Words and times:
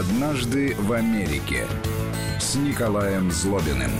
«Однажды 0.00 0.74
в 0.78 0.94
Америке» 0.94 1.66
с 2.38 2.54
Николаем 2.54 3.30
Злобиным. 3.30 3.90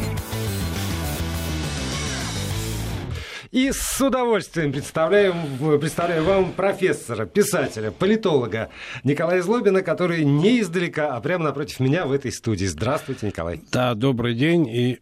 И 3.51 3.71
с 3.71 4.01
удовольствием 4.01 4.73
представляем, 4.73 5.59
представляю 5.79 6.25
вам 6.25 6.53
профессора, 6.53 7.27
писателя, 7.27 7.91
политолога 7.91 8.71
Николая 9.05 9.43
Злобина, 9.43 9.83
который 9.83 10.25
не 10.25 10.61
издалека, 10.61 11.15
а 11.15 11.21
прямо 11.21 11.45
напротив 11.45 11.81
меня 11.81 12.07
в 12.07 12.13
этой 12.13 12.33
студии. 12.33 12.65
Здравствуйте, 12.65 13.27
Николай. 13.27 13.61
Да, 13.71 13.95
добрый 13.95 14.35
день. 14.35 14.67
И 14.69 15.01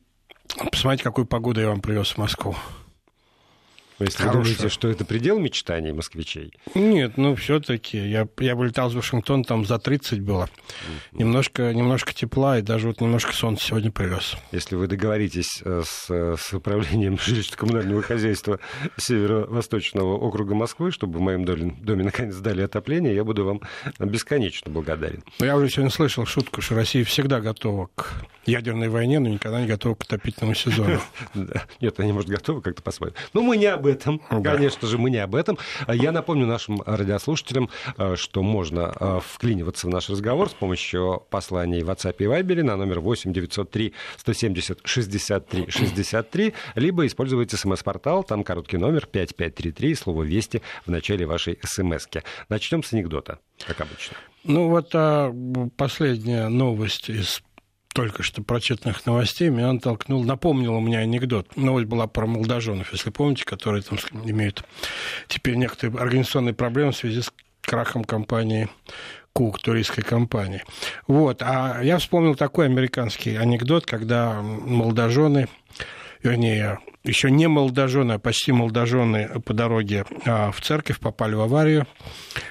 посмотрите, 0.72 1.04
какую 1.04 1.26
погоду 1.26 1.60
я 1.60 1.68
вам 1.68 1.80
привез 1.80 2.08
в 2.08 2.18
Москву. 2.18 2.56
Если 3.98 4.18
Хорошая. 4.18 4.38
вы 4.38 4.44
думаете, 4.44 4.68
что 4.68 4.88
это 4.88 5.04
предел 5.04 5.38
мечтаний 5.38 5.92
москвичей? 5.92 6.52
Нет, 6.74 7.16
ну 7.16 7.34
все-таки. 7.34 7.98
Я, 7.98 8.28
я 8.38 8.54
вылетал 8.54 8.90
из 8.90 8.94
Вашингтона, 8.94 9.42
там 9.42 9.64
за 9.64 9.78
30 9.78 10.20
было. 10.20 10.44
Mm-hmm. 10.44 11.18
Немножко, 11.18 11.74
немножко 11.74 12.14
тепла 12.14 12.58
и 12.58 12.62
даже 12.62 12.88
вот 12.88 13.00
немножко 13.00 13.32
солнца 13.32 13.64
сегодня 13.64 13.90
привез. 13.90 14.36
Если 14.52 14.76
вы 14.76 14.86
договоритесь 14.86 15.62
э, 15.64 15.82
с, 15.84 16.36
с 16.36 16.54
управлением 16.54 17.14
жилищно-коммунального 17.26 18.02
хозяйства 18.02 18.60
Северо-Восточного 18.96 20.16
округа 20.16 20.54
Москвы, 20.54 20.92
чтобы 20.92 21.18
в 21.18 21.20
моем 21.20 21.44
доме, 21.44 21.74
доме 21.80 22.04
наконец 22.04 22.36
дали 22.36 22.62
отопление, 22.62 23.14
я 23.14 23.24
буду 23.24 23.44
вам 23.44 23.60
бесконечно 23.98 24.70
благодарен. 24.70 25.24
Ну, 25.40 25.46
я 25.46 25.56
уже 25.56 25.68
сегодня 25.70 25.90
слышал 25.90 26.24
шутку, 26.24 26.60
что 26.60 26.76
Россия 26.76 27.04
всегда 27.04 27.40
готова 27.40 27.88
к 27.96 28.12
ядерной 28.46 28.88
войне, 28.88 29.18
но 29.18 29.28
никогда 29.28 29.60
не 29.60 29.66
готова 29.66 29.94
к 29.94 30.04
отопительному 30.04 30.54
сезону. 30.54 31.00
Нет, 31.80 31.98
они, 31.98 32.12
может, 32.12 32.30
готовы 32.30 32.62
как-то 32.62 32.82
по-своему. 32.82 33.16
Но 33.32 33.42
мы 33.42 33.56
не 33.56 33.66
об 33.66 33.87
этом. 33.88 34.20
Да. 34.30 34.52
Конечно 34.52 34.86
же, 34.86 34.98
мы 34.98 35.10
не 35.10 35.18
об 35.18 35.34
этом. 35.34 35.58
Я 35.88 36.12
напомню 36.12 36.46
нашим 36.46 36.82
радиослушателям, 36.84 37.70
э, 37.96 38.16
что 38.16 38.42
можно 38.42 38.94
э, 38.98 39.20
вклиниваться 39.24 39.86
в 39.86 39.90
наш 39.90 40.08
разговор 40.08 40.50
с 40.50 40.54
помощью 40.54 41.22
посланий 41.30 41.82
в 41.82 41.90
WhatsApp 41.90 42.16
и 42.18 42.24
Viber 42.24 42.62
на 42.62 42.76
номер 42.76 43.00
8 43.00 43.32
903 43.32 43.94
170 44.16 44.80
63 44.84 45.70
63, 45.70 46.54
либо 46.74 47.06
используйте 47.06 47.56
смс-портал, 47.56 48.24
там 48.24 48.44
короткий 48.44 48.76
номер 48.76 49.06
5533, 49.06 49.94
слово 49.94 50.22
«Вести» 50.22 50.62
в 50.86 50.90
начале 50.90 51.26
вашей 51.26 51.58
смс-ки. 51.62 52.22
Начнем 52.48 52.82
с 52.82 52.92
анекдота, 52.92 53.38
как 53.66 53.80
обычно. 53.80 54.16
Ну 54.44 54.68
вот 54.68 54.90
а 54.94 55.34
последняя 55.76 56.48
новость 56.48 57.10
из 57.10 57.42
только 57.94 58.22
что 58.22 58.42
прочитанных 58.42 59.04
новостей 59.06 59.48
меня 59.48 59.72
натолкнул, 59.72 60.22
напомнил 60.24 60.78
меня 60.80 61.00
анекдот. 61.00 61.56
Новость 61.56 61.86
была 61.86 62.06
про 62.06 62.26
молодоженов, 62.26 62.92
если 62.92 63.10
помните, 63.10 63.44
которые 63.44 63.82
там 63.82 63.98
имеют 64.24 64.64
теперь 65.26 65.56
некоторые 65.56 65.98
организационные 66.00 66.54
проблемы 66.54 66.92
в 66.92 66.96
связи 66.96 67.22
с 67.22 67.32
крахом 67.60 68.04
компании 68.04 68.68
Кук, 69.32 69.60
туристской 69.60 70.02
компании. 70.02 70.64
Вот. 71.06 71.42
А 71.42 71.80
я 71.82 71.98
вспомнил 71.98 72.34
такой 72.34 72.66
американский 72.66 73.36
анекдот, 73.36 73.86
когда 73.86 74.42
молодожены, 74.42 75.48
вернее, 76.24 76.80
еще 77.04 77.30
не 77.30 77.46
молодожены, 77.46 78.12
а 78.12 78.18
почти 78.18 78.50
молодожены 78.50 79.40
по 79.44 79.54
дороге 79.54 80.06
а, 80.24 80.50
в 80.50 80.60
церковь 80.60 80.98
попали 80.98 81.34
в 81.34 81.40
аварию, 81.40 81.86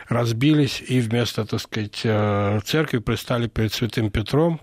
разбились 0.07 0.81
и 0.87 1.01
вместо, 1.01 1.45
так 1.45 1.59
сказать, 1.59 2.01
э, 2.05 2.59
церкви 2.63 2.99
пристали 2.99 3.47
перед 3.47 3.73
Святым 3.73 4.09
Петром, 4.09 4.61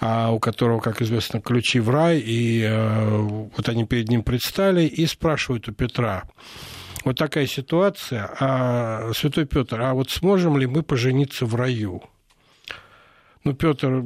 у 0.00 0.38
которого, 0.38 0.80
как 0.80 1.02
известно, 1.02 1.40
ключи 1.40 1.80
в 1.80 1.90
рай, 1.90 2.18
и 2.18 2.62
э, 2.62 3.18
вот 3.18 3.68
они 3.68 3.84
перед 3.84 4.08
ним 4.08 4.22
предстали 4.22 4.84
и 4.84 5.06
спрашивают 5.06 5.68
у 5.68 5.72
Петра, 5.72 6.24
вот 7.04 7.16
такая 7.16 7.46
ситуация, 7.46 8.30
а, 8.38 9.12
Святой 9.14 9.44
Петр, 9.44 9.80
а 9.80 9.94
вот 9.94 10.10
сможем 10.10 10.56
ли 10.56 10.66
мы 10.66 10.82
пожениться 10.82 11.46
в 11.46 11.54
раю? 11.54 12.02
Ну, 13.42 13.54
Петр 13.54 14.04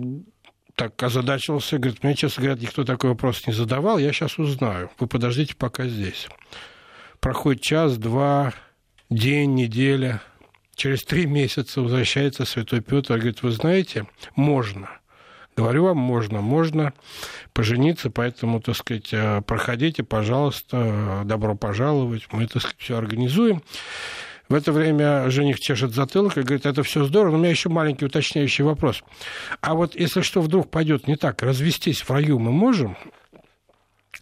так 0.75 1.03
озадачился, 1.03 1.79
говорит, 1.79 2.03
мне, 2.03 2.14
честно 2.14 2.42
говоря, 2.42 2.61
никто 2.61 2.84
такой 2.84 3.11
вопрос 3.11 3.47
не 3.47 3.53
задавал, 3.53 3.98
я 3.98 4.13
сейчас 4.13 4.39
узнаю, 4.39 4.91
вы 4.98 5.07
подождите 5.07 5.55
пока 5.55 5.86
здесь. 5.86 6.29
Проходит 7.20 7.63
час, 7.63 7.98
два, 7.98 8.55
день, 9.11 9.55
неделя, 9.55 10.23
через 10.74 11.05
три 11.05 11.27
месяца 11.27 11.83
возвращается 11.83 12.47
Святой 12.47 12.80
Петр 12.80 13.14
говорит, 13.14 13.42
вы 13.42 13.51
знаете, 13.51 14.07
можно– 14.35 14.91
Говорю 15.56 15.84
вам, 15.84 15.96
можно, 15.96 16.42
можно 16.42 16.92
пожениться, 17.55 18.11
поэтому, 18.11 18.61
так 18.61 18.77
сказать, 18.77 19.08
э, 19.12 19.40
проходите, 19.40 20.02
пожалуйста, 20.02 21.22
добро 21.24 21.56
пожаловать, 21.56 22.28
мы, 22.30 22.46
так 22.46 22.61
сказать, 22.61 22.78
все 22.78 22.98
организуем. 22.98 23.62
В 24.48 24.55
это 24.55 24.70
время 24.70 25.28
жених 25.30 25.58
чешет 25.58 25.92
затылок 25.92 26.36
и 26.36 26.42
говорит, 26.42 26.67
это 26.67 26.83
все 26.83 27.05
здорово, 27.05 27.33
но 27.33 27.39
у 27.39 27.40
меня 27.40 27.50
еще 27.50 27.68
маленький 27.68 28.05
уточняющий 28.05 28.64
вопрос. 28.64 29.02
А 29.61 29.74
вот 29.74 29.96
если 29.96 30.20
что 30.20 30.40
вдруг 30.40 30.70
пойдет 30.70 31.08
не 31.08 31.17
так, 31.17 31.42
развестись 31.42 32.02
в 32.02 32.11
раю 32.11 32.38
мы 32.38 32.52
можем? 32.52 32.96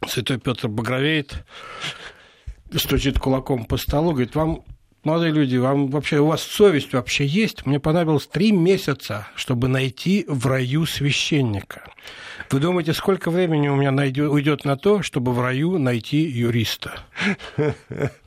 Святой 0.07 0.39
Петр 0.39 0.69
багровеет, 0.69 1.45
стучит 2.77 3.19
кулаком 3.19 3.65
по 3.65 3.77
столу, 3.77 4.13
говорит, 4.13 4.35
вам 4.35 4.65
молодые 5.05 5.33
люди, 5.33 5.57
вам 5.57 5.89
вообще, 5.89 6.19
у 6.19 6.27
вас 6.27 6.43
совесть 6.43 6.93
вообще 6.93 7.27
есть? 7.27 7.67
Мне 7.67 7.81
понадобилось 7.81 8.27
три 8.27 8.53
месяца, 8.53 9.29
чтобы 9.35 9.69
найти 9.69 10.25
в 10.29 10.47
раю 10.47 10.87
священника. 10.87 11.85
Вы 12.51 12.61
думаете, 12.61 12.93
сколько 12.93 13.31
времени 13.31 13.69
у 13.69 13.77
меня 13.77 13.91
найдет, 13.91 14.31
уйдет 14.31 14.65
на 14.65 14.77
то, 14.77 15.03
чтобы 15.03 15.33
в 15.33 15.41
раю 15.41 15.79
найти 15.79 16.23
юриста? 16.23 17.01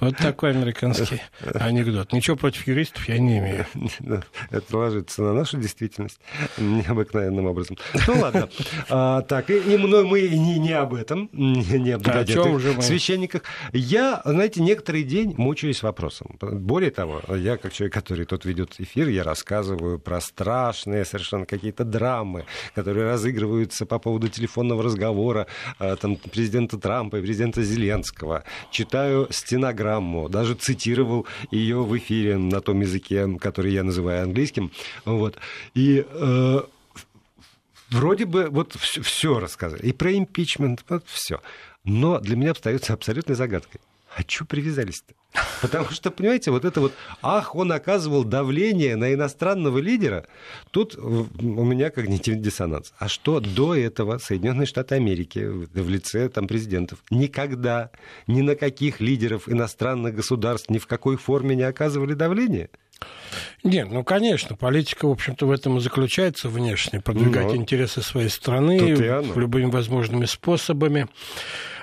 Вот 0.00 0.16
такой 0.16 0.50
американский 0.50 1.20
анекдот. 1.54 2.12
Ничего 2.12 2.36
против 2.36 2.66
юристов 2.66 3.08
я 3.08 3.18
не 3.18 3.38
имею. 3.38 3.66
Это 4.50 4.76
ложится 4.76 5.22
на 5.22 5.32
нашу 5.32 5.58
действительность 5.58 6.20
необыкновенным 6.58 7.46
образом. 7.46 7.76
Ну 8.06 8.20
ладно. 8.20 8.48
А, 8.88 9.22
так, 9.22 9.50
и, 9.50 9.58
и 9.58 9.76
мы, 9.76 10.04
мы 10.04 10.28
не, 10.28 10.58
не 10.58 10.72
об 10.72 10.94
этом, 10.94 11.28
не 11.32 11.90
об 11.92 12.02
да, 12.02 12.24
чем 12.24 12.58
же 12.58 12.72
мы? 12.72 12.82
священниках. 12.82 13.42
Я, 13.72 14.20
знаете, 14.24 14.62
некоторый 14.62 15.02
день 15.02 15.34
мучаюсь 15.36 15.82
вопросом. 15.82 16.36
Более 16.40 16.90
того, 16.90 17.22
я, 17.36 17.56
как 17.56 17.72
человек, 17.72 17.94
который 17.94 18.24
тут 18.24 18.44
ведет 18.44 18.74
эфир, 18.78 19.08
я 19.08 19.22
рассказываю 19.24 19.98
про 19.98 20.20
страшные 20.20 21.04
совершенно 21.04 21.46
какие-то 21.46 21.84
драмы, 21.84 22.46
которые 22.74 23.06
разыгрываются 23.06 23.86
по 23.86 23.98
поводу 23.98 24.28
телефонного 24.28 24.82
разговора 24.82 25.46
а, 25.78 25.96
там, 25.96 26.16
президента 26.16 26.78
Трампа 26.78 27.16
и 27.16 27.22
президента 27.22 27.62
Зеленского. 27.62 28.44
Читаю 28.70 29.28
стены 29.30 29.59
стенограмму, 29.60 30.28
даже 30.28 30.54
цитировал 30.54 31.26
ее 31.50 31.82
в 31.84 31.96
эфире 31.98 32.38
на 32.38 32.60
том 32.60 32.80
языке, 32.80 33.28
который 33.38 33.72
я 33.72 33.84
называю 33.84 34.22
английским. 34.22 34.70
Вот. 35.04 35.36
И 35.74 36.04
э, 36.08 36.60
вроде 37.90 38.24
бы 38.24 38.48
вот 38.50 38.74
все, 38.78 39.02
все 39.02 39.38
рассказали. 39.38 39.82
И 39.82 39.92
про 39.92 40.12
импичмент, 40.12 40.84
вот 40.88 41.04
все. 41.06 41.40
Но 41.84 42.18
для 42.20 42.36
меня 42.36 42.52
остается 42.52 42.94
абсолютной 42.94 43.36
загадкой. 43.36 43.80
А 44.16 44.22
что 44.26 44.44
привязались-то? 44.44 45.14
Потому 45.62 45.90
что, 45.90 46.10
понимаете, 46.10 46.50
вот 46.50 46.64
это 46.64 46.80
вот, 46.80 46.92
ах, 47.22 47.54
он 47.54 47.70
оказывал 47.70 48.24
давление 48.24 48.96
на 48.96 49.14
иностранного 49.14 49.78
лидера, 49.78 50.26
тут 50.72 50.96
у 50.96 51.64
меня 51.64 51.90
когнитивный 51.90 52.42
диссонанс. 52.42 52.92
А 52.98 53.08
что 53.08 53.38
до 53.38 53.76
этого 53.76 54.18
Соединенные 54.18 54.66
Штаты 54.66 54.96
Америки 54.96 55.38
в 55.38 55.88
лице 55.88 56.28
там, 56.28 56.48
президентов 56.48 56.98
никогда 57.10 57.90
ни 58.26 58.40
на 58.40 58.56
каких 58.56 59.00
лидеров 59.00 59.48
иностранных 59.48 60.14
государств 60.14 60.68
ни 60.70 60.78
в 60.78 60.86
какой 60.88 61.16
форме 61.16 61.54
не 61.54 61.62
оказывали 61.62 62.14
давление? 62.14 62.70
Нет, 63.62 63.88
ну, 63.90 64.02
конечно, 64.02 64.56
политика, 64.56 65.06
в 65.06 65.12
общем-то, 65.12 65.46
в 65.46 65.50
этом 65.52 65.78
и 65.78 65.80
заключается 65.80 66.48
внешне, 66.48 67.00
продвигать 67.00 67.46
Но... 67.46 67.56
интересы 67.56 68.02
своей 68.02 68.28
страны 68.28 68.78
любыми 69.36 69.70
возможными 69.70 70.24
способами. 70.24 71.06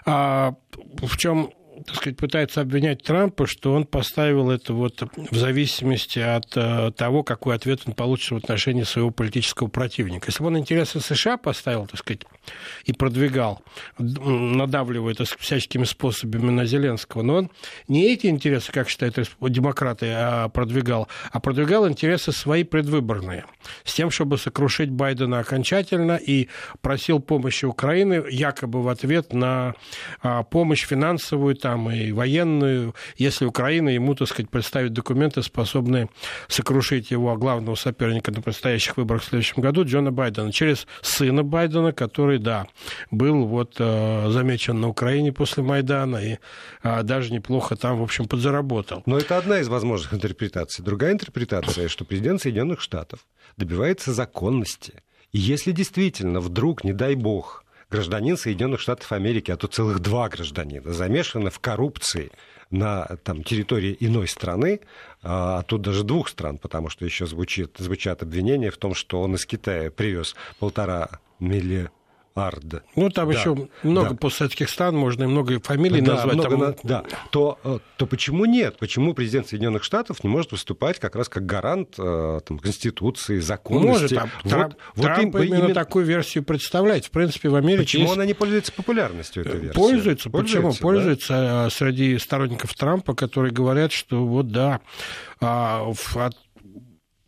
А 0.05 0.55
в 1.01 1.17
чем 1.17 1.51
так 1.87 1.95
сказать, 1.95 2.17
пытается 2.17 2.59
обвинять 2.59 3.01
Трампа, 3.01 3.47
что 3.47 3.73
он 3.73 3.85
поставил 3.85 4.51
это 4.51 4.73
вот 4.73 5.01
в 5.15 5.35
зависимости 5.35 6.19
от 6.19 6.45
э, 6.57 6.91
того, 6.91 7.23
какой 7.23 7.55
ответ 7.55 7.83
он 7.85 7.93
получит 7.93 8.31
в 8.31 8.35
отношении 8.35 8.83
своего 8.83 9.09
политического 9.09 9.69
противника. 9.69 10.25
Если 10.27 10.43
бы 10.43 10.47
он 10.47 10.57
интересы 10.57 10.99
США 10.99 11.37
поставил, 11.37 11.87
так 11.87 11.97
сказать, 12.01 12.23
и 12.83 12.91
продвигал, 12.91 13.63
надавливая 13.97 15.13
так 15.13 15.27
сказать, 15.27 15.41
всяческими 15.41 15.85
способами 15.85 16.51
на 16.51 16.65
Зеленского, 16.65 17.21
но 17.21 17.35
он 17.35 17.51
не 17.87 18.11
эти 18.11 18.27
интересы, 18.27 18.73
как 18.73 18.89
считают 18.89 19.15
демократы, 19.39 20.07
а 20.09 20.49
продвигал, 20.49 21.07
а 21.31 21.39
продвигал 21.39 21.87
интересы 21.87 22.33
свои 22.33 22.65
предвыборные, 22.65 23.45
с 23.85 23.93
тем, 23.93 24.11
чтобы 24.11 24.37
сокрушить 24.37 24.89
Байдена 24.89 25.39
окончательно 25.39 26.17
и 26.17 26.49
просил 26.81 27.21
помощи 27.21 27.63
Украины 27.63 28.25
якобы 28.29 28.81
в 28.83 28.89
ответ 28.89 29.31
на 29.31 29.73
а, 30.21 30.43
помощь 30.43 30.85
финансовую, 30.85 31.55
там 31.55 31.76
и 31.89 32.11
военную, 32.11 32.95
если 33.17 33.45
Украина 33.45 33.89
ему, 33.89 34.15
так 34.15 34.27
сказать, 34.27 34.49
представит 34.49 34.93
документы, 34.93 35.43
способные 35.43 36.09
сокрушить 36.47 37.11
его 37.11 37.35
главного 37.35 37.75
соперника 37.75 38.31
на 38.31 38.41
предстоящих 38.41 38.97
выборах 38.97 39.23
в 39.23 39.25
следующем 39.25 39.61
году, 39.61 39.83
Джона 39.85 40.11
Байдена, 40.11 40.51
через 40.51 40.87
сына 41.01 41.43
Байдена, 41.43 41.91
который, 41.91 42.39
да, 42.39 42.67
был 43.11 43.45
вот 43.45 43.75
э, 43.79 44.29
замечен 44.29 44.81
на 44.81 44.89
Украине 44.89 45.31
после 45.31 45.63
Майдана 45.63 46.17
и 46.17 46.37
э, 46.83 47.03
даже 47.03 47.31
неплохо 47.31 47.75
там, 47.75 47.99
в 47.99 48.03
общем, 48.03 48.27
подзаработал. 48.27 49.03
Но 49.05 49.17
это 49.17 49.37
одна 49.37 49.59
из 49.59 49.67
возможных 49.67 50.13
интерпретаций. 50.13 50.83
Другая 50.83 51.13
интерпретация, 51.13 51.87
что 51.87 52.05
президент 52.05 52.41
Соединенных 52.41 52.81
Штатов 52.81 53.19
добивается 53.57 54.13
законности. 54.13 55.01
И 55.31 55.39
если 55.39 55.71
действительно 55.71 56.39
вдруг, 56.39 56.83
не 56.83 56.93
дай 56.93 57.15
бог, 57.15 57.63
гражданин 57.89 58.37
Соединенных 58.37 58.79
Штатов 58.79 59.11
Америки, 59.11 59.51
а 59.51 59.57
то 59.57 59.67
целых 59.67 59.99
два 59.99 60.29
гражданина, 60.29 60.93
замешаны 60.93 61.49
в 61.49 61.59
коррупции 61.59 62.31
на 62.69 63.05
там, 63.23 63.43
территории 63.43 63.95
иной 63.99 64.27
страны, 64.27 64.81
а 65.23 65.63
тут 65.63 65.81
даже 65.81 66.03
двух 66.03 66.27
стран, 66.27 66.57
потому 66.57 66.89
что 66.89 67.05
еще 67.05 67.25
звучит, 67.25 67.75
звучат 67.77 68.23
обвинения 68.23 68.71
в 68.71 68.77
том, 68.77 68.93
что 68.93 69.21
он 69.21 69.35
из 69.35 69.45
Китая 69.45 69.89
привез 69.89 70.35
полтора 70.59 71.19
миллиона 71.39 71.91
Ард. 72.37 72.83
Ну, 72.95 73.09
там 73.09 73.29
да, 73.29 73.39
еще 73.39 73.67
много 73.83 74.11
да. 74.11 74.15
постсоветских 74.15 74.69
стран, 74.69 74.95
можно 74.95 75.23
и 75.23 75.27
много 75.27 75.59
фамилий 75.59 76.01
да, 76.01 76.15
назвать. 76.15 76.35
Много, 76.35 76.73
там... 76.73 76.75
Да, 76.83 77.03
то, 77.31 77.59
э, 77.63 77.79
то 77.97 78.05
почему 78.05 78.45
нет? 78.45 78.77
Почему 78.77 79.13
президент 79.13 79.47
Соединенных 79.47 79.83
Штатов 79.83 80.23
не 80.23 80.29
может 80.29 80.51
выступать 80.51 80.99
как 80.99 81.15
раз 81.15 81.29
как 81.29 81.45
гарант 81.45 81.95
э, 81.97 82.39
там, 82.45 82.59
Конституции, 82.59 83.39
законности? 83.39 83.87
Может, 83.87 84.09
там, 84.15 84.29
вот, 84.43 84.49
Трамп, 84.49 84.73
вот 84.95 85.03
Трамп 85.03 85.35
им, 85.35 85.43
именно, 85.43 85.55
именно 85.55 85.73
такую 85.73 86.05
версию 86.05 86.43
представляет. 86.43 87.05
В 87.05 87.11
принципе, 87.11 87.49
в 87.49 87.55
Америке 87.55 87.83
Почему 87.83 88.03
есть... 88.03 88.15
она 88.15 88.25
не 88.25 88.33
пользуется 88.33 88.71
популярностью, 88.71 89.43
эта 89.43 89.57
версия? 89.57 89.73
Пользуется. 89.73 90.29
Пользуется 90.29 90.61
почему? 90.61 90.71
Да? 90.71 90.77
Пользуется 90.79 91.67
э, 91.67 91.69
среди 91.71 92.17
сторонников 92.17 92.73
Трампа, 92.73 93.13
которые 93.13 93.51
говорят, 93.53 93.91
что 93.91 94.25
вот 94.25 94.51
да, 94.51 94.81
а, 95.39 95.91
от 96.15 96.35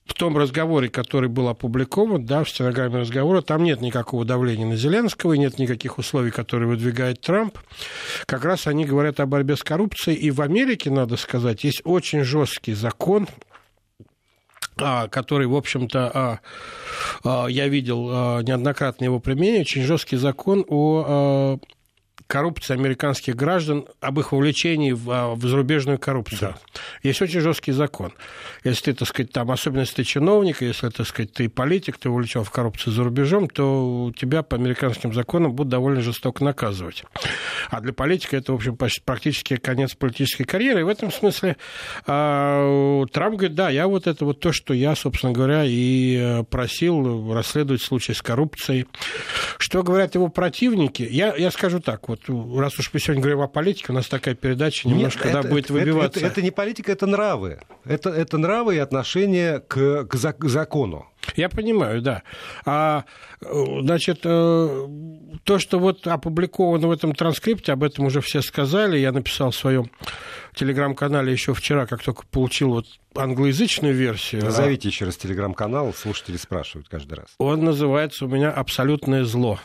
в 0.09 0.15
том 0.15 0.35
разговоре, 0.37 0.89
который 0.89 1.29
был 1.29 1.47
опубликован, 1.49 2.25
да, 2.25 2.43
в 2.43 2.49
стенограмме 2.49 2.97
разговора, 2.97 3.41
там 3.41 3.63
нет 3.63 3.79
никакого 3.79 4.25
давления 4.25 4.65
на 4.65 4.75
Зеленского, 4.75 5.33
и 5.33 5.37
нет 5.37 5.59
никаких 5.59 5.99
условий, 5.99 6.31
которые 6.31 6.67
выдвигает 6.67 7.21
Трамп. 7.21 7.59
Как 8.25 8.43
раз 8.43 8.65
они 8.65 8.85
говорят 8.85 9.19
о 9.19 9.27
борьбе 9.27 9.55
с 9.55 9.63
коррупцией. 9.63 10.17
И 10.17 10.31
в 10.31 10.41
Америке, 10.41 10.89
надо 10.89 11.15
сказать, 11.15 11.63
есть 11.63 11.81
очень 11.83 12.23
жесткий 12.23 12.73
закон, 12.73 13.27
а, 14.77 15.07
который, 15.07 15.45
в 15.45 15.55
общем-то, 15.55 16.41
а, 17.23 17.47
я 17.47 17.67
видел 17.67 18.41
неоднократно 18.41 19.03
его 19.05 19.19
применение, 19.19 19.61
очень 19.61 19.83
жесткий 19.83 20.17
закон 20.17 20.65
о 20.67 21.59
коррупции 22.29 22.75
американских 22.75 23.35
граждан, 23.35 23.87
об 24.01 24.19
их 24.19 24.31
вовлечении 24.31 24.91
в, 24.91 25.09
а, 25.09 25.33
в 25.33 25.41
зарубежную 25.41 25.97
коррупцию. 25.97 26.51
Да. 26.51 26.79
Есть 27.01 27.23
очень 27.23 27.39
жесткий 27.39 27.71
закон. 27.71 28.13
Если 28.63 28.91
ты, 28.91 28.93
так 28.93 29.07
сказать, 29.07 29.31
там, 29.31 29.49
особенно 29.49 29.79
если 29.79 29.95
ты 29.95 30.03
чиновник, 30.03 30.61
если, 30.61 30.89
так 30.89 31.07
сказать, 31.07 31.33
ты 31.33 31.49
политик, 31.49 31.97
ты 31.97 32.07
увлечен 32.07 32.43
в 32.43 32.51
коррупцию 32.51 32.93
за 32.93 33.03
рубежом, 33.03 33.49
то 33.49 34.13
тебя 34.15 34.43
по 34.43 34.57
американским 34.57 35.11
законам 35.11 35.53
будут 35.53 35.71
довольно 35.71 36.01
жестоко 36.01 36.43
наказывать. 36.43 37.03
А 37.71 37.81
для 37.81 37.93
политика 37.93 38.37
это, 38.37 38.51
в 38.51 38.55
общем, 38.55 38.77
практически 38.77 39.55
конец 39.55 39.95
политической 39.95 40.43
карьеры. 40.43 40.81
И 40.81 40.83
в 40.83 40.87
этом 40.87 41.11
смысле 41.11 41.57
э, 42.05 43.05
Трамп 43.11 43.37
говорит, 43.37 43.55
да, 43.55 43.71
я 43.71 43.87
вот 43.87 44.05
это 44.05 44.23
вот 44.23 44.39
то, 44.39 44.51
что 44.51 44.75
я, 44.75 44.95
собственно 44.95 45.33
говоря, 45.33 45.63
и 45.65 46.15
э, 46.15 46.43
просил 46.43 47.33
расследовать 47.33 47.81
случай 47.81 48.13
с 48.13 48.21
коррупцией. 48.21 48.85
Что 49.57 49.81
говорят 49.81 50.13
его 50.13 50.27
противники? 50.27 51.07
Я, 51.09 51.35
я 51.35 51.49
скажу 51.49 51.79
так, 51.79 52.07
вот 52.07 52.18
вот 52.27 52.59
раз 52.59 52.77
уж 52.79 52.91
мы 52.93 52.99
сегодня 52.99 53.21
говорим 53.21 53.41
о 53.41 53.47
политике, 53.47 53.87
у 53.89 53.93
нас 53.93 54.07
такая 54.07 54.35
передача 54.35 54.87
немножко 54.87 55.27
Нет, 55.27 55.37
это, 55.37 55.47
будет 55.47 55.69
выбиваться. 55.69 56.19
Это, 56.19 56.27
это, 56.27 56.33
это 56.33 56.41
не 56.41 56.51
политика, 56.51 56.91
это 56.91 57.07
нравы. 57.07 57.59
Это, 57.85 58.09
это 58.09 58.37
нравы 58.37 58.75
и 58.75 58.77
отношение 58.79 59.59
к, 59.59 60.05
к 60.05 60.15
закону. 60.15 61.07
Я 61.35 61.49
понимаю, 61.49 62.01
да. 62.01 62.23
А, 62.65 63.05
значит, 63.41 64.21
э, 64.23 64.87
то, 65.43 65.59
что 65.59 65.79
вот 65.79 66.07
опубликовано 66.07 66.87
в 66.87 66.91
этом 66.91 67.13
транскрипте, 67.13 67.73
об 67.73 67.83
этом 67.83 68.05
уже 68.05 68.21
все 68.21 68.41
сказали. 68.41 68.97
Я 68.97 69.11
написал 69.11 69.51
в 69.51 69.55
своем 69.55 69.91
телеграм-канале 70.55 71.31
еще 71.31 71.53
вчера, 71.53 71.85
как 71.85 72.03
только 72.03 72.23
получил 72.31 72.69
вот 72.69 72.85
англоязычную 73.15 73.93
версию. 73.93 74.43
Назовите 74.43 74.87
а... 74.87 74.91
еще 74.91 75.05
раз 75.05 75.17
телеграм-канал, 75.17 75.93
слушатели 75.93 76.37
спрашивают 76.37 76.89
каждый 76.89 77.15
раз. 77.15 77.27
Он 77.37 77.63
называется 77.63 78.25
у 78.25 78.27
меня 78.27 78.51
«Абсолютное 78.51 79.23
зло». 79.23 79.59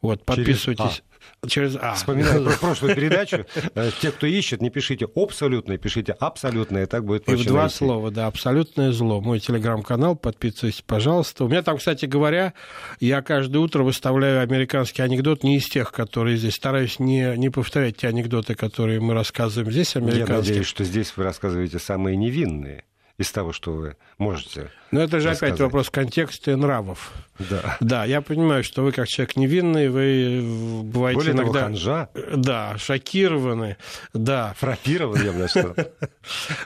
Вот, 0.00 0.24
подписывайтесь. 0.24 0.84
Через... 0.84 1.02
Через 1.46 1.76
А. 1.80 1.94
Вспоминаю 1.94 2.44
про 2.44 2.52
прошлую 2.60 2.96
передачу. 2.96 3.46
Э, 3.74 3.90
те, 4.00 4.10
кто 4.10 4.26
ищет, 4.26 4.60
не 4.60 4.70
пишите 4.70 5.06
абсолютное, 5.14 5.78
пишите 5.78 6.12
абсолютное, 6.12 6.86
так 6.86 7.04
будет 7.04 7.28
И 7.28 7.34
в 7.34 7.44
два 7.46 7.68
слова, 7.68 8.10
да, 8.10 8.26
абсолютное 8.26 8.90
зло. 8.90 9.20
Мой 9.20 9.38
телеграм-канал, 9.38 10.16
подписывайтесь, 10.16 10.82
пожалуйста. 10.84 11.44
У 11.44 11.48
меня 11.48 11.62
там, 11.62 11.78
кстати 11.78 12.06
говоря, 12.06 12.54
я 12.98 13.22
каждое 13.22 13.58
утро 13.58 13.84
выставляю 13.84 14.42
американский 14.42 15.02
анекдот 15.02 15.44
не 15.44 15.58
из 15.58 15.68
тех, 15.68 15.92
которые 15.92 16.36
здесь. 16.36 16.54
Стараюсь 16.54 16.98
не, 16.98 17.36
не 17.36 17.50
повторять 17.50 17.98
те 17.98 18.08
анекдоты, 18.08 18.56
которые 18.56 18.98
мы 19.00 19.14
рассказываем 19.14 19.70
здесь, 19.70 19.94
американские. 19.94 20.28
Я 20.28 20.36
надеюсь, 20.38 20.66
что 20.66 20.82
здесь 20.82 21.12
вы 21.16 21.22
рассказываете 21.22 21.78
самые 21.78 22.16
невинные 22.16 22.84
из 23.18 23.32
того, 23.32 23.52
что 23.52 23.72
вы 23.72 23.96
можете. 24.16 24.70
Но 24.90 25.00
это 25.00 25.20
же 25.20 25.30
опять 25.30 25.60
вопрос 25.60 25.90
контекста 25.90 26.52
и 26.52 26.54
нравов. 26.54 27.12
Да. 27.38 27.76
Да, 27.80 28.04
я 28.04 28.20
понимаю, 28.20 28.64
что 28.64 28.82
вы 28.82 28.92
как 28.92 29.06
человек 29.06 29.36
невинный, 29.36 29.88
вы 29.88 30.82
бываете 30.82 31.18
Более 31.18 31.34
иногда... 31.34 31.52
Того, 31.52 31.64
ханжа. 31.66 32.08
Да, 32.34 32.78
шокированы, 32.78 33.76
да. 34.12 34.54
Фрапированы, 34.58 35.22
я 35.22 35.32
бы 35.32 35.48
сказал. 35.48 35.74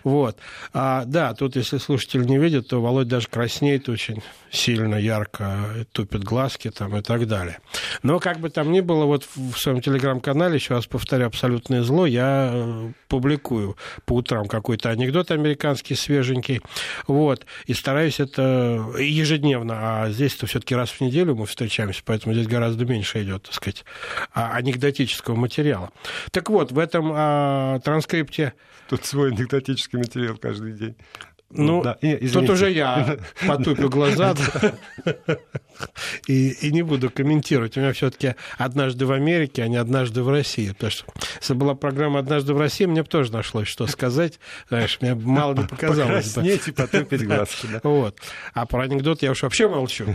Вот. 0.04 0.38
А, 0.72 1.04
да, 1.04 1.34
тут, 1.34 1.56
если 1.56 1.78
слушатель 1.78 2.22
не 2.22 2.38
видит, 2.38 2.68
то 2.68 2.80
Володь 2.80 3.08
даже 3.08 3.28
краснеет 3.28 3.88
очень 3.88 4.22
сильно, 4.50 4.96
ярко, 4.96 5.86
тупит 5.92 6.24
глазки 6.24 6.70
там 6.70 6.96
и 6.96 7.02
так 7.02 7.26
далее. 7.26 7.58
Но 8.02 8.18
как 8.18 8.40
бы 8.40 8.50
там 8.50 8.72
ни 8.72 8.80
было, 8.80 9.04
вот 9.04 9.26
в 9.34 9.56
своем 9.56 9.80
телеграм-канале, 9.80 10.56
еще 10.56 10.74
раз 10.74 10.86
повторю, 10.86 11.26
абсолютное 11.26 11.82
зло, 11.82 12.06
я 12.06 12.50
э, 12.52 12.92
публикую 13.08 13.76
по 14.04 14.14
утрам 14.14 14.46
какой-то 14.46 14.90
анекдот 14.90 15.30
американский 15.30 15.94
свеженький, 16.42 16.60
вот, 17.06 17.46
и 17.66 17.74
стараюсь 17.74 18.20
это 18.20 18.84
ежедневно, 18.98 19.74
а 20.04 20.10
здесь-то 20.10 20.46
все-таки 20.46 20.74
раз 20.74 20.90
в 20.90 21.00
неделю 21.00 21.34
мы 21.34 21.46
встречаемся, 21.46 22.02
поэтому 22.04 22.34
здесь 22.34 22.46
гораздо 22.46 22.84
меньше 22.84 23.22
идет, 23.22 23.44
так 23.44 23.54
сказать, 23.54 23.84
а, 24.32 24.54
анекдотического 24.54 25.36
материала. 25.36 25.90
Так 26.30 26.50
вот, 26.50 26.72
в 26.72 26.78
этом 26.78 27.12
а, 27.14 27.80
транскрипте... 27.80 28.54
Тут 28.88 29.06
свой 29.06 29.30
анекдотический 29.30 29.98
материал 29.98 30.36
каждый 30.36 30.72
день. 30.72 30.96
Ну, 31.54 31.82
да. 31.82 31.98
тут 32.32 32.50
уже 32.50 32.70
я 32.70 33.18
потупил 33.46 33.88
глаза 33.88 34.34
и, 36.26 36.50
и 36.50 36.72
не 36.72 36.82
буду 36.82 37.10
комментировать. 37.10 37.76
У 37.76 37.80
меня 37.80 37.92
все-таки 37.92 38.34
однажды 38.58 39.06
в 39.06 39.12
Америке, 39.12 39.62
а 39.62 39.68
не 39.68 39.76
однажды 39.76 40.22
в 40.22 40.28
России. 40.28 40.70
Потому 40.70 40.90
что 40.90 41.04
если 41.40 41.54
была 41.54 41.74
программа 41.74 42.20
«Однажды 42.20 42.54
в 42.54 42.58
России», 42.58 42.86
мне 42.86 43.02
бы 43.02 43.08
тоже 43.08 43.32
нашлось, 43.32 43.68
что 43.68 43.86
сказать. 43.86 44.38
Знаешь, 44.68 44.98
мне 45.00 45.14
мало 45.14 45.54
не 45.54 45.66
показалось. 45.66 46.32
Покраснеть 46.32 46.68
и 46.68 46.72
потупить 46.72 47.26
глазки. 47.26 47.66
Да. 47.72 47.80
Вот. 47.82 48.18
А 48.54 48.66
про 48.66 48.84
анекдот 48.84 49.22
я 49.22 49.30
уж 49.30 49.42
вообще 49.42 49.68
молчу. 49.68 50.06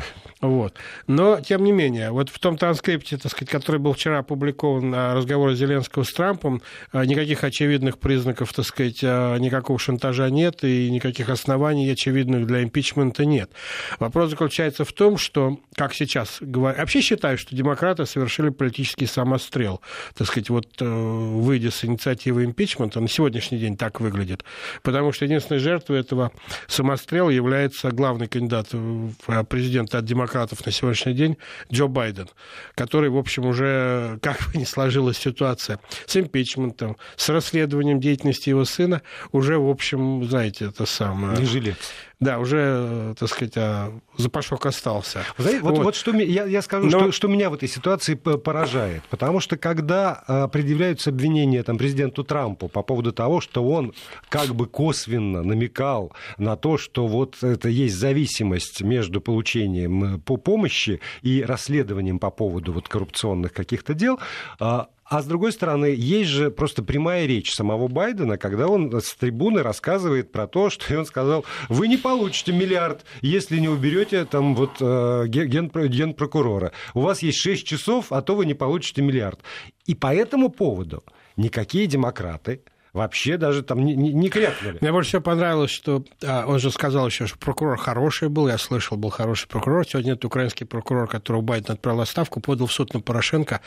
Вот. 0.41 0.75
Но, 1.07 1.39
тем 1.39 1.63
не 1.63 1.71
менее, 1.71 2.11
вот 2.11 2.29
в 2.29 2.39
том 2.39 2.57
транскрипте, 2.57 3.17
так 3.17 3.31
сказать, 3.31 3.49
который 3.49 3.79
был 3.79 3.93
вчера 3.93 4.19
опубликован 4.19 4.93
разговор 4.93 5.53
Зеленского 5.53 6.03
с 6.03 6.13
Трампом, 6.13 6.61
а, 6.91 7.05
никаких 7.05 7.43
очевидных 7.43 7.97
признаков, 7.97 8.53
так 8.53 8.65
сказать, 8.65 8.99
а, 9.03 9.37
никакого 9.37 9.79
шантажа 9.79 10.29
нет 10.29 10.63
и 10.63 10.89
никаких 10.91 11.26
оснований 11.29 11.89
очевидных 11.89 12.45
для 12.47 12.63
импичмента 12.63 13.25
нет. 13.25 13.51
Вопрос 13.99 14.31
заключается 14.31 14.85
в 14.85 14.93
том, 14.93 15.17
что, 15.17 15.59
как 15.75 15.93
сейчас 15.93 16.37
говорят, 16.41 16.79
вообще 16.79 17.01
считаю, 17.01 17.37
что 17.37 17.55
демократы 17.55 18.05
совершили 18.05 18.49
политический 18.49 19.05
самострел, 19.05 19.81
так 20.15 20.27
сказать, 20.27 20.49
вот 20.49 20.67
э, 20.79 20.85
выйдя 20.85 21.71
с 21.71 21.83
инициативы 21.85 22.45
импичмента, 22.45 22.99
на 22.99 23.07
сегодняшний 23.07 23.57
день 23.57 23.77
так 23.77 23.99
выглядит, 23.99 24.43
потому 24.83 25.11
что 25.11 25.25
единственной 25.25 25.59
жертвой 25.59 25.99
этого 25.99 26.31
самострела 26.67 27.29
является 27.29 27.91
главный 27.91 28.27
кандидат 28.27 28.69
в 28.71 29.43
президента 29.45 29.97
от 29.97 30.05
демократов 30.05 30.65
на 30.65 30.71
сегодняшний 30.71 31.13
день 31.13 31.37
Джо 31.71 31.87
Байден, 31.87 32.29
который, 32.75 33.09
в 33.09 33.17
общем, 33.17 33.45
уже, 33.45 34.19
как 34.21 34.37
бы 34.37 34.59
ни 34.59 34.63
сложилась 34.63 35.17
ситуация, 35.17 35.79
с 36.05 36.15
импичментом, 36.17 36.97
с 37.15 37.29
расследованием 37.29 37.99
деятельности 37.99 38.49
его 38.49 38.65
сына, 38.65 39.01
уже, 39.31 39.57
в 39.57 39.69
общем, 39.69 40.23
знаете, 40.25 40.65
это 40.65 40.85
самое... 41.17 41.37
Не 41.37 41.45
жилец. 41.45 41.77
Да, 42.19 42.39
уже, 42.39 43.13
так 43.19 43.29
сказать, 43.29 43.53
а, 43.57 43.93
запашок 44.17 44.65
остался. 44.65 45.23
Знаете, 45.37 45.61
вот, 45.61 45.77
вот. 45.77 45.83
вот 45.83 45.95
что 45.95 46.15
я, 46.15 46.45
я 46.45 46.63
скажу, 46.63 46.89
Но... 46.89 46.99
что, 46.99 47.11
что 47.11 47.27
меня 47.27 47.51
в 47.51 47.53
этой 47.53 47.69
ситуации 47.69 48.15
поражает. 48.15 49.03
Потому 49.11 49.39
что 49.39 49.55
когда 49.55 50.23
а, 50.27 50.47
предъявляются 50.47 51.11
обвинения 51.11 51.61
там, 51.61 51.77
президенту 51.77 52.23
Трампу 52.23 52.69
по 52.69 52.81
поводу 52.81 53.11
того, 53.11 53.39
что 53.39 53.63
он 53.63 53.93
как 54.29 54.55
бы 54.55 54.65
косвенно 54.65 55.43
намекал 55.43 56.11
на 56.39 56.55
то, 56.57 56.79
что 56.79 57.05
вот 57.05 57.43
это 57.43 57.69
есть 57.69 57.95
зависимость 57.95 58.81
между 58.81 59.21
получением 59.21 60.15
э, 60.15 60.17
по 60.17 60.37
помощи 60.37 60.99
и 61.21 61.43
расследованием 61.43 62.17
по 62.17 62.31
поводу 62.31 62.73
вот 62.73 62.87
коррупционных 62.87 63.53
каких-то 63.53 63.93
дел, 63.93 64.19
а, 64.59 64.87
а 65.09 65.21
с 65.21 65.25
другой 65.25 65.53
стороны, 65.53 65.85
есть 65.97 66.29
же 66.29 66.51
просто 66.51 66.83
прямая 66.83 67.25
речь 67.25 67.53
самого 67.53 67.87
Байдена, 67.87 68.37
когда 68.37 68.67
он 68.67 68.93
с 68.99 69.15
трибуны 69.15 69.63
рассказывает 69.63 70.33
про 70.33 70.47
то, 70.47 70.69
что 70.69 70.97
он 70.97 71.05
сказал, 71.05 71.45
вы 71.69 71.87
не 71.87 71.97
получите 72.07 72.53
миллиард, 72.53 73.03
если 73.21 73.59
не 73.59 73.67
уберете 73.67 74.23
там 74.23 74.55
вот 74.55 74.77
э, 74.79 75.25
ген, 75.27 75.69
генпрокурора. 75.69 76.71
У 76.93 77.01
вас 77.01 77.21
есть 77.21 77.39
6 77.39 77.67
часов, 77.67 78.13
а 78.13 78.21
то 78.21 78.35
вы 78.35 78.45
не 78.45 78.53
получите 78.53 79.01
миллиард. 79.01 79.41
И 79.85 79.93
по 79.93 80.15
этому 80.15 80.47
поводу 80.49 81.03
никакие 81.35 81.85
демократы 81.85 82.61
вообще 82.97 83.37
даже 83.37 83.63
там 83.63 83.85
не, 83.85 83.95
не, 83.95 84.11
не 84.11 84.29
крякнули. 84.29 84.77
Мне 84.81 84.91
больше 84.91 85.09
всего 85.09 85.21
понравилось, 85.21 85.71
что 85.71 86.03
а, 86.23 86.45
он 86.45 86.59
же 86.59 86.71
сказал 86.71 87.07
еще, 87.07 87.27
что 87.27 87.37
прокурор 87.37 87.77
хороший 87.77 88.29
был, 88.29 88.47
я 88.47 88.57
слышал, 88.57 88.97
был 88.97 89.09
хороший 89.09 89.47
прокурор. 89.47 89.87
Сегодня 89.87 90.13
это 90.13 90.27
украинский 90.27 90.65
прокурор, 90.65 91.07
которого 91.07 91.41
Байден 91.41 91.73
отправил 91.73 92.01
отставку, 92.01 92.41
подал 92.41 92.67
в 92.67 92.73
суд 92.73 92.93
на 92.93 92.99
Порошенко 92.99 93.61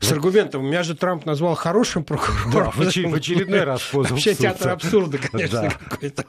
с 0.00 0.12
аргументом, 0.12 0.66
меня 0.66 0.82
же 0.82 0.94
Трамп 0.94 1.24
назвал 1.26 1.54
хорошим 1.54 2.04
прокурором. 2.04 2.52
Да, 2.52 2.70
в, 2.70 2.76
в 2.76 3.14
очередной 3.14 3.64
раз 3.64 3.82
подал 3.82 4.12
Вообще 4.12 4.34
театр 4.34 4.70
абсурда, 4.70 5.18
конечно, 5.18 5.72
какой-то. 5.88 6.24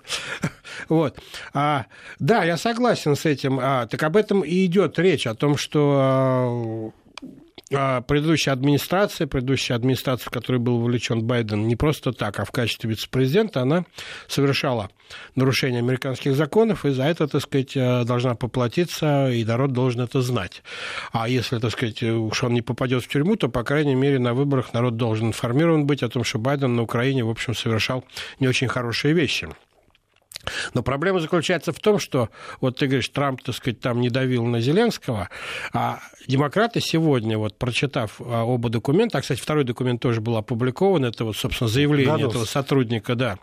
Вот. 0.88 1.18
А, 1.54 1.86
да, 2.20 2.44
я 2.44 2.58
согласен 2.58 3.16
с 3.16 3.26
этим. 3.26 3.60
А, 3.62 3.86
так 3.88 4.02
об 4.04 4.16
этом 4.16 4.42
и 4.42 4.66
идет 4.66 4.98
речь, 4.98 5.28
о 5.28 5.36
том, 5.36 5.58
что 5.58 6.00
а 6.02 6.92
предыдущая 7.68 8.54
администрация, 8.54 9.28
предыдущая 9.28 9.76
администрация, 9.76 10.28
в 10.28 10.32
которой 10.32 10.58
был 10.58 10.80
вовлечен 10.80 11.24
Байден, 11.24 11.68
не 11.68 11.76
просто 11.76 12.12
так, 12.12 12.40
а 12.40 12.46
в 12.46 12.52
качестве 12.52 12.90
вице-президента, 12.90 13.62
она 13.62 13.86
совершала 14.28 14.90
нарушение 15.36 15.80
американских 15.80 16.36
законов, 16.36 16.86
и 16.86 16.92
за 16.92 17.04
это, 17.04 17.28
так 17.28 17.42
сказать, 17.42 17.76
э, 17.76 18.04
должна 18.04 18.36
поплатиться, 18.36 19.30
и 19.32 19.44
народ 19.44 19.74
должен 19.74 20.02
это 20.02 20.22
знать. 20.22 20.64
А 21.12 21.28
если, 21.28 21.60
так 21.60 21.72
сказать, 21.72 22.04
уж 22.04 22.44
он 22.44 22.54
не 22.54 22.62
попадет 22.62 23.04
в 23.04 23.08
тюрьму, 23.08 23.36
то, 23.36 23.50
по 23.50 23.64
крайней 23.64 23.96
мере, 23.96 24.20
на 24.20 24.34
выборах 24.34 24.74
народ 24.74 24.98
должен 24.98 25.28
информирован 25.28 25.86
быть 25.86 26.04
о 26.04 26.10
том, 26.10 26.24
что 26.24 26.40
Байден 26.40 26.76
на 26.76 26.84
Украине, 26.84 27.24
в 27.24 27.30
общем, 27.30 27.56
совершал 27.56 28.04
не 28.40 28.48
очень 28.48 28.68
хорошие 28.68 29.14
вещи. 29.14 29.50
Но 30.74 30.84
проблема 30.84 31.20
заключается 31.20 31.72
в 31.74 31.80
том, 31.80 32.00
что, 32.00 32.30
вот 32.62 32.78
ты 32.78 32.88
говоришь, 32.88 33.10
Трамп, 33.10 33.42
так 33.42 33.56
сказать, 33.56 33.80
там 33.80 34.00
не 34.00 34.10
давил 34.10 34.46
на 34.46 34.62
Зеленского, 34.62 35.30
а 35.74 36.00
демократы 36.28 36.80
сегодня, 36.82 37.38
вот 37.38 37.58
прочитав 37.58 38.20
а, 38.20 38.44
оба 38.44 38.70
документа, 38.70 39.18
а, 39.18 39.22
кстати, 39.22 39.40
второй 39.40 39.64
документ 39.64 40.02
тоже 40.02 40.22
был 40.22 40.38
опубликован, 40.38 41.06
это 41.06 41.26
вот, 41.26 41.36
собственно, 41.36 41.70
заявление 41.70 42.18
Донос. 42.18 42.32
этого 42.32 42.46
сотрудника, 42.46 43.16
да, 43.16 43.38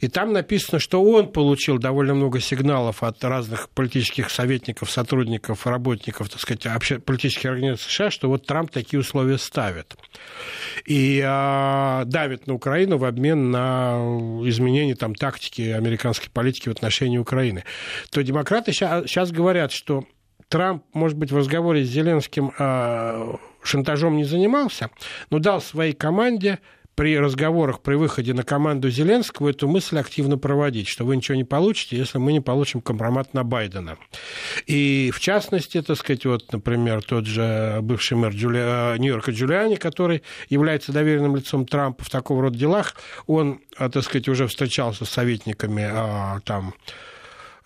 и 0.00 0.08
там 0.08 0.32
написано, 0.32 0.78
что 0.78 1.02
он 1.02 1.32
получил 1.32 1.78
довольно 1.78 2.14
много 2.14 2.40
сигналов 2.40 3.02
от 3.02 3.22
разных 3.24 3.68
политических 3.70 4.30
советников, 4.30 4.90
сотрудников, 4.90 5.66
работников, 5.66 6.28
так 6.28 6.40
сказать, 6.40 6.66
вообще 6.66 6.98
политических 6.98 7.50
организаций 7.50 7.90
США, 7.90 8.10
что 8.10 8.28
вот 8.28 8.46
Трамп 8.46 8.70
такие 8.70 9.00
условия 9.00 9.38
ставит. 9.38 9.96
И 10.86 11.22
а, 11.24 12.04
давит 12.04 12.46
на 12.46 12.54
Украину 12.54 12.98
в 12.98 13.04
обмен 13.04 13.50
на 13.50 13.96
изменение 14.44 14.94
там 14.94 15.14
тактики 15.14 15.62
американской 15.62 16.21
американской 16.22 16.30
политики 16.30 16.68
в 16.68 16.72
отношении 16.72 17.18
Украины, 17.18 17.64
то 18.10 18.22
демократы 18.22 18.72
сейчас 18.72 19.30
говорят, 19.30 19.72
что 19.72 20.04
Трамп, 20.48 20.84
может 20.92 21.16
быть, 21.16 21.32
в 21.32 21.36
разговоре 21.36 21.84
с 21.84 21.88
Зеленским 21.88 22.52
э, 22.58 23.36
шантажом 23.62 24.16
не 24.16 24.24
занимался, 24.24 24.90
но 25.30 25.38
дал 25.38 25.60
своей 25.60 25.94
команде 25.94 26.58
при 26.94 27.18
разговорах, 27.18 27.80
при 27.80 27.94
выходе 27.94 28.34
на 28.34 28.42
команду 28.42 28.90
Зеленского 28.90 29.50
эту 29.50 29.68
мысль 29.68 29.98
активно 29.98 30.38
проводить, 30.38 30.88
что 30.88 31.04
вы 31.04 31.16
ничего 31.16 31.36
не 31.36 31.44
получите, 31.44 31.96
если 31.96 32.18
мы 32.18 32.32
не 32.32 32.40
получим 32.40 32.80
компромат 32.80 33.34
на 33.34 33.44
Байдена. 33.44 33.96
И 34.66 35.10
в 35.14 35.20
частности, 35.20 35.80
так 35.80 35.96
сказать, 35.96 36.24
вот, 36.26 36.52
например, 36.52 37.02
тот 37.02 37.26
же 37.26 37.78
бывший 37.82 38.16
мэр 38.16 38.32
Джули... 38.32 38.60
Э, 38.60 38.98
Нью-Йорка 38.98 39.32
Джулиани, 39.32 39.76
который 39.76 40.22
является 40.48 40.92
доверенным 40.92 41.36
лицом 41.36 41.66
Трампа 41.66 42.04
в 42.04 42.10
такого 42.10 42.42
рода 42.42 42.58
делах, 42.58 42.94
он, 43.26 43.60
э, 43.78 43.88
так 43.88 44.02
сказать, 44.04 44.28
уже 44.28 44.46
встречался 44.46 45.04
с 45.04 45.10
советниками 45.10 45.88
а, 45.90 46.40
там 46.44 46.74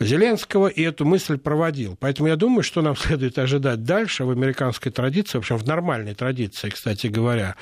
Зеленского 0.01 0.69
и 0.69 0.83
эту 0.83 1.05
мысль 1.05 1.39
проводил. 1.39 1.97
Поэтому 1.99 2.29
я 2.29 2.37
думаю, 2.37 2.63
что 2.63 2.83
нам 2.83 2.97
следует 2.97 3.39
ожидать 3.39 3.85
дальше 3.85 4.25
в 4.25 4.31
американской 4.31 4.93
традиции, 4.93 5.39
в 5.39 5.41
общем, 5.41 5.57
в 5.57 5.67
нормальной 5.67 6.15
традиции, 6.15 6.69
кстати 6.69 7.07
говоря, 7.07 7.57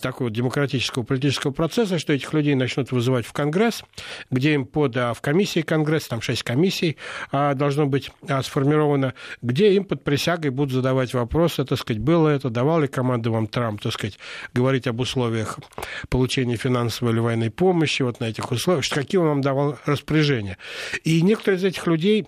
такого 0.00 0.30
демократического 0.30 1.02
политического 1.02 1.52
процесса, 1.52 1.98
что 1.98 2.12
этих 2.12 2.32
людей 2.32 2.54
начнут 2.54 2.92
вызывать 2.92 3.26
в 3.26 3.32
Конгресс, 3.32 3.84
где 4.30 4.54
им 4.54 4.66
под, 4.66 4.96
а, 4.96 5.14
в 5.14 5.20
комиссии 5.20 5.60
Конгресса, 5.60 6.10
там 6.10 6.20
шесть 6.20 6.42
комиссий 6.42 6.96
а, 7.30 7.54
должно 7.54 7.86
быть 7.86 8.10
а, 8.28 8.42
сформировано, 8.42 9.14
где 9.42 9.72
им 9.74 9.84
под 9.84 10.02
присягой 10.02 10.50
будут 10.50 10.72
задавать 10.72 11.14
вопросы, 11.14 11.64
так 11.64 11.78
сказать, 11.78 12.02
было 12.02 12.28
это, 12.28 12.50
давал 12.50 12.80
ли 12.80 12.88
команду 12.88 13.32
вам 13.32 13.46
Трамп, 13.46 13.80
так 13.80 13.92
сказать, 13.92 14.18
говорить 14.54 14.86
об 14.86 15.00
условиях 15.00 15.58
получения 16.08 16.56
финансовой 16.56 17.12
или 17.12 17.20
военной 17.20 17.50
помощи, 17.50 18.02
вот 18.02 18.20
на 18.20 18.24
этих 18.24 18.50
условиях, 18.50 18.88
какие 18.88 19.20
он 19.20 19.28
вам 19.28 19.40
давал 19.40 19.78
распоряжения. 19.84 20.58
И 21.04 21.22
некоторые 21.22 21.58
из 21.58 21.64
этих 21.64 21.75
этих 21.76 21.86
людей 21.86 22.26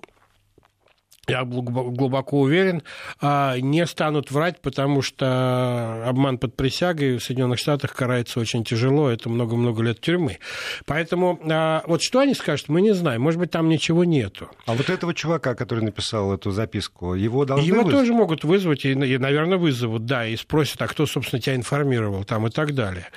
я 1.28 1.44
глубоко 1.44 2.40
уверен, 2.40 2.82
а, 3.20 3.58
не 3.58 3.87
станут 3.87 4.30
врать, 4.30 4.61
потому 4.61 5.02
что 5.02 6.04
обман 6.06 6.38
под 6.38 6.56
присягой 6.56 7.18
в 7.18 7.23
Соединенных 7.23 7.58
Штатах 7.58 7.94
карается 7.94 8.40
очень 8.40 8.64
тяжело, 8.64 9.11
это 9.11 9.28
много-много 9.28 9.82
лет 9.82 10.00
тюрьмы. 10.00 10.38
Поэтому 10.87 11.38
а, 11.50 11.82
вот 11.87 12.02
что 12.02 12.20
они 12.20 12.35
скажут, 12.35 12.68
мы 12.68 12.80
не 12.80 12.92
знаем, 12.92 13.20
может 13.20 13.38
быть, 13.38 13.50
там 13.50 13.68
ничего 13.68 14.04
нету. 14.04 14.49
А 14.66 14.73
вот 14.75 14.88
этого 14.88 15.12
чувака, 15.12 15.54
который 15.54 15.85
написал 15.85 16.32
эту 16.32 16.50
записку, 16.50 17.14
его 17.14 17.44
должны 17.44 17.66
Его 17.66 17.82
вызвать? 17.82 17.94
тоже 17.94 18.12
могут 18.14 18.44
вызвать, 18.44 18.87
и, 18.87 18.94
наверное, 18.94 19.58
вызовут, 19.58 20.06
да, 20.06 20.26
и 20.26 20.35
спросят, 20.37 20.80
а 20.80 20.87
кто, 20.88 21.04
собственно, 21.04 21.42
тебя 21.42 21.56
информировал 21.56 22.25
там 22.25 22.47
и 22.47 22.50
так 22.50 22.75
далее. 22.75 23.08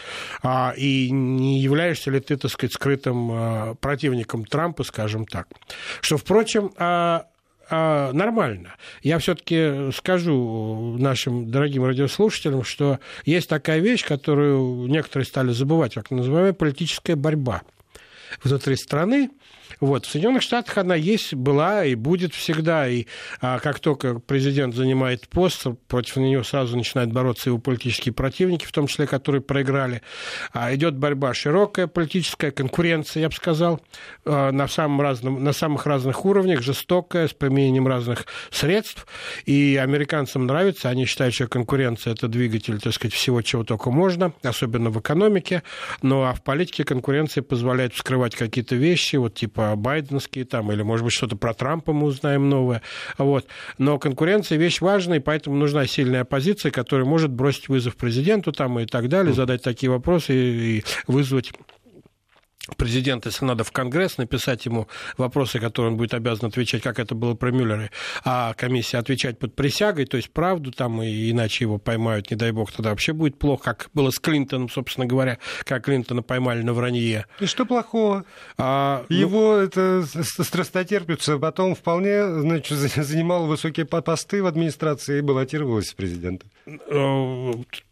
А, 0.43 0.73
и 0.75 1.09
не 1.11 1.59
являешься 1.59 2.11
ли 2.11 2.19
ты, 2.19 2.35
так 2.35 2.51
сказать, 2.51 2.73
скрытым 2.73 3.77
противником 3.77 4.45
Трампа, 4.45 4.83
скажем 4.83 5.25
так. 5.25 5.47
Что, 6.01 6.17
впрочем, 6.17 6.71
а, 7.73 8.11
нормально. 8.11 8.75
Я 9.01 9.17
все-таки 9.19 9.91
скажу 9.95 10.97
нашим 10.99 11.49
дорогим 11.49 11.85
радиослушателям, 11.85 12.65
что 12.65 12.99
есть 13.23 13.47
такая 13.47 13.79
вещь, 13.79 14.05
которую 14.05 14.87
некоторые 14.87 15.25
стали 15.25 15.51
забывать, 15.51 15.93
как 15.93 16.11
называемая 16.11 16.51
политическая 16.51 17.15
борьба 17.15 17.61
внутри 18.43 18.75
страны. 18.75 19.29
Вот. 19.79 20.05
В 20.05 20.11
Соединенных 20.11 20.41
Штатах 20.41 20.77
она 20.77 20.95
есть, 20.95 21.33
была 21.33 21.85
и 21.85 21.95
будет 21.95 22.33
всегда. 22.33 22.87
И 22.87 23.05
а, 23.39 23.59
как 23.59 23.79
только 23.79 24.19
президент 24.19 24.75
занимает 24.75 25.27
пост, 25.27 25.65
против 25.87 26.17
нее 26.17 26.43
сразу 26.43 26.77
начинают 26.77 27.11
бороться 27.11 27.49
его 27.49 27.59
политические 27.59 28.13
противники, 28.13 28.65
в 28.65 28.71
том 28.71 28.87
числе, 28.87 29.07
которые 29.07 29.41
проиграли. 29.41 30.01
А, 30.53 30.73
идет 30.73 30.95
борьба 30.95 31.33
широкая, 31.33 31.87
политическая 31.87 32.51
конкуренция, 32.51 33.21
я 33.21 33.29
бы 33.29 33.35
сказал, 33.35 33.81
а, 34.25 34.51
на, 34.51 34.67
самом 34.67 35.01
разном, 35.01 35.43
на 35.43 35.53
самых 35.53 35.85
разных 35.85 36.25
уровнях, 36.25 36.61
жестокая, 36.61 37.27
с 37.27 37.33
применением 37.33 37.87
разных 37.87 38.25
средств. 38.49 39.07
И 39.45 39.79
американцам 39.81 40.45
нравится, 40.45 40.89
они 40.89 41.05
считают, 41.05 41.33
что 41.33 41.47
конкуренция– 41.47 42.13
это 42.13 42.27
двигатель, 42.27 42.79
так 42.79 42.93
сказать, 42.93 43.13
всего, 43.13 43.41
чего 43.41 43.63
только 43.63 43.91
можно, 43.91 44.33
особенно 44.43 44.89
в 44.89 44.99
экономике. 44.99 45.63
Ну 46.01 46.23
а 46.23 46.33
в 46.33 46.43
политике 46.43 46.83
конкуренция 46.83 47.41
позволяет 47.41 47.93
вскрывать 47.93 48.35
какие-то 48.35 48.75
вещи, 48.75 49.15
вот 49.15 49.35
типа 49.35 49.60
байденские 49.75 50.45
там, 50.45 50.71
или, 50.71 50.81
может 50.81 51.03
быть, 51.03 51.13
что-то 51.13 51.35
про 51.35 51.53
Трампа 51.53 51.93
мы 51.93 52.07
узнаем 52.07 52.49
новое. 52.49 52.81
Вот. 53.17 53.45
Но 53.77 53.97
конкуренция 53.99 54.57
вещь 54.57 54.81
важная, 54.81 55.17
и 55.17 55.21
поэтому 55.21 55.55
нужна 55.55 55.85
сильная 55.87 56.21
оппозиция, 56.21 56.71
которая 56.71 57.05
может 57.05 57.31
бросить 57.31 57.69
вызов 57.69 57.95
президенту 57.95 58.51
там 58.51 58.79
и 58.79 58.85
так 58.85 59.09
далее, 59.09 59.33
задать 59.33 59.63
такие 59.63 59.89
вопросы 59.89 60.33
и 60.33 60.83
вызвать 61.07 61.51
президент, 62.77 63.25
если 63.25 63.45
надо, 63.45 63.63
в 63.63 63.71
Конгресс, 63.71 64.17
написать 64.17 64.65
ему 64.65 64.87
вопросы, 65.17 65.59
которые 65.59 65.91
он 65.91 65.97
будет 65.97 66.13
обязан 66.13 66.47
отвечать, 66.47 66.81
как 66.81 66.99
это 66.99 67.15
было 67.15 67.33
про 67.33 67.51
Мюллера, 67.51 67.89
а 68.23 68.53
комиссия 68.53 68.97
отвечать 68.97 69.39
под 69.39 69.55
присягой, 69.55 70.05
то 70.05 70.17
есть 70.17 70.31
правду 70.31 70.71
там, 70.71 71.01
и 71.01 71.31
иначе 71.31 71.65
его 71.65 71.77
поймают, 71.77 72.29
не 72.29 72.37
дай 72.37 72.51
бог, 72.51 72.71
тогда 72.71 72.91
вообще 72.91 73.13
будет 73.13 73.39
плохо, 73.39 73.63
как 73.63 73.89
было 73.93 74.11
с 74.11 74.19
Клинтоном, 74.19 74.69
собственно 74.69 75.05
говоря, 75.05 75.39
как 75.63 75.85
Клинтона 75.85 76.21
поймали 76.21 76.61
на 76.61 76.73
вранье. 76.73 77.25
И 77.39 77.45
что 77.45 77.65
плохого? 77.65 78.25
А, 78.57 79.05
ну 79.09 79.15
его 79.15 79.55
ну... 79.55 79.57
это 79.57 80.05
страстотерпится, 80.21 81.37
потом 81.37 81.75
вполне 81.75 82.41
значит, 82.41 82.77
занимал 82.77 83.47
высокие 83.47 83.85
посты 83.85 84.43
в 84.43 84.45
администрации 84.45 85.19
и 85.19 85.21
баллотировался 85.21 85.93
в 85.93 85.95
президенты. 85.95 86.45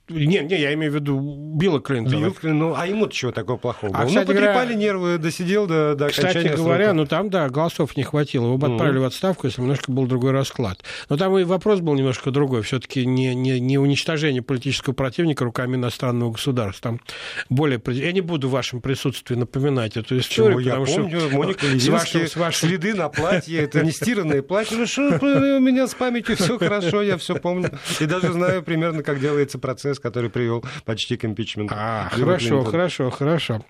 Не, 0.10 0.40
не, 0.40 0.60
я 0.60 0.74
имею 0.74 0.92
в 0.92 0.96
виду 0.96 1.20
Билла 1.56 1.80
Клинтона. 1.80 2.26
Билл 2.26 2.34
Клинтон, 2.34 2.60
ну, 2.60 2.76
а 2.76 2.88
ему 2.88 3.08
чего 3.08 3.32
такого 3.32 3.58
плохого 3.58 3.94
а, 3.96 4.06
было? 4.06 4.14
Ну, 4.14 4.26
потрепали 4.26 4.74
говоря, 4.74 4.74
нервы, 4.74 5.18
досидел 5.18 5.68
до, 5.68 5.96
до 5.96 6.10
Кстати 6.10 6.56
говоря, 6.56 6.86
срока. 6.86 6.94
ну 6.94 7.06
там, 7.06 7.30
да, 7.30 7.50
голосов 7.50 7.96
не 7.96 8.04
хватило. 8.04 8.46
Его 8.46 8.58
бы 8.58 8.68
mm-hmm. 8.68 8.72
отправили 8.74 8.98
в 9.00 9.04
отставку, 9.04 9.48
если 9.48 9.62
немножко 9.62 9.92
был 9.92 10.08
другой 10.08 10.32
расклад. 10.32 10.84
Но 11.10 11.18
там 11.18 11.38
и 11.38 11.44
вопрос 11.44 11.80
был 11.80 11.94
немножко 11.94 12.32
другой. 12.32 12.64
все 12.64 12.80
таки 12.80 13.06
не, 13.06 13.36
не, 13.36 13.60
не 13.60 13.78
уничтожение 13.78 14.42
политического 14.42 14.94
противника 14.94 15.44
руками 15.44 15.76
иностранного 15.76 16.32
государства. 16.32 16.92
Там 16.92 17.02
более... 17.50 17.82
Я 17.88 18.12
не 18.12 18.22
буду 18.22 18.50
в 18.50 18.52
вашем 18.52 18.82
присутствии 18.82 19.36
напоминать 19.36 19.98
эту 19.98 20.18
историю. 20.18 20.58
Почему? 20.58 20.96
Я 20.96 20.96
помню, 20.96 21.20
что... 21.20 21.38
Моника 21.38 21.66
с 21.66 21.88
вашим, 21.88 22.28
с 22.28 22.36
вашим... 22.36 22.70
следы 22.70 22.94
на 22.94 23.10
платье, 23.10 23.60
это 23.62 23.84
не 23.84 23.92
стиранное 23.92 24.42
платье. 24.42 24.78
Ну 24.78 24.86
что, 24.86 25.20
у 25.22 25.60
меня 25.60 25.88
с 25.88 25.94
памятью 25.94 26.36
все 26.36 26.58
хорошо, 26.58 27.02
я 27.02 27.18
все 27.18 27.36
помню. 27.36 27.72
И 28.00 28.06
даже 28.06 28.32
знаю 28.32 28.64
примерно, 28.64 29.04
как 29.04 29.20
делается 29.20 29.60
процесс 29.60 29.99
процесс, 30.00 30.02
который 30.02 30.30
привел 30.30 30.64
почти 30.86 31.18
к 31.18 31.26
импичменту. 31.26 31.74
А, 31.78 32.10
хорошо, 32.10 32.64
хорошо, 32.64 33.10
хорошо. 33.10 33.66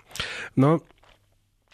Но 0.56 0.80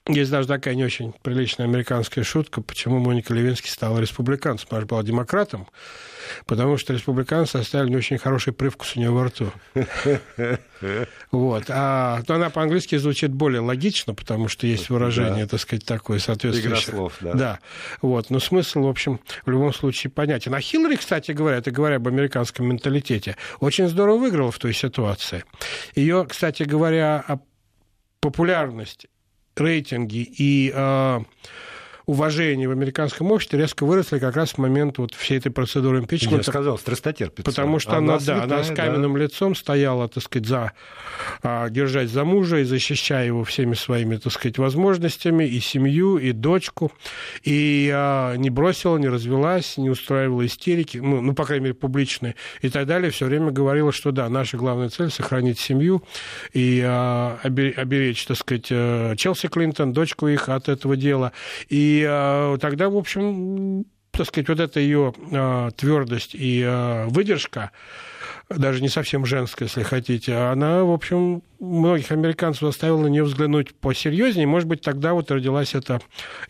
Есть 0.08 0.30
даже 0.30 0.46
такая 0.46 0.74
не 0.76 0.84
очень 0.84 1.12
приличная 1.22 1.66
американская 1.66 2.22
шутка, 2.22 2.60
почему 2.62 2.98
Моника 3.00 3.34
Левинский 3.34 3.70
стала 3.70 3.98
республиканцем. 3.98 4.68
Она 4.70 4.80
же 4.80 4.86
была 4.86 5.02
демократом, 5.02 5.66
потому 6.46 6.76
что 6.76 6.92
республиканцы 6.92 7.56
оставили 7.56 7.90
не 7.90 7.96
очень 7.96 8.18
хороший 8.18 8.52
привкус 8.52 8.96
у 8.96 9.00
нее 9.00 9.10
во 9.10 9.24
рту. 9.26 9.50
Вот. 11.30 11.64
А 11.68 12.22
то 12.26 12.34
она 12.34 12.50
по-английски 12.50 12.96
звучит 12.96 13.32
более 13.32 13.60
логично, 13.60 14.14
потому 14.14 14.48
что 14.48 14.66
есть 14.66 14.90
выражение, 14.90 15.44
да. 15.44 15.52
так 15.52 15.60
сказать, 15.60 15.86
такое 15.86 16.18
соответствующее. 16.18 16.70
Игра 16.70 16.80
слов, 16.80 17.16
да. 17.20 17.32
Да. 17.32 17.58
Вот. 18.02 18.28
Но 18.28 18.40
смысл, 18.40 18.82
в 18.82 18.88
общем, 18.88 19.20
в 19.46 19.50
любом 19.50 19.72
случае 19.72 20.10
понятен. 20.10 20.54
А 20.54 20.60
Хиллари, 20.60 20.96
кстати 20.96 21.32
говоря, 21.32 21.56
это 21.56 21.70
говоря 21.70 21.96
об 21.96 22.06
американском 22.08 22.66
менталитете, 22.66 23.36
очень 23.60 23.88
здорово 23.88 24.18
выиграла 24.18 24.52
в 24.52 24.58
той 24.58 24.74
ситуации. 24.74 25.44
Ее, 25.94 26.26
кстати 26.28 26.62
говоря, 26.62 27.24
популярность 28.20 29.06
рейтинги 29.56 30.18
и 30.18 30.72
э, 30.74 31.20
уважение 32.06 32.68
в 32.68 32.70
американском 32.70 33.32
обществе 33.32 33.58
резко 33.58 33.84
выросли 33.84 34.20
как 34.20 34.36
раз 34.36 34.52
в 34.52 34.58
момент 34.58 34.98
вот 34.98 35.14
всей 35.14 35.38
этой 35.38 35.50
процедуры 35.50 35.98
импичмента. 35.98 36.36
Я 36.36 36.42
сказал, 36.44 36.78
страстотерпица. 36.78 37.42
Потому 37.42 37.80
что 37.80 37.96
она, 37.96 38.14
она, 38.14 38.24
да, 38.24 38.42
она 38.44 38.62
с 38.62 38.70
каменным 38.70 39.14
да. 39.14 39.20
лицом 39.20 39.56
стояла, 39.56 40.08
так 40.08 40.22
сказать, 40.22 40.46
за, 40.46 40.72
а, 41.42 41.68
держать 41.68 42.08
за 42.08 42.24
мужа 42.24 42.58
и 42.58 42.64
защищая 42.64 43.26
его 43.26 43.42
всеми 43.42 43.74
своими, 43.74 44.16
так 44.16 44.32
сказать, 44.32 44.56
возможностями, 44.58 45.44
и 45.44 45.58
семью, 45.58 46.16
и 46.18 46.30
дочку, 46.30 46.92
и 47.42 47.90
а, 47.92 48.36
не 48.36 48.50
бросила, 48.50 48.98
не 48.98 49.08
развелась, 49.08 49.76
не 49.76 49.90
устраивала 49.90 50.46
истерики, 50.46 50.98
ну, 50.98 51.20
ну, 51.20 51.34
по 51.34 51.44
крайней 51.44 51.64
мере, 51.64 51.74
публичные, 51.74 52.36
и 52.62 52.68
так 52.68 52.86
далее, 52.86 53.10
все 53.10 53.26
время 53.26 53.50
говорила, 53.50 53.90
что 53.90 54.12
да, 54.12 54.28
наша 54.28 54.56
главная 54.56 54.90
цель— 54.90 55.10
сохранить 55.10 55.58
семью 55.58 56.04
и 56.52 56.80
а, 56.86 57.40
оберечь, 57.42 58.24
так 58.26 58.36
сказать, 58.36 58.66
э, 58.70 59.14
Челси 59.16 59.48
Клинтон, 59.48 59.92
дочку 59.92 60.28
их 60.28 60.48
от 60.48 60.68
этого 60.68 60.96
дела, 60.96 61.32
и 61.68 61.95
и 61.96 62.04
э, 62.06 62.58
тогда, 62.60 62.90
в 62.90 62.96
общем, 62.96 63.86
так 64.10 64.26
сказать, 64.26 64.48
вот 64.48 64.60
эта 64.60 64.80
ее 64.80 65.14
э, 65.30 65.70
твердость 65.76 66.34
и 66.34 66.62
э, 66.62 67.06
выдержка, 67.06 67.70
даже 68.50 68.82
не 68.82 68.88
совсем 68.88 69.24
женская, 69.24 69.64
если 69.64 69.82
хотите, 69.82 70.34
она, 70.34 70.84
в 70.84 70.92
общем, 70.92 71.42
многих 71.58 72.12
американцев 72.12 72.62
заставила 72.62 73.02
на 73.02 73.06
нее 73.06 73.24
взглянуть 73.24 73.74
посерьезнее. 73.74 74.46
Может 74.46 74.68
быть, 74.68 74.82
тогда 74.82 75.14
вот 75.14 75.30
родилась 75.30 75.74
эта 75.74 76.00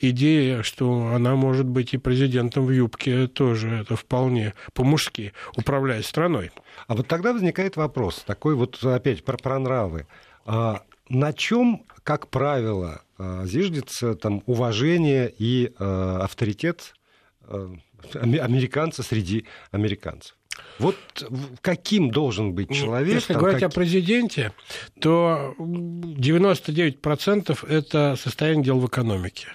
идея, 0.00 0.62
что 0.62 1.12
она 1.15 1.37
может 1.37 1.67
быть 1.67 1.95
и 1.95 1.99
президентом 1.99 2.67
в 2.67 2.71
юбке 2.71 3.29
тоже, 3.29 3.83
это 3.83 3.95
вполне 3.95 4.53
по-мужски, 4.75 5.33
управляя 5.57 6.03
страной. 6.03 6.50
А 6.88 6.95
вот 6.95 7.07
тогда 7.07 7.33
возникает 7.33 7.76
вопрос, 7.76 8.25
такой 8.26 8.57
вот 8.57 8.83
опять 8.85 9.25
про, 9.25 9.37
про 9.37 9.59
нравы. 9.59 10.07
А 10.45 10.83
на 11.09 11.33
чем, 11.33 11.87
как 12.03 12.29
правило, 12.29 13.03
а, 13.19 13.47
зиждется 13.47 14.15
там 14.15 14.43
уважение 14.47 15.33
и 15.39 15.73
э, 15.79 16.19
авторитет 16.23 16.95
э, 17.43 17.69
американца 18.15 19.03
среди 19.03 19.45
американцев. 19.71 20.37
Вот 20.79 20.97
каким 21.61 22.11
должен 22.11 22.55
быть 22.55 22.71
ну, 22.71 22.77
человек? 22.77 23.15
Если 23.15 23.35
там, 23.35 23.41
говорить 23.41 23.61
как... 23.61 23.73
о 23.73 23.75
президенте, 23.75 24.53
то 25.01 25.55
99% 25.59 27.69
это 27.69 28.17
состояние 28.17 28.65
дел 28.65 28.79
в 28.79 28.87
экономике. 28.87 29.49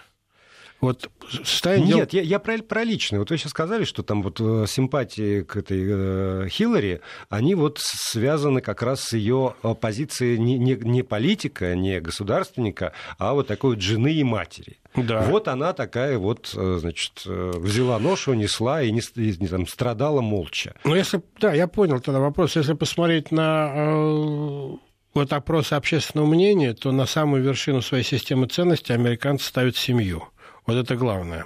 Вот 0.81 1.09
состояние... 1.43 1.95
Нет, 1.95 2.13
я, 2.13 2.21
я 2.23 2.39
про, 2.39 2.57
про 2.57 2.83
личное. 2.83 3.19
Вот 3.19 3.29
вы 3.29 3.37
сейчас 3.37 3.51
сказали, 3.51 3.83
что 3.83 4.01
там 4.01 4.23
вот 4.23 4.41
э, 4.41 4.65
симпатии 4.67 5.41
к 5.41 5.55
этой 5.55 5.85
э, 5.87 6.47
Хиллари, 6.49 7.01
они 7.29 7.53
вот 7.53 7.79
связаны 7.79 8.61
как 8.61 8.81
раз 8.81 9.01
с 9.03 9.13
ее 9.13 9.55
э, 9.61 9.75
позицией 9.79 10.39
не, 10.39 10.57
не, 10.57 10.75
не 10.75 11.03
политика, 11.03 11.75
не 11.75 12.01
государственника, 12.01 12.93
а 13.19 13.33
вот 13.33 13.45
такой 13.45 13.75
вот 13.75 13.81
жены 13.81 14.11
и 14.11 14.23
матери. 14.23 14.79
Да. 14.95 15.21
Вот 15.21 15.47
она 15.47 15.73
такая 15.73 16.17
вот, 16.17 16.51
э, 16.55 16.77
значит, 16.79 17.21
взяла 17.25 17.99
ношу, 17.99 18.33
несла 18.33 18.81
и, 18.81 18.91
не, 18.91 19.01
не, 19.15 19.47
там, 19.47 19.67
страдала 19.67 20.21
молча. 20.21 20.73
Ну, 20.83 20.95
если... 20.95 21.21
Да, 21.39 21.53
я 21.53 21.67
понял 21.67 21.99
тогда 21.99 22.19
вопрос. 22.19 22.55
Если 22.55 22.73
посмотреть 22.73 23.31
на 23.31 23.71
э, 23.71 24.77
вот 25.13 25.33
опросы 25.33 25.73
общественного 25.73 26.25
мнения, 26.25 26.73
то 26.73 26.91
на 26.91 27.05
самую 27.05 27.43
вершину 27.43 27.81
своей 27.81 28.03
системы 28.03 28.47
ценностей 28.47 28.93
американцы 28.93 29.45
ставят 29.45 29.77
семью. 29.77 30.23
Вот 30.65 30.77
это 30.77 30.95
главное. 30.95 31.45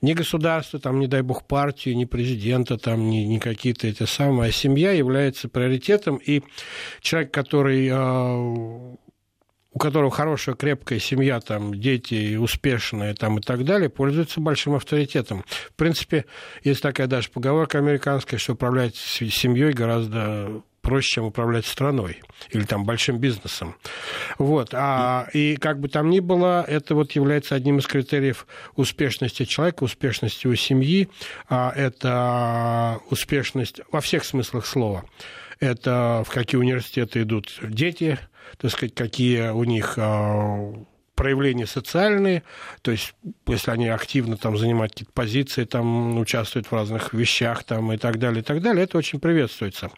Не 0.00 0.14
государство, 0.14 0.78
там, 0.78 1.00
не 1.00 1.06
дай 1.06 1.22
бог, 1.22 1.46
партию, 1.46 1.96
не 1.96 2.06
президента, 2.06 2.78
там, 2.78 3.10
не, 3.10 3.26
не 3.26 3.38
какие-то 3.40 3.86
эти 3.86 4.04
самые, 4.04 4.50
а 4.50 4.52
семья 4.52 4.92
является 4.92 5.48
приоритетом. 5.48 6.16
И 6.16 6.42
человек, 7.00 7.32
который 7.32 7.88
а, 7.92 8.94
у 9.74 9.78
которого 9.78 10.10
хорошая, 10.10 10.54
крепкая 10.54 11.00
семья, 11.00 11.40
там, 11.40 11.74
дети 11.74 12.36
успешные 12.36 13.14
там, 13.14 13.38
и 13.38 13.42
так 13.42 13.64
далее, 13.64 13.90
пользуется 13.90 14.40
большим 14.40 14.74
авторитетом. 14.74 15.44
В 15.48 15.74
принципе, 15.74 16.26
есть 16.62 16.80
такая 16.80 17.08
даже 17.08 17.28
поговорка 17.30 17.78
американская, 17.78 18.38
что 18.38 18.52
управлять 18.52 18.94
семьей 18.94 19.72
гораздо 19.72 20.62
проще, 20.84 21.14
чем 21.14 21.24
управлять 21.24 21.66
страной 21.66 22.22
или 22.50 22.64
там 22.64 22.84
большим 22.84 23.18
бизнесом. 23.18 23.74
Вот. 24.38 24.70
А, 24.72 25.28
и 25.32 25.56
как 25.56 25.80
бы 25.80 25.88
там 25.88 26.10
ни 26.10 26.20
было, 26.20 26.62
это 26.62 26.94
вот 26.94 27.12
является 27.12 27.54
одним 27.54 27.78
из 27.78 27.86
критериев 27.86 28.46
успешности 28.76 29.44
человека, 29.44 29.82
успешности 29.82 30.46
его 30.46 30.54
семьи. 30.54 31.08
А, 31.48 31.72
это 31.74 33.00
успешность 33.10 33.80
во 33.90 34.00
всех 34.00 34.24
смыслах 34.24 34.66
слова. 34.66 35.04
Это 35.58 36.22
в 36.26 36.30
какие 36.30 36.60
университеты 36.60 37.22
идут 37.22 37.58
дети, 37.62 38.18
так 38.58 38.70
сказать, 38.70 38.94
какие 38.94 39.48
у 39.48 39.64
них 39.64 39.94
а, 39.96 40.74
проявления 41.14 41.66
социальные, 41.66 42.42
то 42.82 42.90
есть 42.90 43.14
если 43.46 43.70
они 43.70 43.88
активно 43.88 44.36
там 44.36 44.56
занимают 44.56 44.92
какие-то 44.92 45.12
позиции, 45.12 45.64
там 45.64 46.18
участвуют 46.18 46.66
в 46.66 46.72
разных 46.72 47.14
вещах 47.14 47.64
там 47.64 47.92
и 47.92 47.96
так 47.96 48.18
далее, 48.18 48.40
и 48.40 48.44
так 48.44 48.60
далее, 48.60 48.84
это 48.84 48.98
очень 48.98 49.20
приветствуется. 49.20 49.90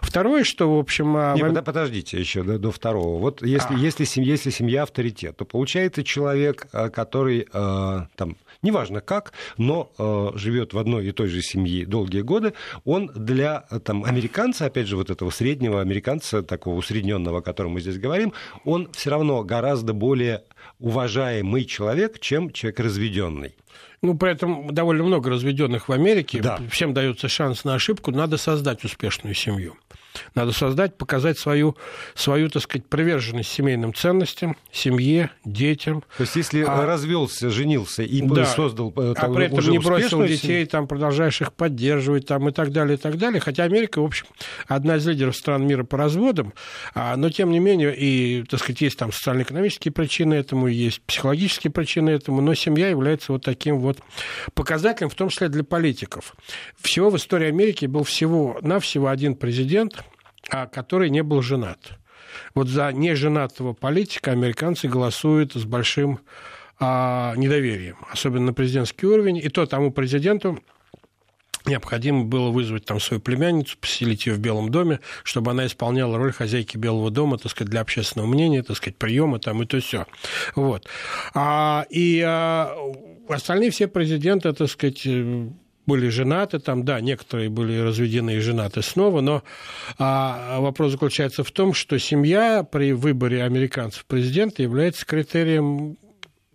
Второе, 0.00 0.44
что, 0.44 0.76
в 0.76 0.78
общем... 0.78 1.16
А, 1.16 1.34
Не, 1.34 1.42
вам... 1.42 1.64
подождите 1.64 2.18
еще 2.18 2.42
до, 2.42 2.58
до 2.58 2.70
второго. 2.70 3.18
Вот 3.18 3.42
если, 3.42 3.74
а. 3.74 3.78
если, 3.78 4.04
семья, 4.04 4.32
если 4.32 4.50
семья 4.50 4.82
авторитет, 4.82 5.36
то 5.36 5.44
получается 5.44 6.02
человек, 6.02 6.66
а, 6.72 6.88
который 6.90 7.46
а, 7.52 8.08
там 8.16 8.36
неважно 8.62 9.00
как, 9.00 9.32
но 9.56 9.92
э, 9.98 10.30
живет 10.36 10.72
в 10.72 10.78
одной 10.78 11.06
и 11.06 11.12
той 11.12 11.28
же 11.28 11.42
семье 11.42 11.86
долгие 11.86 12.20
годы, 12.20 12.54
он 12.84 13.10
для 13.14 13.60
там, 13.84 14.04
американца, 14.04 14.66
опять 14.66 14.86
же, 14.86 14.96
вот 14.96 15.10
этого 15.10 15.30
среднего 15.30 15.80
американца, 15.80 16.42
такого 16.42 16.76
усредненного, 16.76 17.38
о 17.38 17.42
котором 17.42 17.72
мы 17.72 17.80
здесь 17.80 17.98
говорим, 17.98 18.32
он 18.64 18.90
все 18.92 19.10
равно 19.10 19.42
гораздо 19.44 19.92
более 19.92 20.44
уважаемый 20.78 21.64
человек, 21.64 22.20
чем 22.20 22.50
человек 22.50 22.80
разведенный. 22.80 23.54
Ну, 24.02 24.16
поэтому 24.16 24.70
довольно 24.72 25.04
много 25.04 25.30
разведенных 25.30 25.88
в 25.88 25.92
Америке. 25.92 26.40
Да. 26.40 26.60
Всем 26.70 26.94
дается 26.94 27.28
шанс 27.28 27.64
на 27.64 27.74
ошибку. 27.74 28.10
Надо 28.10 28.36
создать 28.36 28.84
успешную 28.84 29.34
семью. 29.34 29.76
Надо 30.34 30.52
создать, 30.52 30.96
показать 30.96 31.38
свою, 31.38 31.76
свою 32.14 32.48
так 32.48 32.62
сказать, 32.62 32.86
приверженность 32.86 33.50
семейным 33.50 33.94
ценностям, 33.94 34.56
семье, 34.72 35.30
детям. 35.44 36.02
То 36.16 36.22
есть, 36.22 36.36
если 36.36 36.62
а, 36.62 36.86
развелся, 36.86 37.50
женился 37.50 38.02
и 38.02 38.22
да, 38.22 38.44
создал 38.46 38.92
э, 38.96 39.14
А 39.16 39.28
при 39.28 39.46
этом 39.46 39.68
не 39.70 39.78
бросил 39.78 40.24
детей, 40.24 40.64
там, 40.66 40.86
продолжаешь 40.86 41.40
их 41.40 41.52
поддерживать 41.52 42.26
там, 42.26 42.48
и 42.48 42.52
так 42.52 42.72
далее, 42.72 42.96
и 42.96 43.00
так 43.00 43.18
далее. 43.18 43.40
Хотя 43.40 43.64
Америка, 43.64 44.00
в 44.00 44.04
общем, 44.04 44.26
одна 44.66 44.96
из 44.96 45.06
лидеров 45.06 45.36
стран 45.36 45.66
мира 45.66 45.84
по 45.84 45.96
разводам, 45.96 46.52
а, 46.94 47.16
но, 47.16 47.30
тем 47.30 47.50
не 47.50 47.58
менее, 47.58 47.94
и, 47.96 48.44
так 48.48 48.60
сказать, 48.60 48.80
есть 48.80 48.98
там 48.98 49.12
социально-экономические 49.12 49.92
причины 49.92 50.34
этому, 50.34 50.68
есть 50.68 51.00
психологические 51.02 51.70
причины 51.70 52.10
этому, 52.10 52.40
но 52.40 52.54
семья 52.54 52.88
является 52.88 53.32
вот 53.32 53.42
таким 53.42 53.78
вот 53.78 53.98
показателем, 54.54 55.10
в 55.10 55.14
том 55.14 55.28
числе 55.28 55.48
для 55.48 55.64
политиков. 55.64 56.34
Всего 56.80 57.10
в 57.10 57.16
истории 57.16 57.48
Америки 57.48 57.86
был 57.86 58.04
всего-навсего 58.04 59.08
один 59.08 59.34
президент, 59.34 60.04
который 60.48 61.10
не 61.10 61.22
был 61.22 61.42
женат. 61.42 61.98
Вот 62.54 62.68
за 62.68 62.92
неженатого 62.92 63.72
политика 63.72 64.32
американцы 64.32 64.88
голосуют 64.88 65.54
с 65.54 65.64
большим 65.64 66.20
а, 66.78 67.34
недоверием, 67.36 67.96
особенно 68.10 68.46
на 68.46 68.52
президентский 68.52 69.06
уровень. 69.06 69.38
И 69.38 69.48
то 69.48 69.66
тому 69.66 69.90
президенту 69.90 70.58
необходимо 71.64 72.24
было 72.24 72.50
вызвать 72.50 72.84
там 72.84 73.00
свою 73.00 73.20
племянницу, 73.20 73.76
поселить 73.78 74.26
ее 74.26 74.34
в 74.34 74.38
Белом 74.38 74.70
доме, 74.70 75.00
чтобы 75.24 75.50
она 75.50 75.66
исполняла 75.66 76.18
роль 76.18 76.32
хозяйки 76.32 76.76
Белого 76.76 77.10
дома, 77.10 77.38
так 77.38 77.50
сказать, 77.50 77.70
для 77.70 77.80
общественного 77.80 78.28
мнения, 78.28 78.62
так 78.62 78.76
сказать, 78.76 78.96
приема 78.96 79.38
там 79.38 79.62
и 79.62 79.66
то 79.66 79.80
все. 79.80 80.06
Вот. 80.54 80.86
А, 81.34 81.86
и 81.90 82.22
а, 82.24 82.76
остальные 83.28 83.70
все 83.70 83.88
президенты, 83.88 84.52
так 84.52 84.68
сказать, 84.68 85.06
были 85.86 86.08
женаты, 86.08 86.58
там, 86.58 86.84
да, 86.84 87.00
некоторые 87.00 87.48
были 87.48 87.78
разведены 87.78 88.36
и 88.36 88.40
женаты 88.40 88.82
снова, 88.82 89.20
но 89.20 89.42
а, 89.98 90.60
вопрос 90.60 90.92
заключается 90.92 91.44
в 91.44 91.50
том, 91.50 91.72
что 91.74 91.98
семья 91.98 92.64
при 92.64 92.92
выборе 92.92 93.44
американцев 93.44 94.04
президента 94.04 94.62
является 94.62 95.06
критерием 95.06 95.96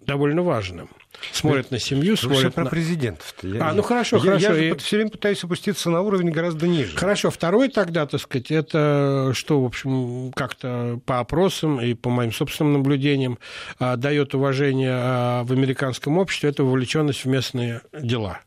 довольно 0.06 0.42
важным. 0.42 0.90
Смотрят 1.32 1.72
на 1.72 1.80
семью, 1.80 2.18
смотрят 2.18 2.56
про 2.56 2.64
на... 2.64 2.70
президентов. 2.70 3.34
Я, 3.44 3.70
а, 3.70 3.74
ну 3.74 3.84
хорошо, 3.84 4.18
я, 4.18 4.24
хорошо. 4.24 4.54
Я, 4.56 4.70
я 4.70 4.76
все 4.76 4.98
время 4.98 5.12
пытаюсь 5.12 5.44
опуститься 5.44 5.90
на 5.90 6.02
уровень 6.02 6.32
гораздо 6.32 6.68
ниже. 6.68 6.98
Хорошо, 6.98 7.30
второй 7.30 7.70
тогда, 7.70 8.08
так 8.08 8.20
сказать, 8.20 8.50
это 8.50 9.32
что, 9.36 9.62
в 9.62 9.66
общем, 9.66 10.32
как-то 10.34 11.00
по 11.06 11.20
опросам 11.20 11.80
и 11.80 11.94
по 11.94 12.10
моим 12.10 12.32
собственным 12.32 12.74
наблюдениям 12.74 13.38
а, 13.78 13.98
дает 13.98 14.34
уважение 14.34 14.94
а, 14.94 15.44
в 15.44 15.52
американском 15.52 16.18
обществе, 16.18 16.50
это 16.50 16.64
вовлеченность 16.64 17.26
в 17.26 17.28
местные 17.28 17.82
дела 17.94 18.40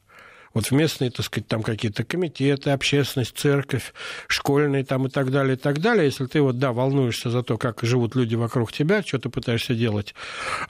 вот 0.54 0.66
в 0.66 0.72
местные, 0.72 1.10
так 1.10 1.26
сказать, 1.26 1.48
там 1.48 1.62
какие-то 1.62 2.04
комитеты, 2.04 2.70
общественность, 2.70 3.36
церковь, 3.36 3.92
школьные 4.28 4.84
там 4.84 5.06
и 5.06 5.10
так 5.10 5.30
далее, 5.30 5.56
и 5.56 5.58
так 5.58 5.80
далее. 5.80 6.06
Если 6.06 6.26
ты 6.26 6.40
вот, 6.40 6.58
да, 6.58 6.72
волнуешься 6.72 7.28
за 7.28 7.42
то, 7.42 7.58
как 7.58 7.80
живут 7.82 8.14
люди 8.14 8.36
вокруг 8.36 8.72
тебя, 8.72 9.02
что 9.02 9.18
ты 9.18 9.28
пытаешься 9.28 9.74
делать, 9.74 10.14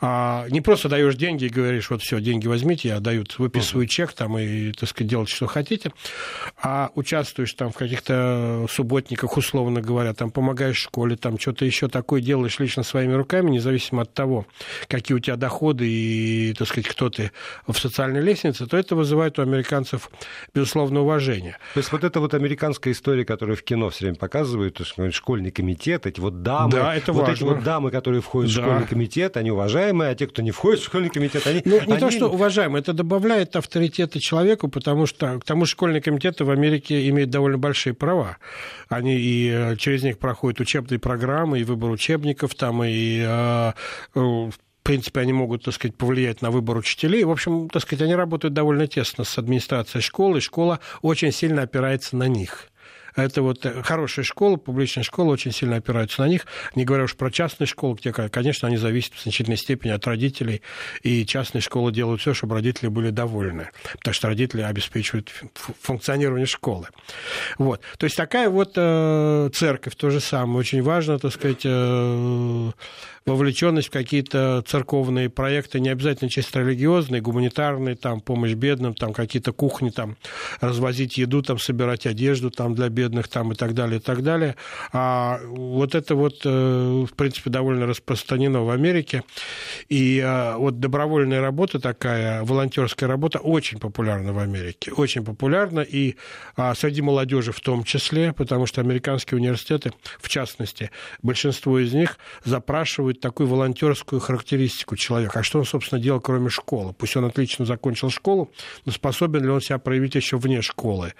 а 0.00 0.46
не 0.48 0.62
просто 0.62 0.88
даешь 0.88 1.16
деньги 1.16 1.44
и 1.44 1.48
говоришь, 1.50 1.90
вот 1.90 2.02
все, 2.02 2.18
деньги 2.20 2.48
возьмите, 2.48 2.88
я 2.88 3.00
даю, 3.00 3.24
выписываю 3.36 3.86
чек 3.86 4.12
там 4.12 4.38
и, 4.38 4.72
так 4.72 4.88
сказать, 4.88 5.10
делать, 5.10 5.28
что 5.28 5.46
хотите, 5.46 5.92
а 6.60 6.90
участвуешь 6.94 7.52
там 7.52 7.70
в 7.70 7.76
каких-то 7.76 8.66
субботниках, 8.70 9.36
условно 9.36 9.82
говоря, 9.82 10.14
там 10.14 10.30
помогаешь 10.30 10.78
школе, 10.78 11.16
там 11.16 11.38
что-то 11.38 11.66
еще 11.66 11.88
такое 11.88 12.22
делаешь 12.22 12.58
лично 12.58 12.82
своими 12.82 13.12
руками, 13.12 13.50
независимо 13.50 14.02
от 14.02 14.14
того, 14.14 14.46
какие 14.88 15.14
у 15.14 15.20
тебя 15.20 15.36
доходы 15.36 15.86
и, 15.86 16.54
так 16.54 16.68
сказать, 16.68 16.88
кто 16.88 17.10
ты 17.10 17.32
в 17.66 17.76
социальной 17.78 18.22
лестнице, 18.22 18.66
то 18.66 18.78
это 18.78 18.96
вызывает 18.96 19.38
у 19.38 19.42
американцев 19.42 19.73
американцев, 19.74 20.10
безусловно, 20.54 21.00
уважение. 21.00 21.58
То 21.74 21.78
есть 21.78 21.92
вот 21.92 22.04
эта 22.04 22.20
вот 22.20 22.34
американская 22.34 22.92
история, 22.92 23.24
которую 23.24 23.56
в 23.56 23.62
кино 23.62 23.90
все 23.90 24.06
время 24.06 24.16
показывают, 24.16 24.74
то 24.74 24.84
есть 24.84 25.14
школьный 25.14 25.50
комитет, 25.50 26.06
эти 26.06 26.20
вот 26.20 26.42
дамы, 26.42 26.72
да, 26.72 26.94
это 26.94 27.12
вот 27.12 27.22
важно. 27.22 27.34
эти 27.34 27.42
вот 27.42 27.62
дамы, 27.62 27.90
которые 27.90 28.22
входят 28.22 28.54
да. 28.54 28.60
в 28.60 28.64
школьный 28.64 28.86
комитет, 28.86 29.36
они 29.36 29.50
уважаемые, 29.50 30.10
а 30.10 30.14
те, 30.14 30.26
кто 30.26 30.42
не 30.42 30.50
входит 30.50 30.80
в 30.80 30.84
школьный 30.84 31.10
комитет, 31.10 31.46
они... 31.46 31.62
Ну, 31.64 31.80
не 31.80 31.92
они... 31.92 31.98
то, 31.98 32.10
что 32.10 32.30
уважаемые, 32.30 32.80
это 32.80 32.92
добавляет 32.92 33.56
авторитета 33.56 34.20
человеку, 34.20 34.68
потому 34.68 35.06
что 35.06 35.40
к 35.40 35.44
тому 35.44 35.64
же 35.64 35.72
школьные 35.72 36.00
комитеты 36.00 36.44
в 36.44 36.50
Америке 36.50 37.08
имеют 37.08 37.30
довольно 37.30 37.58
большие 37.58 37.94
права. 37.94 38.38
Они 38.88 39.16
и 39.16 39.50
э, 39.50 39.76
через 39.76 40.02
них 40.02 40.18
проходят 40.18 40.60
учебные 40.60 40.98
программы, 40.98 41.60
и 41.60 41.64
выбор 41.64 41.90
учебников 41.90 42.54
там, 42.54 42.84
и 42.84 43.24
э, 43.26 43.72
э, 44.14 44.50
в 44.84 44.86
принципе, 44.86 45.20
они 45.20 45.32
могут, 45.32 45.64
так 45.64 45.72
сказать, 45.72 45.96
повлиять 45.96 46.42
на 46.42 46.50
выбор 46.50 46.76
учителей. 46.76 47.24
В 47.24 47.30
общем, 47.30 47.70
так 47.70 47.80
сказать, 47.80 48.02
они 48.02 48.14
работают 48.14 48.52
довольно 48.52 48.86
тесно 48.86 49.24
с 49.24 49.38
администрацией 49.38 50.02
школы, 50.02 50.42
школа 50.42 50.78
очень 51.00 51.32
сильно 51.32 51.62
опирается 51.62 52.18
на 52.18 52.28
них. 52.28 52.68
Это 53.16 53.42
вот 53.42 53.64
э, 53.64 53.82
хорошая 53.82 54.24
школа, 54.24 54.56
публичная 54.56 55.04
школа 55.04 55.32
очень 55.32 55.52
сильно 55.52 55.76
опираются 55.76 56.22
на 56.22 56.28
них. 56.28 56.46
Не 56.74 56.84
говоря 56.84 57.04
уж 57.04 57.16
про 57.16 57.30
частные 57.30 57.66
школы, 57.66 57.96
где, 57.96 58.12
конечно, 58.12 58.68
они 58.68 58.76
зависят 58.76 59.14
в 59.14 59.22
значительной 59.22 59.56
степени 59.56 59.92
от 59.92 60.06
родителей. 60.06 60.62
И 61.02 61.24
частные 61.24 61.62
школы 61.62 61.92
делают 61.92 62.20
все, 62.20 62.34
чтобы 62.34 62.54
родители 62.54 62.88
были 62.88 63.10
довольны. 63.10 63.70
Потому 63.92 64.14
что 64.14 64.28
родители 64.28 64.62
обеспечивают 64.62 65.32
функционирование 65.80 66.46
школы. 66.46 66.88
Вот. 67.58 67.80
То 67.98 68.04
есть 68.04 68.16
такая 68.16 68.48
вот 68.48 68.72
э, 68.76 69.50
церковь 69.54 69.94
то 69.96 70.10
же 70.10 70.20
самое. 70.20 70.58
Очень 70.58 70.82
важно, 70.82 71.18
так 71.18 71.32
сказать, 71.32 71.62
э, 71.64 72.70
вовлеченность 73.26 73.88
в 73.88 73.92
какие-то 73.92 74.62
церковные 74.66 75.30
проекты, 75.30 75.80
не 75.80 75.88
обязательно 75.88 76.30
чисто 76.30 76.60
религиозные, 76.60 77.22
гуманитарные, 77.22 77.96
там, 77.96 78.20
помощь 78.20 78.52
бедным, 78.52 78.94
там, 78.94 79.12
какие-то 79.12 79.52
кухни, 79.52 79.90
там, 79.90 80.16
развозить 80.60 81.16
еду, 81.16 81.42
там, 81.42 81.58
собирать 81.58 82.06
одежду, 82.06 82.50
там, 82.50 82.74
для 82.74 82.88
бедных, 83.04 83.28
там, 83.28 83.52
и 83.52 83.54
так 83.54 83.74
далее, 83.74 83.98
и 83.98 84.02
так 84.02 84.22
далее. 84.22 84.56
А 84.92 85.40
вот 85.44 85.94
это 85.94 86.14
вот, 86.14 86.40
э, 86.44 87.04
в 87.08 87.14
принципе, 87.14 87.50
довольно 87.50 87.86
распространено 87.86 88.62
в 88.64 88.70
Америке. 88.70 89.22
И 89.88 90.20
э, 90.24 90.56
вот 90.56 90.80
добровольная 90.80 91.40
работа 91.40 91.78
такая, 91.78 92.42
волонтерская 92.44 93.08
работа 93.08 93.38
очень 93.38 93.78
популярна 93.78 94.32
в 94.32 94.38
Америке. 94.38 94.92
Очень 94.92 95.24
популярна 95.24 95.80
и 95.80 96.16
а, 96.56 96.74
среди 96.74 97.02
молодежи 97.02 97.52
в 97.52 97.60
том 97.60 97.84
числе, 97.84 98.32
потому 98.32 98.66
что 98.66 98.80
американские 98.80 99.38
университеты, 99.38 99.92
в 100.20 100.28
частности, 100.28 100.90
большинство 101.22 101.78
из 101.78 101.92
них 101.92 102.18
запрашивают 102.44 103.20
такую 103.20 103.48
волонтерскую 103.48 104.20
характеристику 104.20 104.96
человека. 104.96 105.40
А 105.40 105.42
что 105.42 105.58
он, 105.58 105.64
собственно, 105.64 106.00
делал, 106.00 106.20
кроме 106.20 106.48
школы? 106.48 106.92
Пусть 106.92 107.16
он 107.16 107.24
отлично 107.24 107.64
закончил 107.64 108.10
школу, 108.10 108.50
но 108.84 108.92
способен 108.92 109.42
ли 109.42 109.50
он 109.50 109.60
себя 109.60 109.78
проявить 109.78 110.14
еще 110.14 110.36
вне 110.36 110.62
школы? 110.62 111.14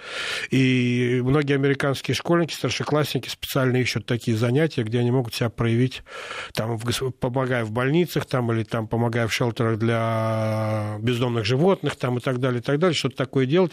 И 0.50 1.20
многие 1.24 1.54
американские 1.74 2.14
школьники, 2.14 2.54
старшеклассники 2.54 3.28
специально 3.28 3.76
ищут 3.76 4.06
такие 4.06 4.36
занятия, 4.36 4.84
где 4.84 5.00
они 5.00 5.10
могут 5.10 5.34
себя 5.34 5.50
проявить, 5.50 6.02
там, 6.52 6.78
помогая 7.20 7.64
в 7.64 7.72
больницах, 7.72 8.26
там, 8.26 8.52
или 8.52 8.62
там, 8.62 8.86
помогая 8.86 9.26
в 9.26 9.32
шелтерах 9.34 9.78
для 9.78 10.96
бездомных 11.00 11.44
животных, 11.44 11.96
там, 11.96 12.18
и 12.18 12.20
так 12.20 12.38
далее, 12.38 12.60
и 12.60 12.62
так 12.62 12.78
далее, 12.78 12.94
что-то 12.94 13.16
такое 13.16 13.46
делать, 13.46 13.72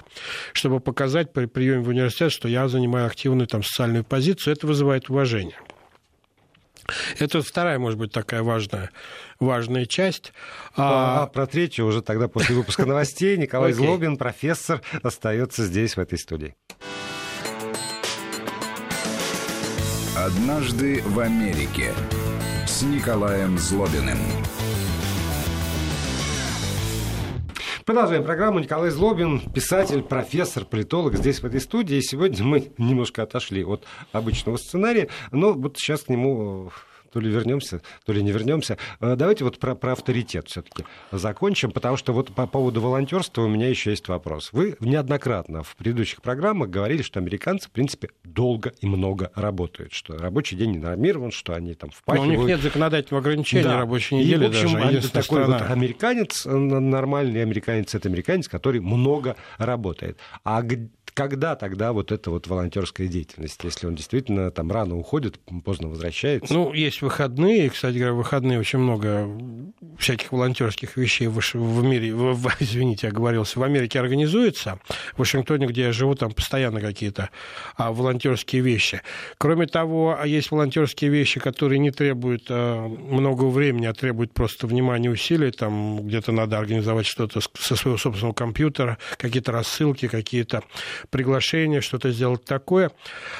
чтобы 0.54 0.80
показать 0.80 1.32
при 1.32 1.46
приеме 1.46 1.82
в 1.82 1.90
университет, 1.90 2.32
что 2.32 2.48
я 2.48 2.68
занимаю 2.68 3.06
активную 3.06 3.48
там, 3.48 3.62
социальную 3.62 4.04
позицию, 4.04 4.54
это 4.54 4.66
вызывает 4.66 5.10
уважение. 5.10 5.58
Это 7.20 7.42
вторая, 7.42 7.78
может 7.78 8.00
быть, 8.00 8.12
такая 8.12 8.42
важная, 8.42 8.90
важная 9.40 9.86
часть. 9.86 10.34
А, 10.76 11.24
а 11.24 11.28
про 11.28 11.46
третью 11.46 11.86
уже 11.86 12.02
тогда 12.02 12.28
после 12.28 12.56
выпуска 12.56 12.86
новостей 12.86 13.38
Николай 13.38 13.72
Злобин, 13.72 14.18
профессор, 14.18 14.82
остается 15.04 15.64
здесь, 15.66 15.96
в 15.96 16.00
этой 16.00 16.18
студии. 16.18 16.56
Однажды 20.23 21.01
в 21.01 21.19
Америке 21.19 21.95
с 22.67 22.84
Николаем 22.84 23.57
Злобиным. 23.57 24.19
Продолжаем 27.86 28.23
программу. 28.23 28.60
Николай 28.60 28.91
Злобин, 28.91 29.39
писатель, 29.51 30.03
профессор, 30.03 30.63
политолог 30.63 31.15
здесь, 31.15 31.39
в 31.39 31.45
этой 31.45 31.60
студии. 31.60 31.97
И 31.97 32.03
сегодня 32.03 32.43
мы 32.43 32.71
немножко 32.77 33.23
отошли 33.23 33.63
от 33.63 33.84
обычного 34.12 34.57
сценария, 34.57 35.10
но 35.31 35.53
вот 35.53 35.79
сейчас 35.79 36.03
к 36.03 36.10
нему 36.10 36.71
то 37.12 37.19
ли 37.19 37.30
вернемся, 37.30 37.82
то 38.06 38.13
ли 38.13 38.24
не 38.24 38.32
вернемся. 38.32 38.78
Э, 39.00 39.15
давайте 39.15 39.43
вот 39.43 39.60
про, 39.60 39.76
про 39.76 39.93
авторитет 39.93 40.47
все-таки 40.47 40.86
закончим, 41.12 41.71
потому 41.71 41.97
что 41.97 42.13
вот 42.13 42.34
по 42.34 42.47
поводу 42.47 42.82
волонтерства 42.82 43.43
у 43.43 43.47
меня 43.47 43.67
еще 43.67 43.91
есть 43.91 44.08
вопрос. 44.08 44.50
Вы 44.54 44.78
неоднократно 44.80 45.63
в 45.63 45.76
предыдущих 45.76 46.21
программах 46.21 46.69
говорили, 46.69 47.02
что 47.02 47.19
американцы, 47.19 47.67
в 47.67 47.71
принципе, 47.71 48.10
долго 48.24 48.74
и 48.80 48.88
много 48.88 49.32
работают, 49.36 49.93
что 49.93 50.17
рабочий 50.17 50.56
день 50.56 50.71
не 50.71 50.80
нормирован, 50.80 51.32
что 51.32 51.54
они 51.54 51.74
там 51.74 51.89
впахивают. 51.89 52.32
Но 52.32 52.38
у 52.38 52.38
них 52.38 52.47
нет 52.47 52.62
законодательного 52.62 53.21
ограничения 53.21 53.63
да. 53.63 53.78
рабочей 53.78 54.15
недели 54.15 54.45
и, 54.45 54.47
в 54.47 54.50
общем, 54.50 54.74
даже. 54.74 55.10
такой 55.10 55.24
страна. 55.24 55.60
вот 55.60 55.69
американец, 55.69 56.45
э, 56.45 56.50
нормальный 56.56 57.41
американец, 57.41 57.93
это 57.93 58.10
американец, 58.10 58.47
который 58.47 58.80
много 58.80 59.36
работает. 59.58 60.17
А 60.43 60.62
когда 61.13 61.56
тогда 61.56 61.91
вот 61.93 62.12
эта 62.12 62.32
вот 62.32 62.47
волонтерская 62.47 63.08
деятельность, 63.08 63.60
если 63.63 63.88
он 63.88 63.95
действительно 63.95 64.52
там 64.52 64.71
рано 64.71 64.97
уходит, 64.97 65.39
поздно 65.63 65.89
возвращается? 65.89 66.54
Ну, 66.54 66.74
есть 66.74 67.02
выходные, 67.02 67.69
кстати 67.69 67.97
говоря, 67.97 68.13
выходные 68.13 68.60
очень 68.60 68.80
много 68.80 69.28
всяких 69.97 70.32
волонтерских 70.32 70.97
вещей 70.97 71.28
в, 71.28 71.39
в 71.54 71.84
мире, 71.84 72.13
в, 72.13 72.34
в, 72.34 72.56
извините, 72.60 73.08
я 73.08 73.13
говорился, 73.13 73.60
в 73.60 73.63
Америке 73.63 74.00
организуется. 74.00 74.80
В 75.13 75.19
Вашингтоне, 75.19 75.67
где 75.67 75.84
я 75.84 75.91
живу, 75.91 76.15
там 76.15 76.32
постоянно 76.32 76.82
какие-то 76.82 77.30
а, 77.76 77.91
волонтерские 77.91 78.62
вещи. 78.62 79.02
Кроме 79.38 79.67
того, 79.67 80.17
а 80.19 80.26
есть 80.26 80.52
волонтерские 80.52 81.12
вещи, 81.12 81.39
которые 81.39 81.80
не 81.80 81.91
требуют 81.91 82.45
а, 82.50 82.88
много 82.88 83.45
времени, 83.45 83.86
а 83.86 83.93
требуют 83.93 84.34
просто 84.34 84.67
внимания 84.67 85.10
усилий. 85.10 85.52
Там 85.52 86.06
где-то 86.08 86.32
надо 86.32 86.58
организовать 86.58 87.06
что-то 87.06 87.41
со 87.41 87.76
своего 87.76 87.97
собственного 87.97 88.34
компьютера, 88.34 88.97
какие-то 89.17 89.52
рассылки, 89.52 90.08
какие-то 90.08 90.63
приглашение, 91.10 91.82
что-то 91.82 92.12
сделать 92.12 92.46
такое. 92.46 92.92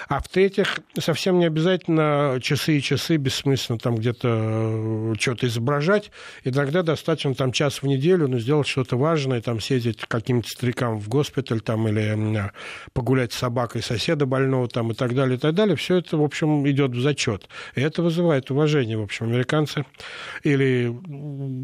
А 0.08 0.20
в-третьих, 0.20 0.80
совсем 1.00 1.40
не 1.40 1.46
обязательно 1.46 2.40
часы 2.42 2.78
и 2.78 2.82
часы 2.82 3.18
бессмысленно 3.18 3.80
там 3.80 3.96
где-то 3.96 4.28
э, 4.32 5.14
что-то 5.20 5.48
изображать. 5.48 6.12
Иногда 6.44 6.84
достаточно 6.84 7.34
там 7.36 7.52
час 7.52 7.82
в 7.82 7.88
неделю, 7.88 8.28
но 8.28 8.40
сделать 8.40 8.68
что-то 8.68 8.98
важное, 8.98 9.42
там 9.42 9.60
съездить 9.60 10.02
к 10.02 10.08
каким-то 10.08 10.48
старикам 10.48 11.00
в 11.00 11.08
госпиталь 11.08 11.62
там, 11.62 11.88
или 11.88 12.52
погулять 12.94 13.34
с 13.34 13.38
собакой 13.38 13.82
соседа 13.82 14.26
больного 14.26 14.68
там, 14.68 14.92
и 14.92 14.94
так 14.94 15.14
далее, 15.16 15.38
и 15.38 15.40
так 15.40 15.54
далее. 15.54 15.76
Все 15.76 15.98
это, 15.98 16.18
в 16.18 16.24
общем, 16.24 16.68
идет 16.68 16.92
в 16.92 17.02
зачет. 17.02 17.48
И 17.76 17.82
это 17.82 18.02
вызывает 18.02 18.52
уважение, 18.52 18.98
в 18.98 19.04
общем, 19.04 19.28
американцы. 19.28 19.86
Или 20.44 20.94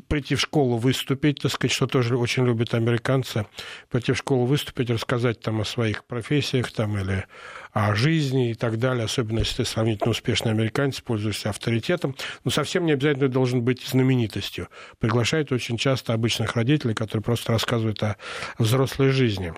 прийти 0.07 0.35
в 0.35 0.41
школу 0.41 0.77
выступить, 0.77 1.41
так 1.41 1.51
сказать, 1.51 1.73
что 1.73 1.87
тоже 1.87 2.17
очень 2.17 2.45
любят 2.45 2.73
американцы. 2.73 3.45
Прийти 3.89 4.13
в 4.13 4.17
школу 4.17 4.45
выступить, 4.45 4.89
рассказать 4.89 5.39
там 5.39 5.61
о 5.61 5.65
своей 5.65 5.86
своих 5.87 6.03
профессиях 6.03 6.71
там, 6.71 6.97
или 6.97 7.25
о 7.71 7.95
жизни 7.95 8.51
и 8.51 8.53
так 8.55 8.77
далее, 8.77 9.05
особенно 9.05 9.39
если 9.39 9.57
ты 9.57 9.65
сравнительно 9.65 10.11
успешный 10.11 10.51
американец, 10.51 10.99
пользуешься 10.99 11.49
авторитетом. 11.49 12.15
Но 12.43 12.51
совсем 12.51 12.85
не 12.85 12.91
обязательно 12.91 13.29
должен 13.29 13.61
быть 13.61 13.85
знаменитостью. 13.87 14.67
Приглашают 14.99 15.51
очень 15.51 15.77
часто 15.77 16.13
обычных 16.13 16.55
родителей, 16.55 16.93
которые 16.93 17.23
просто 17.23 17.53
рассказывают 17.53 18.03
о 18.03 18.17
взрослой 18.57 19.11
жизни. 19.11 19.53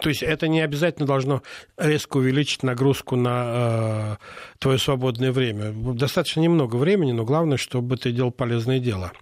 То 0.00 0.10
есть 0.10 0.22
это 0.22 0.46
не 0.46 0.60
обязательно 0.60 1.06
должно 1.06 1.42
резко 1.76 2.18
увеличить 2.18 2.62
нагрузку 2.62 3.16
на 3.16 3.44
э, 3.46 4.16
твое 4.60 4.78
свободное 4.78 5.32
время. 5.32 5.72
Достаточно 5.72 6.40
немного 6.40 6.76
времени, 6.76 7.10
но 7.12 7.24
главное, 7.24 7.56
чтобы 7.56 7.96
ты 7.96 8.12
делал 8.12 8.30
полезное 8.30 8.78
дело. 8.78 9.12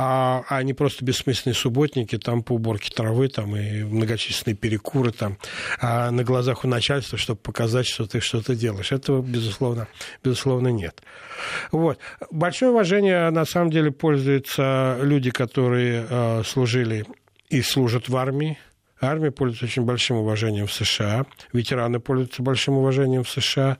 А, 0.00 0.44
а 0.48 0.62
не 0.62 0.74
просто 0.74 1.04
бессмысленные 1.04 1.56
субботники 1.56 2.16
там 2.18 2.44
по 2.44 2.52
уборке 2.52 2.90
травы 2.94 3.28
там, 3.28 3.56
и 3.56 3.82
многочисленные 3.82 4.54
перекуры 4.54 5.10
там, 5.10 5.38
а 5.80 6.12
на 6.12 6.22
глазах 6.22 6.64
у 6.64 6.68
начальства, 6.68 7.18
чтобы 7.18 7.40
показать, 7.40 7.86
что 7.86 8.06
ты 8.06 8.20
что-то 8.20 8.54
делаешь. 8.54 8.92
Этого, 8.92 9.20
безусловно, 9.20 9.88
безусловно, 10.22 10.68
нет. 10.68 11.02
Вот. 11.72 11.98
Большое 12.30 12.70
уважение, 12.70 13.28
на 13.30 13.44
самом 13.44 13.70
деле, 13.70 13.90
пользуются 13.90 14.98
люди, 15.02 15.30
которые 15.30 16.06
э, 16.08 16.42
служили 16.44 17.04
и 17.50 17.60
служат 17.60 18.08
в 18.08 18.16
армии, 18.16 18.56
Армия 19.00 19.30
пользуется 19.30 19.66
очень 19.66 19.82
большим 19.82 20.16
уважением 20.18 20.66
в 20.66 20.72
США. 20.72 21.26
Ветераны 21.52 22.00
пользуются 22.00 22.42
большим 22.42 22.78
уважением 22.78 23.22
в 23.24 23.30
США. 23.30 23.78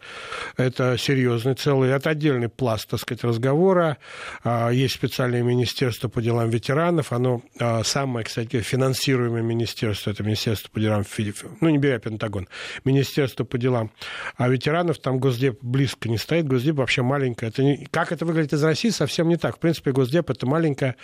Это 0.56 0.96
серьезный 0.96 1.54
целый, 1.54 1.90
это 1.90 2.10
отдельный 2.10 2.48
пласт, 2.48 2.88
так 2.88 3.00
сказать, 3.00 3.24
разговора. 3.24 3.98
А, 4.44 4.70
есть 4.70 4.94
специальное 4.94 5.42
министерство 5.42 6.08
по 6.08 6.22
делам 6.22 6.50
ветеранов. 6.50 7.12
Оно 7.12 7.42
а, 7.58 7.82
самое, 7.82 8.24
кстати, 8.24 8.60
финансируемое 8.60 9.42
министерство. 9.42 10.10
Это 10.10 10.22
министерство 10.22 10.70
по 10.70 10.80
делам, 10.80 11.04
ну, 11.60 11.68
не 11.68 11.78
беря 11.78 11.98
Пентагон, 11.98 12.48
министерство 12.84 13.44
по 13.44 13.58
делам 13.58 13.90
а 14.36 14.48
ветеранов. 14.48 14.98
Там 14.98 15.18
Госдеп 15.18 15.58
близко 15.62 16.08
не 16.08 16.18
стоит. 16.18 16.46
Госдеп 16.46 16.76
вообще 16.76 17.02
маленькое. 17.02 17.50
Это 17.50 17.64
не... 17.64 17.86
Как 17.90 18.12
это 18.12 18.24
выглядит 18.24 18.52
из 18.52 18.62
России, 18.62 18.90
совсем 18.90 19.28
не 19.28 19.36
так. 19.36 19.56
В 19.56 19.58
принципе, 19.58 19.90
Госдеп 19.90 20.30
это 20.30 20.46
маленькое 20.46 20.94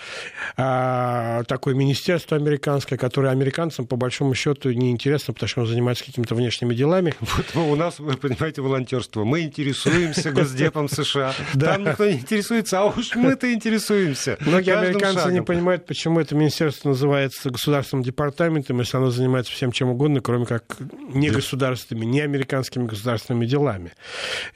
а, 0.57 1.43
такое 1.45 1.75
министерство 1.75 2.37
американское, 2.37 2.97
которое 2.97 3.31
американцам 3.31 3.87
по 3.87 3.97
большому 4.05 4.35
счету 4.35 4.71
неинтересно, 4.71 5.33
потому 5.33 5.49
что 5.49 5.61
он 5.63 5.67
занимается 5.67 6.05
какими-то 6.05 6.35
внешними 6.35 6.75
делами. 6.75 7.15
Вот 7.55 7.57
у 7.57 7.77
нас, 7.77 7.99
вы 7.99 8.17
понимаете, 8.17 8.63
волонтерство. 8.63 9.25
Мы 9.25 9.43
интересуемся 9.43 10.31
Госдепом 10.31 10.89
США. 10.89 11.35
Там 11.61 11.85
никто 11.85 12.07
не 12.07 12.15
интересуется, 12.15 12.81
а 12.81 12.85
уж 12.85 13.15
мы-то 13.15 13.53
интересуемся. 13.53 14.37
Многие 14.41 14.77
американцы 14.77 15.33
не 15.33 15.43
понимают, 15.43 15.87
почему 15.87 16.21
это 16.21 16.35
министерство 16.35 16.91
называется 16.91 17.51
государственным 17.51 18.05
департаментом, 18.05 18.79
если 18.81 18.97
оно 18.97 19.11
занимается 19.11 19.53
всем 19.53 19.73
чем 19.73 19.89
угодно, 19.89 20.21
кроме 20.21 20.47
как 20.47 20.77
не 21.13 21.31
государственными, 21.31 22.05
не 22.05 22.21
американскими 22.21 22.87
государственными 22.87 23.47
делами. 23.47 23.93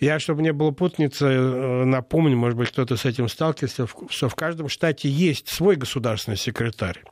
Я, 0.01 0.19
чтобы 0.19 0.43
не 0.43 0.53
было 0.53 0.71
путаницы, 0.71 1.25
э, 1.25 1.85
напомню, 1.85 2.37
может 2.37 2.59
быть, 2.59 2.71
кто-то 2.71 2.97
с 2.97 3.05
этим 3.05 3.29
сталкивался, 3.29 3.89
что 4.11 4.29
в 4.29 4.35
каждом 4.35 4.69
штате 4.69 5.09
есть 5.09 5.49
свой 5.49 5.77
государственный 5.77 6.37
секретарь 6.37 7.03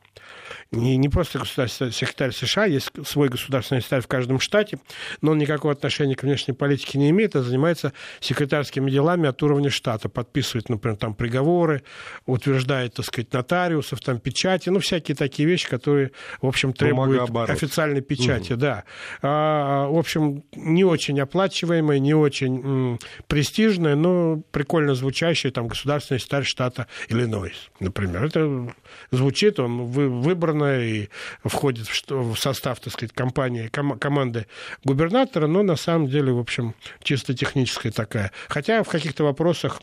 не, 0.71 0.97
не 0.97 1.07
просто 1.07 1.39
государственный 1.39 1.91
секретарь 1.91 2.31
США, 2.31 2.65
есть 2.65 2.91
свой 3.05 3.29
государственный 3.29 3.81
секретарь 3.81 4.01
в 4.01 4.07
каждом 4.07 4.39
штате, 4.39 4.79
но 5.21 5.31
он 5.31 5.37
никакого 5.37 5.73
отношения 5.73 6.15
к 6.15 6.23
внешней 6.23 6.53
политике 6.53 6.97
не 6.97 7.09
имеет, 7.09 7.35
а 7.35 7.41
занимается 7.41 7.93
секретарскими 8.19 8.91
делами 8.91 9.29
от 9.29 9.41
уровня 9.43 9.69
штата, 9.69 10.09
подписывает, 10.09 10.67
например, 10.67 10.97
там 10.97 11.13
приговоры, 11.13 11.83
утверждает, 12.25 12.95
так 12.95 13.05
сказать, 13.05 13.31
нотариусов, 13.31 14.01
там 14.01 14.19
печати, 14.19 14.69
ну, 14.69 14.79
всякие 14.79 15.15
такие 15.15 15.47
вещи, 15.47 15.69
которые, 15.69 16.11
в 16.41 16.47
общем, 16.47 16.73
требуют 16.73 17.29
официальной 17.49 18.01
печати, 18.01 18.53
угу. 18.53 18.61
да. 18.61 18.83
А, 19.21 19.87
в 19.87 19.97
общем, 19.97 20.43
не 20.53 20.83
очень 20.83 21.19
оплачиваемые, 21.19 21.99
не 21.99 22.13
очень 22.13 22.61
м, 22.61 22.99
престижные, 23.27 23.95
но 23.95 24.41
прикольно 24.51 24.95
звучащие, 24.95 25.51
там, 25.51 25.69
государственный 25.69 26.19
секретарь 26.19 26.43
штата 26.43 26.87
Иллинойс, 27.07 27.69
например. 27.79 28.25
Это 28.25 28.73
звучит, 29.11 29.59
он 29.59 29.83
вы, 29.85 30.09
выбран 30.09 30.56
губернатора 30.57 30.79
и 30.79 31.09
входит 31.43 31.87
в 32.09 32.35
состав, 32.35 32.79
так 32.79 32.93
сказать, 32.93 33.13
компании, 33.13 33.67
ком, 33.67 33.97
команды 33.99 34.47
губернатора, 34.83 35.47
но 35.47 35.63
на 35.63 35.75
самом 35.75 36.07
деле, 36.07 36.31
в 36.31 36.39
общем, 36.39 36.73
чисто 37.03 37.33
техническая 37.33 37.91
такая. 37.91 38.31
Хотя 38.47 38.83
в 38.83 38.89
каких-то 38.89 39.23
вопросах 39.23 39.81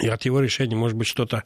и 0.00 0.08
от 0.08 0.24
его 0.24 0.40
решения 0.40 0.76
может 0.76 0.96
быть 0.96 1.08
что-то 1.08 1.44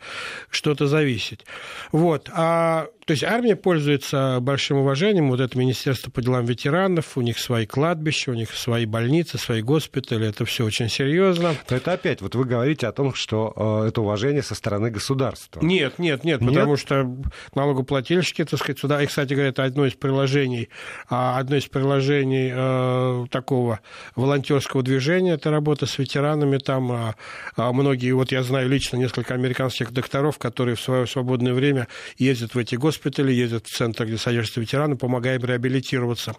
что 0.51 0.75
зависеть. 0.87 1.45
Вот. 1.93 2.29
А 2.33 2.89
то 3.07 3.11
есть 3.11 3.23
армия 3.23 3.55
пользуется 3.55 4.39
большим 4.41 4.79
уважением, 4.79 5.29
вот 5.29 5.41
это 5.41 5.59
Министерство 5.59 6.11
по 6.11 6.23
делам 6.23 6.47
ветеранов, 6.47 7.19
у 7.19 7.21
них 7.21 7.39
свои 7.39 7.67
кладбища, 7.67 8.31
у 8.31 8.35
них 8.35 8.51
свои 8.53 8.87
больницы, 8.87 9.37
свои 9.37 9.61
госпитали, 9.61 10.29
это 10.29 10.47
все 10.47 10.65
очень 10.65 10.89
серьезно. 10.89 11.55
Но 11.69 11.77
это 11.77 11.93
опять, 11.93 12.23
вот 12.23 12.35
вы 12.35 12.45
говорите 12.47 12.87
о 12.87 12.93
том, 12.93 13.13
что 13.15 13.83
э, 13.85 13.89
это 13.89 14.01
уважение 14.01 14.43
со 14.43 14.55
стороны 14.55 14.91
государства. 14.91 15.61
Нет, 15.61 15.99
нет, 15.99 16.25
нет, 16.25 16.41
нет? 16.41 16.51
потому 16.51 16.77
что 16.79 17.15
налогоплательщики, 17.55 18.43
так 18.45 18.59
сказать, 18.59 18.79
сюда, 18.79 19.03
и, 19.03 19.07
кстати 19.07 19.35
говоря, 19.35 19.51
это 19.51 19.65
одно 19.65 19.85
из 19.85 19.93
приложений, 19.93 20.71
а, 21.11 21.39
одно 21.39 21.57
из 21.57 21.67
приложений 21.67 22.53
э, 22.55 23.27
такого 23.31 23.81
волонтерского 24.17 24.83
движения, 24.83 25.33
это 25.35 25.51
работа 25.51 25.85
с 25.85 25.99
ветеранами, 25.99 26.57
там 26.57 27.15
а 27.57 27.73
многие, 27.73 28.13
вот 28.13 28.33
я 28.33 28.43
знаю 28.45 28.69
лично 28.69 28.97
несколько 28.97 29.35
американских 29.35 29.93
докторов, 29.93 30.39
которые 30.39 30.77
в 30.77 30.81
свое 30.81 31.07
свободное 31.07 31.53
время 31.53 31.89
ездят 32.19 32.55
в 32.55 32.59
эти 32.59 32.77
госпитали, 32.77 33.33
ездят 33.33 33.67
в 33.67 33.77
центр, 33.77 34.07
где 34.07 34.19
содержатся 34.19 34.61
ветераны, 34.61 34.97
помогаем 34.97 35.45
реабилитироваться. 35.45 36.37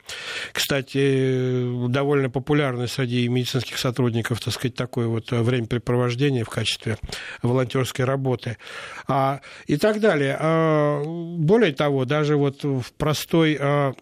Кстати, 0.54 1.90
довольно 1.90 2.30
популярный 2.30 2.88
среди 2.88 3.28
медицинских 3.28 3.78
сотрудников, 3.78 4.40
так 4.40 4.54
сказать, 4.54 4.76
такое 4.76 5.08
вот 5.08 5.32
времяпрепровождение 5.32 6.44
в 6.44 6.50
качестве 6.50 6.98
волонтерской 7.42 8.06
работы. 8.06 8.58
А, 9.08 9.42
и 9.68 9.78
так 9.78 10.00
далее. 10.00 10.38
А, 10.40 11.04
более 11.04 11.74
того, 11.74 12.06
даже 12.06 12.38
вот 12.38 12.64
в 12.64 12.94
простой 12.98 13.58
а, 13.60 13.94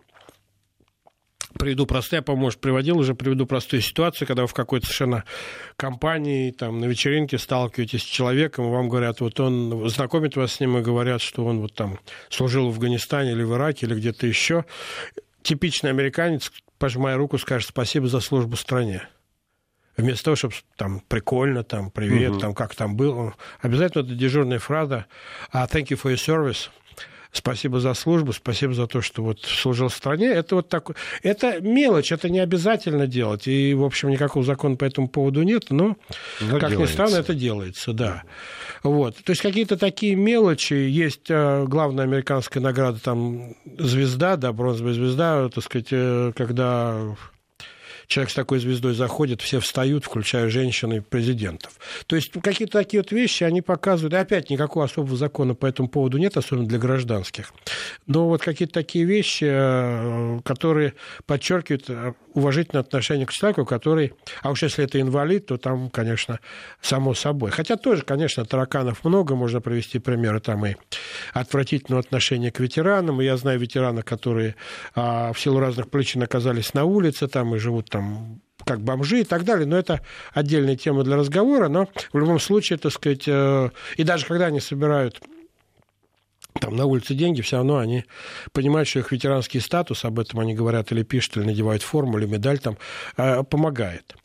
приведу 1.58 1.86
простую, 1.86 2.20
я, 2.20 2.22
по-моему, 2.24 2.52
приводил 2.60 2.98
уже, 2.98 3.16
приведу 3.16 3.46
простую 3.46 3.82
ситуацию, 3.82 4.28
когда 4.28 4.44
вы 4.44 4.48
в 4.48 4.54
какой-то 4.54 4.86
совершенно 4.86 5.24
компании, 5.76 6.52
там, 6.52 6.80
на 6.80 6.86
вечеринке 6.86 7.38
сталкиваетесь 7.38 8.02
с 8.02 8.06
человеком, 8.06 8.66
и 8.66 8.70
вам 8.70 8.90
говорят, 8.90 9.22
вот 9.22 9.40
он, 9.40 9.90
знакомит 9.90 10.36
вас 10.36 10.54
с 10.54 10.60
ним 10.60 10.78
и 10.78 10.82
говорят, 10.82 11.22
что 11.22 11.46
он 11.46 11.60
вот 11.60 11.74
там 11.74 12.00
служил 12.30 12.70
в 12.70 12.74
Афганистане 12.74 13.32
или 13.32 13.44
в 13.44 13.54
Ираке, 13.54 13.86
или 13.86 13.96
где-то 13.96 14.28
еще. 14.28 14.66
Типичный 15.42 15.90
американец, 15.90 16.52
пожимая 16.78 17.18
руку, 17.18 17.38
скажет 17.38 17.70
спасибо 17.70 18.08
за 18.08 18.20
службу 18.20 18.56
стране. 18.56 19.08
Вместо 19.96 20.26
того, 20.26 20.36
чтобы 20.36 20.56
там 20.76 21.02
прикольно, 21.02 21.64
там, 21.64 21.92
привет, 21.92 22.32
угу. 22.32 22.40
там, 22.40 22.56
как 22.56 22.74
там 22.74 22.96
был, 22.96 23.34
обязательно 23.62 24.02
это 24.04 24.16
дежурная 24.16 24.60
фраза 24.60 25.06
«А 25.52 25.66
thank 25.68 25.90
you 25.90 26.02
for 26.02 26.12
your 26.12 26.16
service», 26.16 26.70
спасибо 27.34 27.80
за 27.80 27.94
службу, 27.96 28.32
спасибо 28.32 28.74
за 28.74 28.88
то, 28.88 29.02
что 29.02 29.24
вот 29.24 29.42
служил 29.42 29.90
стране. 29.90 30.28
Это 30.28 30.56
вот 30.56 30.70
такой... 30.70 30.96
Это 31.24 31.60
мелочь, 31.60 32.12
это 32.12 32.30
не 32.30 32.40
обязательно 32.40 33.08
делать. 33.08 33.48
И, 33.48 33.74
в 33.74 33.84
общем, 33.84 34.10
никакого 34.10 34.46
закона 34.46 34.76
по 34.76 34.86
этому 34.86 35.10
поводу 35.10 35.42
нет, 35.42 35.66
но, 35.70 35.98
но 36.40 36.60
как 36.60 36.70
делается. 36.70 36.80
ни 36.80 36.86
странно, 36.86 37.16
это 37.16 37.34
делается, 37.34 37.92
да. 37.92 38.24
Вот. 38.84 39.18
То 39.18 39.32
есть 39.32 39.42
какие-то 39.42 39.78
такие 39.78 40.16
мелочи. 40.16 40.74
Есть 40.74 41.30
э, 41.30 41.66
главная 41.68 42.06
американская 42.06 42.62
награда, 42.62 43.00
там, 43.00 43.56
звезда, 43.78 44.38
да, 44.38 44.54
бронзовая 44.54 44.94
звезда, 44.94 45.50
так 45.50 45.64
сказать, 45.64 45.88
э, 45.92 46.32
когда 46.36 47.16
человек 48.14 48.30
с 48.30 48.36
такой 48.36 48.60
звездой 48.60 48.94
заходит, 48.94 49.42
все 49.42 49.60
встают, 49.60 50.06
включая 50.06 50.48
женщин 50.50 50.94
и 50.94 51.00
президентов. 51.00 51.74
То 52.06 52.16
есть 52.16 52.32
какие-то 52.42 52.74
такие 52.74 53.02
вот 53.02 53.12
вещи, 53.12 53.44
они 53.44 53.62
показывают, 53.62 54.14
и 54.14 54.18
опять 54.18 54.50
никакого 54.52 54.86
особого 54.86 55.18
закона 55.18 55.56
по 55.56 55.66
этому 55.66 55.90
поводу 55.90 56.20
нет, 56.20 56.38
особенно 56.38 56.68
для 56.68 56.78
гражданских. 56.78 57.52
Но 58.06 58.28
вот 58.28 58.42
какие-то 58.42 58.74
такие 58.74 59.06
вещи, 59.06 59.46
э, 59.50 60.40
которые 60.44 60.94
подчеркивают 61.26 61.90
э, 61.90 62.14
уважительное 62.34 62.82
отношение 62.82 63.26
к 63.26 63.32
человеку, 63.32 63.66
который, 63.66 64.14
а 64.42 64.52
уж 64.52 64.64
если 64.64 64.84
это 64.84 65.00
инвалид, 65.00 65.48
то 65.48 65.58
там, 65.58 65.90
конечно, 65.90 66.40
само 66.82 67.14
собой. 67.14 67.52
Хотя 67.52 67.78
тоже, 67.78 68.04
конечно, 68.04 68.46
тараканов 68.46 69.04
много, 69.04 69.36
можно 69.36 69.62
привести 69.62 70.00
примеры 70.00 70.40
там 70.40 70.66
и 70.66 70.76
отвратительного 71.34 72.02
отношения 72.02 72.52
к 72.52 72.60
ветеранам. 72.60 73.22
И 73.22 73.26
я 73.26 73.38
знаю 73.38 73.60
ветераны, 73.60 74.02
которые 74.02 74.56
а, 74.96 75.34
в 75.34 75.40
силу 75.40 75.60
разных 75.60 75.90
причин 75.90 76.24
оказались 76.24 76.74
на 76.74 76.86
улице 76.86 77.28
там 77.28 77.56
и 77.56 77.60
живут 77.60 77.90
там 77.90 78.03
как 78.66 78.82
бомжи 78.82 79.22
и 79.22 79.24
так 79.24 79.44
далее, 79.44 79.66
но 79.66 79.78
это 79.78 80.02
отдельная 80.34 80.76
тема 80.76 81.04
для 81.04 81.16
разговора, 81.16 81.68
но 81.68 81.88
в 82.12 82.18
любом 82.18 82.40
случае, 82.40 82.80
так 82.80 82.92
сказать, 82.92 83.24
э, 83.28 83.70
и 83.98 84.04
даже 84.04 84.26
когда 84.26 84.46
они 84.46 84.60
собирают 84.60 85.22
там 86.60 86.76
на 86.76 86.86
улице 86.86 87.14
деньги, 87.14 87.42
все 87.42 87.58
равно 87.58 87.78
они 87.78 88.06
понимают, 88.52 88.88
что 88.88 89.00
их 89.00 89.12
ветеранский 89.12 89.60
статус, 89.60 90.06
об 90.06 90.20
этом 90.20 90.40
они 90.40 90.54
говорят 90.54 90.92
или 90.92 91.04
пишут, 91.04 91.38
или 91.38 91.46
надевают 91.46 91.84
форму, 91.84 92.20
или 92.20 92.26
медаль 92.26 92.60
там, 92.60 92.78
э, 93.18 93.44
помогает. 93.44 94.16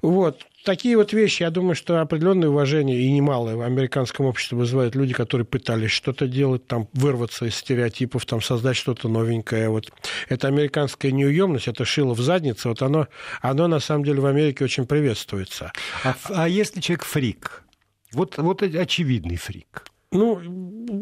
Вот. 0.00 0.46
Такие 0.66 0.96
вот 0.96 1.12
вещи, 1.12 1.44
я 1.44 1.50
думаю, 1.50 1.76
что 1.76 2.00
определенное 2.00 2.48
уважение 2.48 3.00
и 3.00 3.12
немалое 3.12 3.54
в 3.54 3.60
американском 3.60 4.26
обществе 4.26 4.58
вызывают 4.58 4.96
люди, 4.96 5.14
которые 5.14 5.46
пытались 5.46 5.92
что-то 5.92 6.26
делать, 6.26 6.66
там, 6.66 6.88
вырваться 6.92 7.46
из 7.46 7.54
стереотипов, 7.54 8.26
там, 8.26 8.42
создать 8.42 8.76
что-то 8.76 9.08
новенькое. 9.08 9.68
Вот. 9.68 9.92
Это 10.28 10.48
американская 10.48 11.12
неуемность, 11.12 11.68
это 11.68 11.84
шило 11.84 12.14
в 12.14 12.20
заднице, 12.20 12.68
вот 12.68 12.82
оно, 12.82 13.06
оно 13.42 13.68
на 13.68 13.78
самом 13.78 14.02
деле 14.02 14.20
в 14.20 14.26
Америке 14.26 14.64
очень 14.64 14.86
приветствуется. 14.86 15.70
А, 16.02 16.16
а 16.30 16.48
если 16.48 16.80
человек 16.80 17.04
фрик? 17.04 17.62
Вот, 18.12 18.36
вот 18.36 18.60
очевидный 18.64 19.36
фрик 19.36 19.84
Ну, 20.12 20.40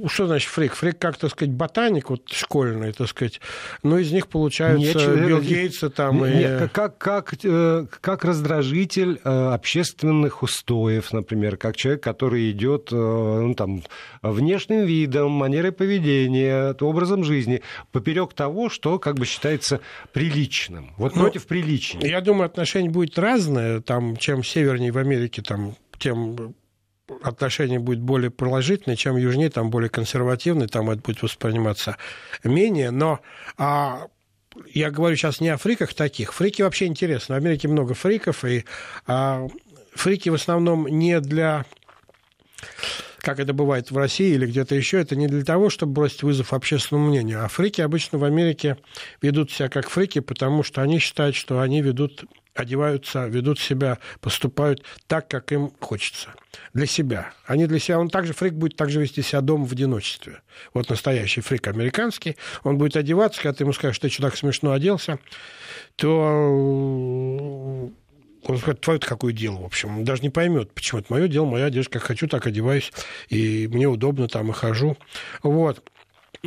что 0.09 0.27
значит 0.27 0.49
фрик? 0.49 0.73
Фрик, 0.75 0.99
как, 0.99 1.19
так 1.19 1.31
сказать, 1.31 1.53
ботаник 1.53 2.09
вот 2.09 2.29
школьный, 2.31 2.93
так 2.93 3.09
сказать. 3.09 3.41
Ну, 3.83 3.99
из 3.99 4.11
них 4.13 4.29
получаются 4.29 4.99
Нет, 4.99 5.27
Билл 5.27 5.41
Гейтса 5.41 5.91
там 5.91 6.25
не, 6.25 6.65
и... 6.65 6.69
Как, 6.69 6.97
как, 6.97 7.35
э, 7.45 7.87
как 8.01 8.25
раздражитель 8.25 9.21
э, 9.23 9.29
общественных 9.53 10.43
устоев, 10.43 11.13
например, 11.13 11.59
как 11.59 11.77
человек, 11.77 12.03
который 12.03 12.51
идет 12.51 12.89
э, 12.93 12.97
ну, 12.97 13.55
там, 13.55 13.83
внешним 14.23 14.87
видом, 14.87 15.33
манерой 15.33 15.73
поведения, 15.73 16.75
образом 16.81 17.25
жизни, 17.25 17.61
поперек 17.93 18.33
того, 18.33 18.71
что 18.71 18.99
как 18.99 19.17
бы 19.17 19.27
считается 19.27 19.81
приличным. 20.13 20.95
Вот 20.97 21.15
ну, 21.15 21.23
против 21.23 21.47
приличия. 21.47 21.99
Я 22.01 22.23
думаю, 22.23 22.47
отношение 22.47 22.91
будет 22.91 23.19
разное. 23.19 23.81
Там, 23.81 24.17
чем 24.17 24.43
севернее 24.43 24.93
в 24.93 24.99
Америке, 24.99 25.43
там, 25.43 25.75
тем 25.99 26.55
отношение 27.23 27.79
будет 27.79 28.01
более 28.01 28.31
положительное, 28.31 28.97
чем 28.97 29.17
южнее, 29.17 29.51
там 29.51 29.71
более 29.71 29.91
консервативный, 29.91 30.69
там 30.69 30.91
это 30.91 31.03
будет 31.03 31.23
восприниматься 31.23 31.97
менее. 32.43 32.91
Но 32.91 33.21
а, 33.59 34.09
я 34.73 34.91
говорю 34.91 35.17
сейчас 35.17 35.41
не 35.41 35.49
о 35.49 35.59
фриках 35.59 35.95
таких. 35.95 36.33
Фрики 36.33 36.63
вообще 36.63 36.87
интересны. 36.87 37.35
В 37.35 37.39
Америке 37.39 37.69
много 37.69 37.95
фриков, 37.95 38.45
и 38.45 38.65
а, 39.07 39.47
фрики 39.95 40.29
в 40.29 40.35
основном 40.35 40.87
не 40.87 41.21
для 41.21 41.65
как 43.19 43.41
это 43.41 43.55
бывает 43.55 43.91
в 43.91 43.97
России 43.97 44.35
или 44.35 44.47
где-то 44.47 44.75
еще, 44.75 45.01
это 45.01 45.17
не 45.17 45.29
для 45.29 45.45
того, 45.45 45.71
чтобы 45.71 45.95
бросить 45.95 46.23
вызов 46.23 46.53
общественному 46.53 47.09
мнению. 47.09 47.43
А 47.43 47.49
фрики 47.49 47.81
обычно 47.81 48.19
в 48.19 48.25
Америке 48.25 48.77
ведут 49.23 49.51
себя 49.51 49.71
как 49.71 49.89
фрики, 49.89 50.21
потому 50.21 50.63
что 50.63 50.83
они 50.83 50.99
считают, 50.99 51.35
что 51.35 51.61
они 51.61 51.81
ведут 51.81 52.25
одеваются, 52.55 53.27
ведут 53.27 53.59
себя, 53.59 53.99
поступают 54.21 54.85
так, 55.07 55.29
как 55.29 55.53
им 55.53 55.73
хочется. 55.81 56.35
Для 56.73 56.87
себя. 56.87 57.33
Они 57.47 57.67
для 57.67 57.79
себя. 57.79 57.99
Он 57.99 58.09
также, 58.09 58.33
фрик 58.33 58.55
будет 58.55 58.77
также 58.77 59.01
вести 59.01 59.23
себя 59.23 59.41
дома 59.41 59.67
в 59.67 59.73
одиночестве. 59.73 60.41
Вот 60.73 60.89
настоящий 60.89 61.41
фрик 61.41 61.67
американский. 61.67 62.37
Он 62.63 62.79
будет 62.79 62.97
одеваться, 62.97 63.43
когда 63.43 63.57
ты 63.57 63.65
ему 63.65 63.73
скажешь, 63.73 63.97
что 63.97 64.09
ты 64.09 64.13
что 64.13 64.23
так 64.23 64.37
смешно 64.37 64.73
оделся, 64.73 65.19
то 65.97 66.13
он 68.47 68.59
скажет, 68.59 68.81
твое-то 68.81 69.07
какое 69.07 69.33
дело, 69.33 69.63
в 69.63 69.65
общем. 69.65 69.99
Он 69.99 70.05
даже 70.05 70.23
не 70.23 70.31
поймет, 70.31 70.73
почему 70.73 71.01
это 71.01 71.13
мое 71.13 71.29
дело, 71.29 71.47
моя 71.47 71.67
одежда, 71.67 71.93
как 71.93 72.03
хочу, 72.03 72.29
так 72.29 72.47
одеваюсь, 72.47 72.93
и 73.29 73.69
мне 73.69 73.87
удобно 73.87 74.29
там 74.29 74.51
и 74.51 74.53
хожу. 74.53 74.97
Вот. 75.43 75.83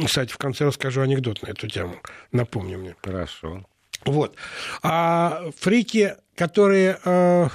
Кстати, 0.06 0.32
в 0.32 0.38
конце 0.38 0.66
расскажу 0.66 1.02
анекдот 1.02 1.42
на 1.42 1.48
эту 1.48 1.68
тему. 1.68 1.96
Напомню 2.32 2.78
мне. 2.78 2.96
Хорошо. 3.04 3.66
Вот. 4.08 4.36
А 4.82 5.44
фрики, 5.58 6.16
которые 6.36 6.98
э, 7.04 7.50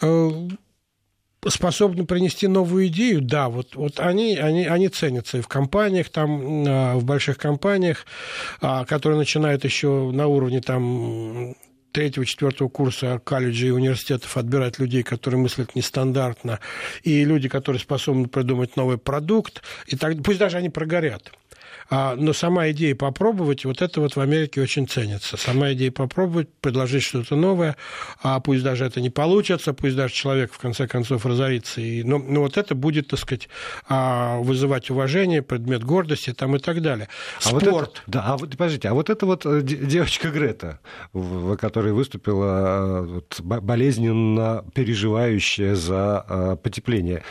э, 0.00 0.30
способны 1.46 2.06
принести 2.06 2.48
новую 2.48 2.86
идею, 2.88 3.20
да, 3.20 3.48
вот, 3.48 3.76
вот 3.76 4.00
они, 4.00 4.36
они, 4.36 4.66
они 4.66 4.88
ценятся 4.88 5.38
и 5.38 5.42
в 5.42 5.48
компаниях, 5.48 6.08
там, 6.08 6.64
э, 6.66 6.94
в 6.94 7.04
больших 7.04 7.36
компаниях, 7.36 8.06
э, 8.62 8.84
которые 8.86 9.18
начинают 9.18 9.64
еще 9.64 10.10
на 10.12 10.26
уровне 10.26 10.62
там 10.62 11.54
третьего, 11.92 12.24
четвертого 12.24 12.68
курса 12.68 13.20
колледжей 13.22 13.68
и 13.68 13.72
университетов 13.72 14.36
отбирать 14.36 14.78
людей, 14.78 15.02
которые 15.02 15.40
мыслят 15.40 15.74
нестандартно, 15.74 16.60
и 17.02 17.24
люди, 17.24 17.48
которые 17.48 17.80
способны 17.80 18.28
придумать 18.28 18.76
новый 18.76 18.96
продукт, 18.98 19.62
и 19.86 19.96
так, 19.96 20.22
пусть 20.22 20.38
даже 20.38 20.56
они 20.56 20.70
прогорят. 20.70 21.32
А, 21.90 22.16
но 22.16 22.32
сама 22.32 22.70
идея 22.70 22.94
попробовать, 22.94 23.64
вот 23.64 23.80
это 23.80 24.00
вот 24.00 24.16
в 24.16 24.20
Америке 24.20 24.60
очень 24.60 24.86
ценится. 24.86 25.36
Сама 25.36 25.72
идея 25.72 25.90
попробовать, 25.90 26.48
предложить 26.60 27.02
что-то 27.02 27.34
новое, 27.34 27.76
а 28.22 28.40
пусть 28.40 28.62
даже 28.62 28.84
это 28.84 29.00
не 29.00 29.10
получится, 29.10 29.72
пусть 29.72 29.96
даже 29.96 30.12
человек 30.12 30.52
в 30.52 30.58
конце 30.58 30.86
концов 30.86 31.24
разорится. 31.24 31.80
И, 31.80 32.02
но, 32.02 32.18
но 32.18 32.42
вот 32.42 32.56
это 32.58 32.74
будет, 32.74 33.08
так 33.08 33.18
сказать, 33.18 33.48
а, 33.88 34.38
вызывать 34.38 34.90
уважение, 34.90 35.40
предмет 35.40 35.82
гордости 35.82 36.32
там 36.32 36.56
и 36.56 36.58
так 36.58 36.82
далее. 36.82 37.08
Спорт. 37.38 37.66
А 37.66 37.70
вот 37.70 37.82
это, 37.82 38.02
да, 38.06 38.22
а 38.24 38.36
вот, 38.36 38.50
подождите, 38.50 38.88
а 38.88 38.94
вот 38.94 39.08
эта 39.08 39.24
вот 39.24 39.46
э, 39.46 39.62
девочка 39.62 40.28
Грета, 40.28 40.80
которая 41.58 41.94
выступила 41.94 43.02
э, 43.02 43.06
вот, 43.06 43.40
болезненно 43.40 44.64
переживающая 44.74 45.74
за 45.74 46.24
э, 46.28 46.56
потепление 46.62 47.22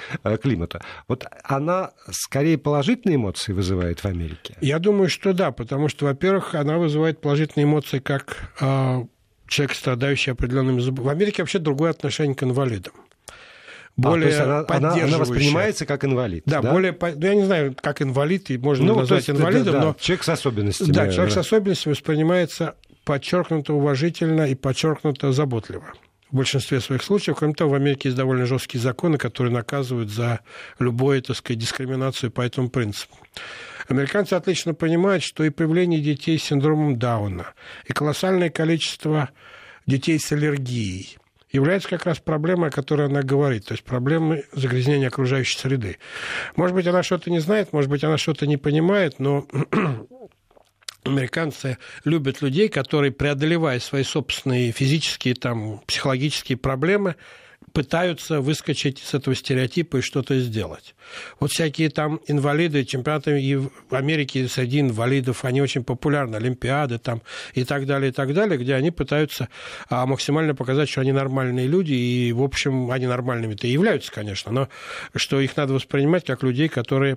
климата, 0.42 0.82
вот 1.08 1.26
она 1.44 1.92
скорее 2.10 2.58
положительные 2.58 3.18
эмоции 3.18 3.54
вызывает 3.54 4.00
в 4.00 4.06
Америке? 4.06 4.47
Америке? 4.50 4.68
Я 4.68 4.80
думаю, 4.80 5.10
что 5.10 5.34
да, 5.34 5.52
потому 5.52 5.90
что, 5.90 6.06
во-первых, 6.06 6.56
она 6.56 6.78
вызывает 6.78 7.22
положительные 7.22 7.66
эмоции 7.66 8.00
как 8.00 8.52
э, 8.60 9.04
человек, 9.48 9.76
страдающий 9.76 10.32
определенными 10.32 10.80
заболеваниями. 10.80 11.08
В 11.08 11.22
Америке 11.22 11.42
вообще 11.42 11.60
другое 11.60 11.92
отношение 11.92 12.36
к 12.36 12.44
инвалидам 12.44 12.94
более 13.98 14.38
а, 14.40 14.66
она, 14.70 14.92
она, 14.92 15.04
она 15.04 15.18
воспринимается 15.18 15.86
как 15.86 16.06
инвалид. 16.06 16.44
Да, 16.46 16.62
да? 16.62 16.72
более, 16.72 16.96
ну, 17.00 17.08
я 17.20 17.36
не 17.36 17.44
знаю, 17.44 17.76
как 17.82 18.02
инвалид, 18.02 18.50
и 18.52 18.58
можно 18.58 18.86
ну, 18.86 19.00
назвать 19.00 19.28
есть, 19.28 19.40
инвалидом, 19.40 19.74
да, 19.74 19.80
да, 19.80 19.86
но... 19.86 19.96
Человек 20.00 20.24
с 20.24 20.30
особенностями. 20.30 20.92
Да, 20.92 21.12
человек 21.12 21.34
с 21.34 21.38
особенностями 21.38 21.94
воспринимается 21.94 22.76
подчеркнуто 23.04 23.74
уважительно 23.74 24.44
и 24.44 24.54
подчеркнуто 24.54 25.32
заботливо 25.32 25.94
в 26.32 26.36
большинстве 26.36 26.80
своих 26.80 27.04
случаев. 27.04 27.38
Кроме 27.38 27.54
того, 27.54 27.72
в 27.72 27.74
Америке 27.74 28.10
есть 28.10 28.18
довольно 28.18 28.46
жесткие 28.46 28.82
законы, 28.82 29.18
которые 29.18 29.52
наказывают 29.52 30.10
за 30.10 30.42
любую, 30.78 31.22
так 31.22 31.36
сказать, 31.38 31.60
дискриминацию 31.60 32.32
по 32.32 32.42
этому 32.42 32.70
принципу. 32.70 33.16
Американцы 33.88 34.34
отлично 34.34 34.74
понимают, 34.74 35.24
что 35.24 35.44
и 35.44 35.50
появление 35.50 36.02
детей 36.02 36.38
с 36.38 36.44
синдромом 36.44 37.00
Дауна, 37.00 37.54
и 37.86 37.94
колоссальное 37.94 38.50
количество 38.50 39.30
детей 39.86 40.20
с 40.20 40.32
аллергией 40.32 41.18
является 41.52 41.88
как 41.88 42.06
раз 42.06 42.20
проблемой, 42.20 42.70
о 42.70 42.72
которой 42.72 43.08
она 43.08 43.22
говорит, 43.22 43.66
то 43.66 43.74
есть 43.74 43.84
проблемой 43.84 44.46
загрязнения 44.52 45.08
окружающей 45.08 45.58
среды. 45.58 45.98
Может 46.56 46.76
быть, 46.76 46.88
она 46.88 47.04
что-то 47.04 47.32
не 47.32 47.40
знает, 47.40 47.72
может 47.72 47.90
быть, 47.90 48.04
она 48.04 48.18
что-то 48.18 48.46
не 48.46 48.58
понимает, 48.58 49.20
но 49.20 49.48
американцы 51.06 51.78
любят 52.04 52.42
людей, 52.42 52.68
которые, 52.68 53.12
преодолевая 53.12 53.80
свои 53.80 54.04
собственные 54.04 54.74
физические, 54.74 55.36
там, 55.36 55.80
психологические 55.88 56.58
проблемы, 56.58 57.16
пытаются 57.78 58.42
выскочить 58.42 58.98
с 58.98 59.14
этого 59.14 59.36
стереотипа 59.36 59.98
и 59.98 60.02
что-то 60.02 60.40
сделать. 60.40 60.96
Вот 61.40 61.52
всякие 61.52 61.92
там 61.92 62.20
инвалиды, 62.26 62.84
чемпионаты 62.86 63.40
и 63.40 63.56
в 63.56 63.70
Америке 63.92 64.48
среди 64.48 64.80
инвалидов, 64.80 65.46
они 65.46 65.62
очень 65.62 65.84
популярны, 65.84 66.38
Олимпиады 66.38 66.98
там 66.98 67.22
и 67.54 67.64
так 67.66 67.86
далее, 67.86 68.10
и 68.10 68.12
так 68.12 68.34
далее, 68.34 68.58
где 68.58 68.74
они 68.74 68.90
пытаются 68.90 69.50
а, 69.92 70.08
максимально 70.08 70.56
показать, 70.56 70.90
что 70.90 71.02
они 71.02 71.12
нормальные 71.12 71.68
люди, 71.68 71.94
и, 71.94 72.34
в 72.34 72.42
общем, 72.42 72.90
они 72.90 73.06
нормальными-то 73.06 73.68
и 73.68 73.72
являются, 73.74 74.12
конечно, 74.12 74.52
но 74.52 74.70
что 75.16 75.40
их 75.40 75.56
надо 75.56 75.74
воспринимать 75.74 76.26
как 76.26 76.42
людей, 76.42 76.70
которые... 76.70 77.16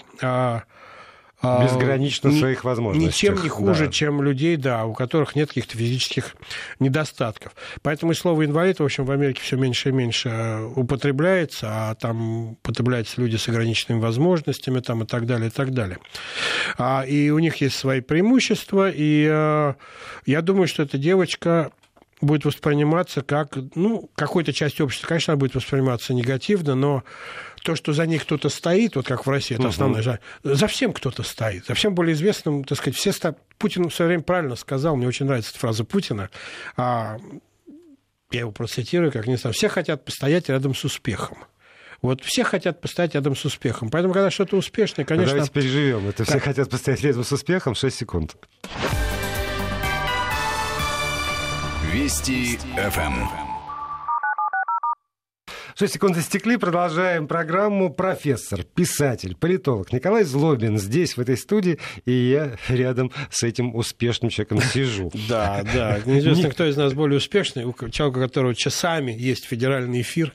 А, 1.43 1.65
Безгранично 1.65 2.33
своих 2.33 2.65
возможностей. 2.65 3.29
Ничем 3.29 3.43
не 3.43 3.49
хуже, 3.49 3.87
да. 3.87 3.93
чем 3.93 4.23
людей, 4.23 4.57
да, 4.57 4.85
у 4.85 4.93
которых 4.93 5.35
нет 5.35 5.49
каких-то 5.49 5.77
физических 5.77 6.37
недостатков. 6.81 7.53
Поэтому 7.81 8.13
и 8.13 8.15
слово 8.15 8.45
инвалид, 8.45 8.79
в 8.79 8.85
общем, 8.85 9.07
в 9.07 9.11
Америке 9.11 9.41
все 9.41 9.57
меньше 9.57 9.89
и 9.89 9.93
меньше 9.93 10.29
э, 10.29 10.65
употребляется, 10.77 11.69
а 11.71 11.95
там 11.95 12.53
употребляются 12.53 13.23
люди 13.23 13.37
с 13.37 13.49
ограниченными 13.49 14.01
возможностями 14.01 14.81
там, 14.81 15.05
и 15.05 15.07
так 15.07 15.25
далее, 15.25 15.49
и 15.49 15.51
так 15.51 15.73
далее. 15.73 15.99
А, 16.77 17.05
и 17.07 17.31
у 17.31 17.39
них 17.39 17.57
есть 17.57 17.77
свои 17.77 18.03
преимущества, 18.03 18.91
и 18.91 19.27
а, 19.31 19.77
я 20.27 20.43
думаю, 20.43 20.69
что 20.69 20.83
эта 20.83 20.99
девочка 20.99 21.73
будет 22.21 22.45
восприниматься 22.45 23.23
как, 23.23 23.57
ну, 23.75 24.11
какой-то 24.15 24.53
частью 24.53 24.87
общества, 24.87 25.07
конечно, 25.07 25.33
она 25.33 25.39
будет 25.39 25.55
восприниматься 25.55 26.15
негативно, 26.15 26.75
но 26.75 27.03
то, 27.63 27.77
что 27.77 27.93
за 27.93 28.07
ней 28.07 28.19
кто-то 28.19 28.49
стоит, 28.49 28.97
вот 28.97 29.07
как 29.07 29.27
в 29.27 29.31
России, 29.31 29.57
это 29.57 29.69
основная 29.69 30.03
uh 30.03 30.19
за 30.43 30.67
всем 30.67 30.93
кто-то 30.93 31.23
стоит, 31.23 31.67
за 31.67 31.75
всем 31.75 31.95
более 31.95 32.15
известным, 32.15 32.65
так 32.65 32.79
сказать, 32.79 32.97
все 32.97 33.13
ста... 33.13 33.35
Путин 33.59 33.89
в 33.89 33.95
свое 33.95 34.09
время 34.09 34.23
правильно 34.23 34.57
сказал, 34.57 34.97
мне 34.97 35.07
очень 35.07 35.27
нравится 35.27 35.51
эта 35.51 35.59
фраза 35.59 35.85
Путина, 35.85 36.31
а, 36.77 37.19
я 38.31 38.41
его 38.41 38.53
процитирую, 38.53 39.13
как 39.13 39.27
не 39.27 39.37
знаю, 39.37 39.55
все 39.55 39.69
хотят 39.69 40.05
постоять 40.05 40.49
рядом 40.49 40.75
с 40.75 40.85
успехом. 40.85 41.39
Вот 42.03 42.23
все 42.23 42.45
хотят 42.45 42.81
постоять 42.81 43.15
рядом 43.15 43.37
с 43.37 43.45
успехом. 43.45 43.91
Поэтому, 43.91 44.15
когда 44.15 44.31
что-то 44.31 44.57
успешное, 44.57 45.05
конечно... 45.05 45.35
Давайте 45.35 45.53
переживем. 45.53 46.09
Это 46.09 46.25
все 46.25 46.41
хотят 46.41 46.71
постоять 46.71 47.03
рядом 47.03 47.25
с 47.25 47.33
успехом. 47.33 47.75
6 47.75 47.95
секунд. 47.95 48.37
Вести 51.93 52.57
ФМ. 52.77 53.50
6 55.81 55.95
секунд 55.95 56.19
истекли, 56.19 56.59
продолжаем 56.59 57.27
программу. 57.27 57.89
Профессор, 57.89 58.65
писатель, 58.65 59.35
политолог 59.35 59.95
Николай 59.95 60.25
Злобин 60.25 60.77
здесь, 60.77 61.17
в 61.17 61.21
этой 61.23 61.39
студии, 61.39 61.79
и 62.05 62.13
я 62.13 62.59
рядом 62.69 63.11
с 63.31 63.43
этим 63.45 63.75
успешным 63.75 64.31
человеком 64.31 64.61
сижу. 64.61 65.11
Да, 65.31 65.63
да. 65.73 66.01
Неизвестно, 66.05 66.51
кто 66.51 66.67
из 66.67 66.77
нас 66.77 66.93
более 66.93 67.17
успешный, 67.17 67.65
у 67.65 67.73
человека, 67.89 68.19
у 68.19 68.21
которого 68.21 68.55
часами 68.55 69.13
есть 69.13 69.47
федеральный 69.47 70.03
эфир, 70.03 70.35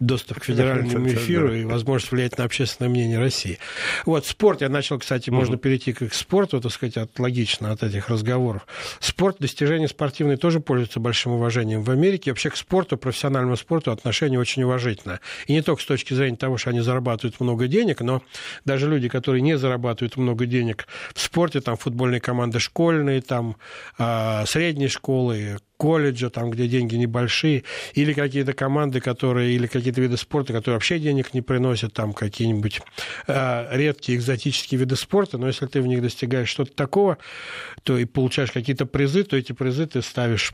доступ 0.00 0.40
к 0.40 0.44
федеральному 0.46 1.06
эфиру 1.12 1.54
и 1.54 1.64
возможность 1.64 2.10
влиять 2.10 2.36
на 2.36 2.44
общественное 2.44 2.88
мнение 2.88 3.20
России. 3.20 3.58
Вот, 4.06 4.26
спорт. 4.26 4.60
Я 4.60 4.70
начал, 4.70 4.98
кстати, 4.98 5.30
можно 5.30 5.56
перейти 5.56 5.92
к 5.92 6.12
спорту, 6.12 6.60
так 6.60 6.72
сказать, 6.72 6.96
от, 6.96 7.16
логично 7.20 7.70
от 7.70 7.84
этих 7.84 8.08
разговоров. 8.08 8.66
Спорт, 8.98 9.36
достижения 9.38 9.86
спортивные 9.86 10.36
тоже 10.36 10.58
пользуются 10.58 10.98
большим 10.98 11.32
уважением 11.32 11.84
в 11.84 11.90
Америке. 11.92 12.32
Вообще 12.32 12.50
к 12.50 12.56
спорту, 12.56 12.96
профессиональному 12.96 13.56
спорту 13.56 13.92
отношение 13.92 14.40
очень 14.40 14.64
уважаемое 14.64 14.79
положительно. 14.80 15.20
И 15.46 15.52
не 15.52 15.62
только 15.62 15.82
с 15.82 15.86
точки 15.86 16.14
зрения 16.14 16.36
того, 16.36 16.56
что 16.56 16.70
они 16.70 16.80
зарабатывают 16.80 17.38
много 17.40 17.68
денег, 17.68 18.00
но 18.00 18.22
даже 18.64 18.88
люди, 18.88 19.08
которые 19.08 19.42
не 19.42 19.58
зарабатывают 19.58 20.16
много 20.16 20.46
денег 20.46 20.86
в 21.14 21.20
спорте, 21.20 21.60
там 21.60 21.76
футбольные 21.76 22.20
команды 22.20 22.58
школьные, 22.58 23.20
там 23.20 23.56
а, 23.98 24.44
средние 24.46 24.88
школы, 24.88 25.58
колледжа, 25.76 26.28
там, 26.28 26.50
где 26.50 26.68
деньги 26.68 26.96
небольшие, 26.96 27.64
или 27.94 28.12
какие-то 28.12 28.52
команды, 28.52 29.00
которые, 29.00 29.52
или 29.52 29.66
какие-то 29.66 30.00
виды 30.00 30.16
спорта, 30.16 30.52
которые 30.52 30.76
вообще 30.76 30.98
денег 30.98 31.32
не 31.32 31.40
приносят, 31.40 31.94
там 31.94 32.12
какие-нибудь 32.12 32.82
э, 33.26 33.68
редкие 33.72 34.18
экзотические 34.18 34.78
виды 34.78 34.96
спорта, 34.96 35.38
но 35.38 35.46
если 35.46 35.64
ты 35.64 35.80
в 35.80 35.86
них 35.86 36.02
достигаешь 36.02 36.50
что-то 36.50 36.74
такого, 36.74 37.16
то 37.82 37.96
и 37.96 38.04
получаешь 38.04 38.52
какие-то 38.52 38.84
призы, 38.84 39.24
то 39.24 39.38
эти 39.38 39.52
призы 39.52 39.86
ты 39.86 40.02
ставишь 40.02 40.52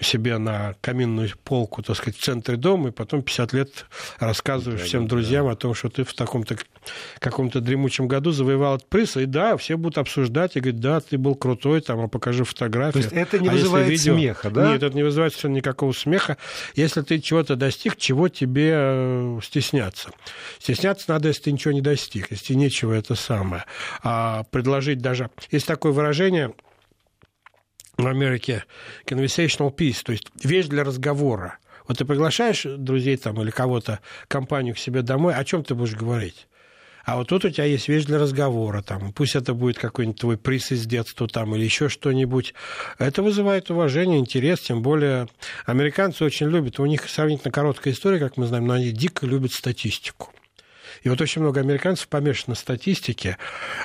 себе 0.00 0.38
на 0.38 0.74
каминную 0.80 1.30
полку, 1.44 1.82
так 1.82 1.96
сказать, 1.96 2.16
в 2.16 2.22
центре 2.22 2.56
дома, 2.56 2.88
и 2.88 2.92
потом 2.92 3.22
50 3.22 3.52
лет 3.52 3.86
рассказываешь 4.18 4.80
да, 4.80 4.86
всем 4.86 5.02
да, 5.04 5.10
друзьям 5.10 5.46
да. 5.46 5.52
о 5.52 5.56
том, 5.56 5.74
что 5.74 5.88
ты 5.88 6.04
в 6.04 6.14
таком-то 6.14 6.56
каком-то 7.18 7.60
дремучем 7.60 8.08
году 8.08 8.30
завоевал 8.30 8.76
этот 8.76 8.88
приз, 8.88 9.16
и 9.16 9.26
да, 9.26 9.56
все 9.56 9.76
будут 9.76 9.98
обсуждать 9.98 10.56
и 10.56 10.60
говорить, 10.60 10.80
да, 10.80 11.00
ты 11.00 11.18
был 11.18 11.34
крутой, 11.34 11.80
там, 11.80 12.00
а 12.00 12.08
покажи 12.08 12.44
фотографию. 12.44 12.92
То 12.92 12.98
есть 12.98 13.12
это 13.12 13.38
не 13.38 13.48
а 13.48 13.52
вызывает 13.52 13.88
видео... 13.88 14.14
смеха, 14.14 14.50
да? 14.50 14.72
Нет, 14.72 14.82
это 14.82 14.94
не 14.94 15.02
вызывает 15.02 15.32
совершенно 15.32 15.56
никакого 15.56 15.92
смеха. 15.92 16.36
Если 16.74 17.02
ты 17.02 17.20
чего-то 17.20 17.56
достиг, 17.56 17.96
чего 17.96 18.28
тебе 18.28 18.72
э, 18.74 19.40
стесняться? 19.42 20.10
Стесняться 20.58 21.06
надо, 21.08 21.28
если 21.28 21.42
ты 21.42 21.52
ничего 21.52 21.72
не 21.72 21.80
достиг, 21.80 22.30
если 22.30 22.54
нечего 22.54 22.92
это 22.92 23.14
самое. 23.14 23.64
А 24.02 24.44
предложить 24.50 25.00
даже... 25.00 25.30
Есть 25.50 25.66
такое 25.66 25.92
выражение, 25.92 26.54
в 27.98 28.06
Америке 28.06 28.64
conversational 29.06 29.74
piece, 29.74 30.02
то 30.04 30.12
есть 30.12 30.28
вещь 30.42 30.66
для 30.66 30.84
разговора. 30.84 31.58
Вот 31.86 31.98
ты 31.98 32.04
приглашаешь 32.04 32.62
друзей 32.64 33.16
там 33.16 33.42
или 33.42 33.50
кого-то, 33.50 34.00
компанию 34.28 34.74
к 34.74 34.78
себе 34.78 35.02
домой, 35.02 35.34
о 35.34 35.44
чем 35.44 35.64
ты 35.64 35.74
будешь 35.74 35.94
говорить? 35.94 36.46
А 37.04 37.16
вот 37.16 37.28
тут 37.28 37.46
у 37.46 37.50
тебя 37.50 37.64
есть 37.64 37.88
вещь 37.88 38.04
для 38.04 38.18
разговора, 38.18 38.82
там, 38.82 39.12
пусть 39.14 39.34
это 39.34 39.54
будет 39.54 39.78
какой-нибудь 39.78 40.20
твой 40.20 40.36
приз 40.36 40.70
из 40.70 40.86
детства 40.86 41.26
там, 41.26 41.54
или 41.56 41.64
еще 41.64 41.88
что-нибудь. 41.88 42.54
Это 42.98 43.22
вызывает 43.22 43.70
уважение, 43.70 44.18
интерес, 44.18 44.60
тем 44.60 44.82
более 44.82 45.26
американцы 45.64 46.22
очень 46.22 46.48
любят, 46.48 46.78
у 46.78 46.86
них 46.86 47.08
сравнительно 47.08 47.50
короткая 47.50 47.94
история, 47.94 48.18
как 48.18 48.36
мы 48.36 48.46
знаем, 48.46 48.66
но 48.66 48.74
они 48.74 48.90
дико 48.92 49.26
любят 49.26 49.52
статистику. 49.52 50.32
И 51.02 51.08
вот 51.08 51.20
очень 51.20 51.42
много 51.42 51.60
американцев 51.60 52.08
помешаны 52.08 52.48
на 52.48 52.54
статистике. 52.54 53.36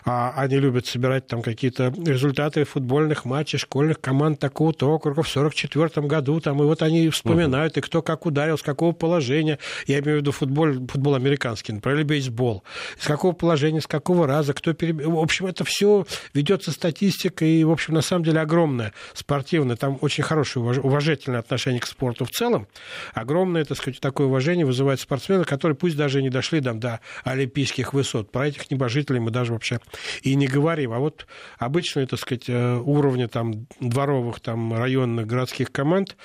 А 0.05 0.33
они 0.35 0.57
любят 0.57 0.85
собирать 0.85 1.27
там 1.27 1.41
какие-то 1.41 1.93
результаты 2.05 2.63
футбольных 2.63 3.25
матчей 3.25 3.59
школьных 3.59 3.99
команд 3.99 4.39
такого-то 4.39 4.89
округа 4.89 5.23
в 5.23 5.27
44 5.27 6.07
году. 6.07 6.39
Там, 6.39 6.61
и 6.61 6.65
вот 6.65 6.81
они 6.81 7.09
вспоминают, 7.09 7.77
и 7.77 7.81
кто 7.81 8.01
как 8.01 8.25
ударил, 8.25 8.57
с 8.57 8.61
какого 8.61 8.91
положения. 8.91 9.59
Я 9.87 9.99
имею 9.99 10.17
в 10.17 10.21
виду 10.21 10.31
футбол, 10.31 10.73
футбол 10.87 11.15
американский, 11.15 11.73
например, 11.73 12.05
бейсбол. 12.05 12.63
С 12.97 13.07
какого 13.07 13.33
положения, 13.33 13.81
с 13.81 13.87
какого 13.87 14.27
раза, 14.27 14.53
кто 14.53 14.73
переб... 14.73 15.05
В 15.05 15.19
общем, 15.19 15.47
это 15.47 15.63
все 15.63 16.05
ведется 16.33 16.71
статистика, 16.71 17.45
и, 17.45 17.63
в 17.63 17.71
общем, 17.71 17.93
на 17.93 18.01
самом 18.01 18.23
деле 18.23 18.39
огромное 18.39 18.93
спортивное. 19.13 19.75
Там 19.75 19.97
очень 20.01 20.23
хорошее 20.23 20.81
уважительное 20.81 21.39
отношение 21.39 21.79
к 21.79 21.85
спорту 21.85 22.25
в 22.25 22.29
целом. 22.29 22.67
Огромное, 23.13 23.65
так 23.65 23.77
сказать, 23.77 23.99
такое 23.99 24.27
уважение 24.27 24.65
вызывает 24.65 24.99
спортсмены, 24.99 25.43
которые 25.43 25.75
пусть 25.75 25.97
даже 25.97 26.21
не 26.21 26.29
дошли 26.29 26.61
там, 26.61 26.79
до 26.79 26.99
олимпийских 27.23 27.93
высот. 27.93 28.31
Про 28.31 28.47
этих 28.47 28.69
небожителей 28.71 29.19
мы 29.19 29.31
даже 29.31 29.53
вообще 29.53 29.79
и 30.21 30.35
не 30.35 30.47
говорим. 30.47 30.93
А 30.93 30.99
вот 30.99 31.27
обычные, 31.57 32.07
так 32.07 32.19
сказать, 32.19 32.45
э, 32.47 32.75
уровни 32.77 33.25
там 33.25 33.67
дворовых, 33.79 34.39
там 34.39 34.73
районных, 34.73 35.27
городских 35.27 35.71
команд, 35.71 36.15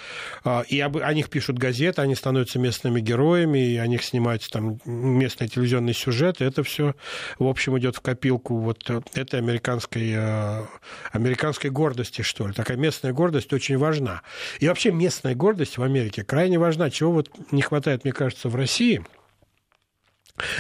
а, 0.45 0.65
и 0.69 0.81
об, 0.81 0.97
о 0.97 1.15
них 1.15 1.31
пишут 1.31 1.59
газеты, 1.59 2.03
они 2.03 2.15
становятся 2.15 2.59
местными 2.59 3.01
героями, 3.01 3.73
и 3.73 3.77
о 3.77 3.87
них 3.87 4.03
снимаются 4.03 4.51
там 4.51 4.79
местные 4.85 5.49
телевизионные 5.49 5.95
сюжеты. 5.95 6.45
Это 6.45 6.63
все, 6.63 6.95
в 7.39 7.47
общем, 7.47 7.79
идет 7.79 7.97
в 7.97 8.01
копилку 8.01 8.59
вот 8.59 8.89
этой 9.15 9.39
американской, 9.39 10.13
э, 10.15 10.65
американской 11.13 11.71
гордости, 11.71 12.23
что 12.23 12.47
ли. 12.47 12.53
Такая 12.53 12.77
местная 12.77 13.13
гордость 13.13 13.53
очень 13.53 13.79
важна. 13.79 14.23
И 14.61 14.69
вообще 14.69 14.91
местная 14.91 15.35
гордость 15.35 15.79
в 15.79 15.83
Америке 15.83 16.25
крайне 16.25 16.59
важна. 16.59 16.91
Чего 16.91 17.13
вот 17.13 17.31
не 17.51 17.63
хватает, 17.63 18.05
мне 18.05 18.13
кажется, 18.13 18.49
в 18.49 18.57
России– 18.57 19.05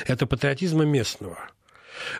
это 0.07 0.26
патриотизма 0.26 0.85
местного. 0.85 1.39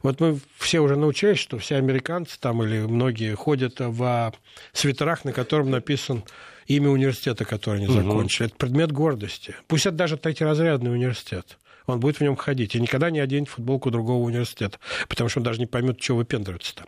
Вот 0.03 0.21
мы 0.21 0.41
все 0.59 0.81
уже 0.81 0.97
научились, 0.97 1.39
что 1.39 1.59
все 1.59 1.77
американцы 1.77 2.39
там 2.41 2.63
или 2.63 2.81
многие 2.81 3.35
ходят 3.35 3.75
в 3.79 4.35
свитерах, 4.73 5.25
на 5.25 5.33
котором 5.33 5.71
написан 5.71 6.25
имя 6.67 6.91
университета, 6.91 7.45
который 7.45 7.85
они 7.85 7.87
закончили. 7.87 8.47
Угу. 8.47 8.51
Это 8.51 8.57
предмет 8.59 8.93
гордости. 8.93 9.55
Пусть 9.69 9.87
это 9.87 9.97
даже 9.97 10.17
третьеразрядный 10.17 10.93
университет 10.93 11.59
он 11.93 12.01
будет 12.01 12.17
в 12.17 12.21
нем 12.21 12.37
ходить. 12.37 12.75
И 12.75 12.81
никогда 12.81 13.11
не 13.11 13.21
оденет 13.21 13.49
футболку 13.49 13.91
другого 13.91 14.25
университета, 14.25 14.79
потому 15.09 15.29
что 15.29 15.41
он 15.41 15.45
даже 15.45 15.59
не 15.59 15.67
поймет, 15.67 16.01
чего 16.01 16.19
выпендриваться-то. 16.19 16.85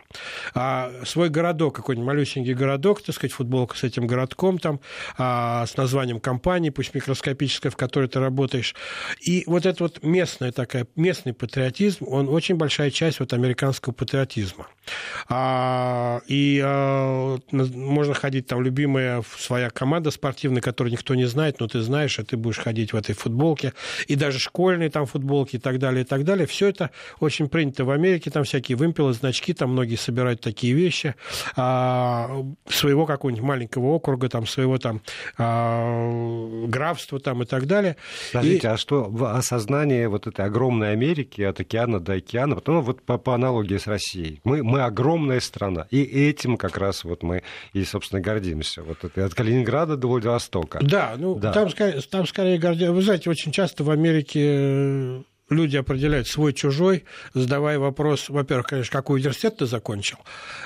А 0.53 0.91
свой 1.05 1.29
городок, 1.29 1.75
какой-нибудь 1.75 2.07
малюсенький 2.07 2.53
городок, 2.53 3.01
так 3.01 3.15
сказать, 3.15 3.33
футболка 3.33 3.75
с 3.77 3.83
этим 3.83 4.07
городком 4.07 4.59
там, 4.59 4.79
а, 5.17 5.65
с 5.65 5.75
названием 5.77 6.19
компании, 6.19 6.69
пусть 6.69 6.93
микроскопической, 6.93 7.71
в 7.71 7.75
которой 7.75 8.07
ты 8.07 8.19
работаешь. 8.19 8.75
И 9.19 9.43
вот 9.47 9.65
это 9.65 9.83
вот 9.83 10.03
местная 10.03 10.51
такая, 10.51 10.87
местный 10.95 11.33
патриотизм, 11.33 12.05
он 12.07 12.29
очень 12.29 12.55
большая 12.55 12.91
часть 12.91 13.19
вот 13.19 13.33
американского 13.33 13.93
патриотизма. 13.93 14.67
А, 15.29 16.21
и 16.27 16.61
а, 16.63 17.37
можно 17.51 18.13
ходить 18.13 18.47
там 18.47 18.61
любимая 18.61 19.23
своя 19.37 19.69
команда 19.69 20.11
спортивная, 20.11 20.61
которую 20.61 20.91
никто 20.91 21.15
не 21.15 21.25
знает, 21.25 21.59
но 21.59 21.67
ты 21.67 21.81
знаешь, 21.81 22.19
а 22.19 22.23
ты 22.23 22.37
будешь 22.37 22.59
ходить 22.59 22.93
в 22.93 22.95
этой 22.95 23.15
футболке. 23.15 23.73
И 24.07 24.15
даже 24.15 24.39
школьные 24.39 24.89
там 24.91 25.05
футболки 25.05 25.55
и 25.55 25.59
так 25.59 25.79
далее, 25.79 26.03
и 26.03 26.05
так 26.05 26.23
далее. 26.23 26.45
Все 26.45 26.67
это 26.67 26.91
очень 27.19 27.49
принято 27.49 27.85
в 27.85 27.89
Америке, 27.89 28.29
там 28.29 28.43
всякие 28.43 28.77
вымпелы, 28.77 29.13
значки, 29.13 29.53
там 29.53 29.71
многие 29.71 29.95
собирают 29.95 30.41
такие 30.41 30.73
вещи. 30.73 31.15
А, 31.55 32.45
своего 32.67 33.05
какого-нибудь 33.05 33.43
маленького 33.43 33.87
округа, 33.87 34.29
там, 34.29 34.45
своего 34.45 34.77
там 34.77 35.01
а, 35.37 36.65
графства 36.67 37.19
там 37.19 37.43
и 37.43 37.45
так 37.45 37.65
далее. 37.65 37.95
Скажите, 38.29 38.67
и... 38.67 38.71
а 38.71 38.77
что 38.77 39.05
в 39.05 39.35
осознании 39.35 40.05
вот 40.05 40.27
этой 40.27 40.45
огромной 40.45 40.91
Америки 40.91 41.41
от 41.41 41.59
океана 41.59 41.99
до 41.99 42.13
океана, 42.13 42.55
потом 42.55 42.75
ну, 42.75 42.81
вот 42.81 43.01
по, 43.01 43.17
по 43.17 43.35
аналогии 43.35 43.77
с 43.77 43.87
Россией, 43.87 44.39
мы, 44.43 44.63
мы 44.63 44.81
огромная 44.81 45.39
страна, 45.39 45.87
и 45.89 46.01
этим 46.01 46.57
как 46.57 46.77
раз 46.77 47.03
вот 47.03 47.23
мы 47.23 47.43
и, 47.73 47.83
собственно, 47.83 48.21
гордимся. 48.21 48.81
Вот 48.81 49.03
это 49.03 49.25
от 49.25 49.33
Калининграда 49.33 49.97
до 49.97 50.07
Владивостока. 50.07 50.79
Да, 50.81 51.15
ну 51.17 51.35
да. 51.35 51.51
Там, 51.51 51.69
там 52.09 52.27
скорее 52.27 52.57
гордимся. 52.57 52.93
Вы 52.93 53.01
знаете, 53.01 53.29
очень 53.29 53.51
часто 53.51 53.83
в 53.83 53.89
Америке 53.89 54.39
люди 55.51 55.77
определяют 55.77 56.27
свой-чужой, 56.27 57.03
задавая 57.33 57.77
вопрос, 57.77 58.29
во-первых, 58.29 58.67
конечно, 58.67 58.91
какой 58.91 59.19
университет 59.19 59.57
ты 59.57 59.65
закончил, 59.65 60.17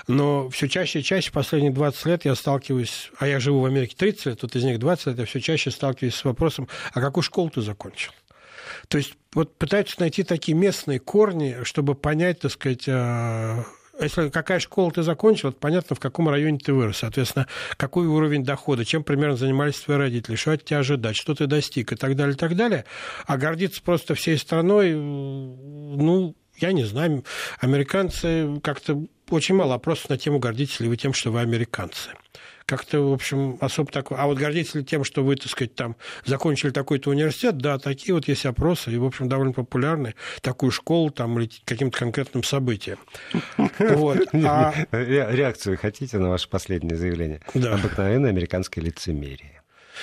но 0.07 0.49
все 0.49 0.69
чаще 0.69 0.99
и 0.99 1.03
чаще, 1.03 1.31
последние 1.31 1.71
20 1.71 2.05
лет 2.05 2.25
я 2.25 2.35
сталкиваюсь, 2.35 3.11
а 3.17 3.27
я 3.27 3.39
живу 3.39 3.61
в 3.61 3.65
Америке 3.65 3.95
30 3.97 4.25
лет, 4.27 4.39
тут 4.39 4.55
из 4.55 4.63
них 4.63 4.79
20 4.79 5.07
лет, 5.07 5.19
я 5.19 5.25
все 5.25 5.41
чаще 5.41 5.71
сталкиваюсь 5.71 6.15
с 6.15 6.23
вопросом, 6.23 6.67
а 6.93 7.01
какую 7.01 7.23
школу 7.23 7.49
ты 7.49 7.61
закончил? 7.61 8.11
То 8.87 8.97
есть 8.97 9.15
вот 9.33 9.57
пытаются 9.57 9.99
найти 9.99 10.23
такие 10.23 10.55
местные 10.55 10.99
корни, 10.99 11.57
чтобы 11.63 11.95
понять, 11.95 12.39
так 12.39 12.51
сказать, 12.51 12.85
а, 12.87 13.63
если 13.99 14.29
какая 14.29 14.59
школа 14.59 14.91
ты 14.91 15.03
закончил, 15.03 15.51
то 15.51 15.59
понятно, 15.59 15.95
в 15.95 15.99
каком 15.99 16.29
районе 16.29 16.59
ты 16.59 16.73
вырос. 16.73 16.97
Соответственно, 16.97 17.47
какой 17.77 18.07
уровень 18.07 18.43
дохода, 18.43 18.85
чем 18.85 19.03
примерно 19.03 19.37
занимались 19.37 19.79
твои 19.79 19.97
родители, 19.97 20.35
что 20.35 20.51
от 20.51 20.65
тебя 20.65 20.79
ожидать, 20.79 21.15
что 21.15 21.33
ты 21.35 21.47
достиг? 21.47 21.91
И 21.91 21.95
так 21.95 22.15
далее, 22.15 22.35
и 22.35 22.37
так 22.37 22.55
далее. 22.55 22.85
А 23.25 23.37
гордиться 23.37 23.81
просто 23.81 24.15
всей 24.15 24.37
страной, 24.37 24.93
ну, 24.93 26.35
я 26.57 26.71
не 26.71 26.83
знаю, 26.83 27.23
американцы 27.59 28.59
как-то 28.63 29.05
очень 29.29 29.55
мало 29.55 29.75
опросов 29.75 30.09
на 30.09 30.17
тему, 30.17 30.39
гордитесь 30.39 30.79
ли 30.79 30.87
вы 30.87 30.97
тем, 30.97 31.13
что 31.13 31.31
вы 31.31 31.41
американцы 31.41 32.11
как-то, 32.65 33.01
в 33.01 33.13
общем, 33.13 33.57
особо 33.61 33.91
такое. 33.91 34.17
А 34.17 34.25
вот 34.25 34.37
гордитесь 34.37 34.75
ли 34.75 34.83
тем, 34.83 35.03
что 35.03 35.23
вы, 35.23 35.35
так 35.35 35.49
сказать, 35.49 35.75
там 35.75 35.95
закончили 36.25 36.71
такой-то 36.71 37.09
университет? 37.09 37.57
Да, 37.57 37.77
такие 37.77 38.13
вот 38.13 38.27
есть 38.27 38.45
опросы, 38.45 38.91
и, 38.91 38.97
в 38.97 39.05
общем, 39.05 39.29
довольно 39.29 39.53
популярны. 39.53 40.15
Такую 40.41 40.71
школу 40.71 41.11
там 41.11 41.39
или 41.39 41.49
каким-то 41.65 41.97
конкретным 41.97 42.43
событием. 42.43 42.97
Вот. 43.95 44.19
А... 44.33 44.73
Реакцию 44.91 45.77
хотите 45.77 46.17
на 46.17 46.29
ваше 46.29 46.49
последнее 46.49 46.95
заявление? 46.95 47.41
Да. 47.53 47.75
Обыкновенное 47.75 48.29
американское 48.29 48.83
лицемерие. 48.83 49.54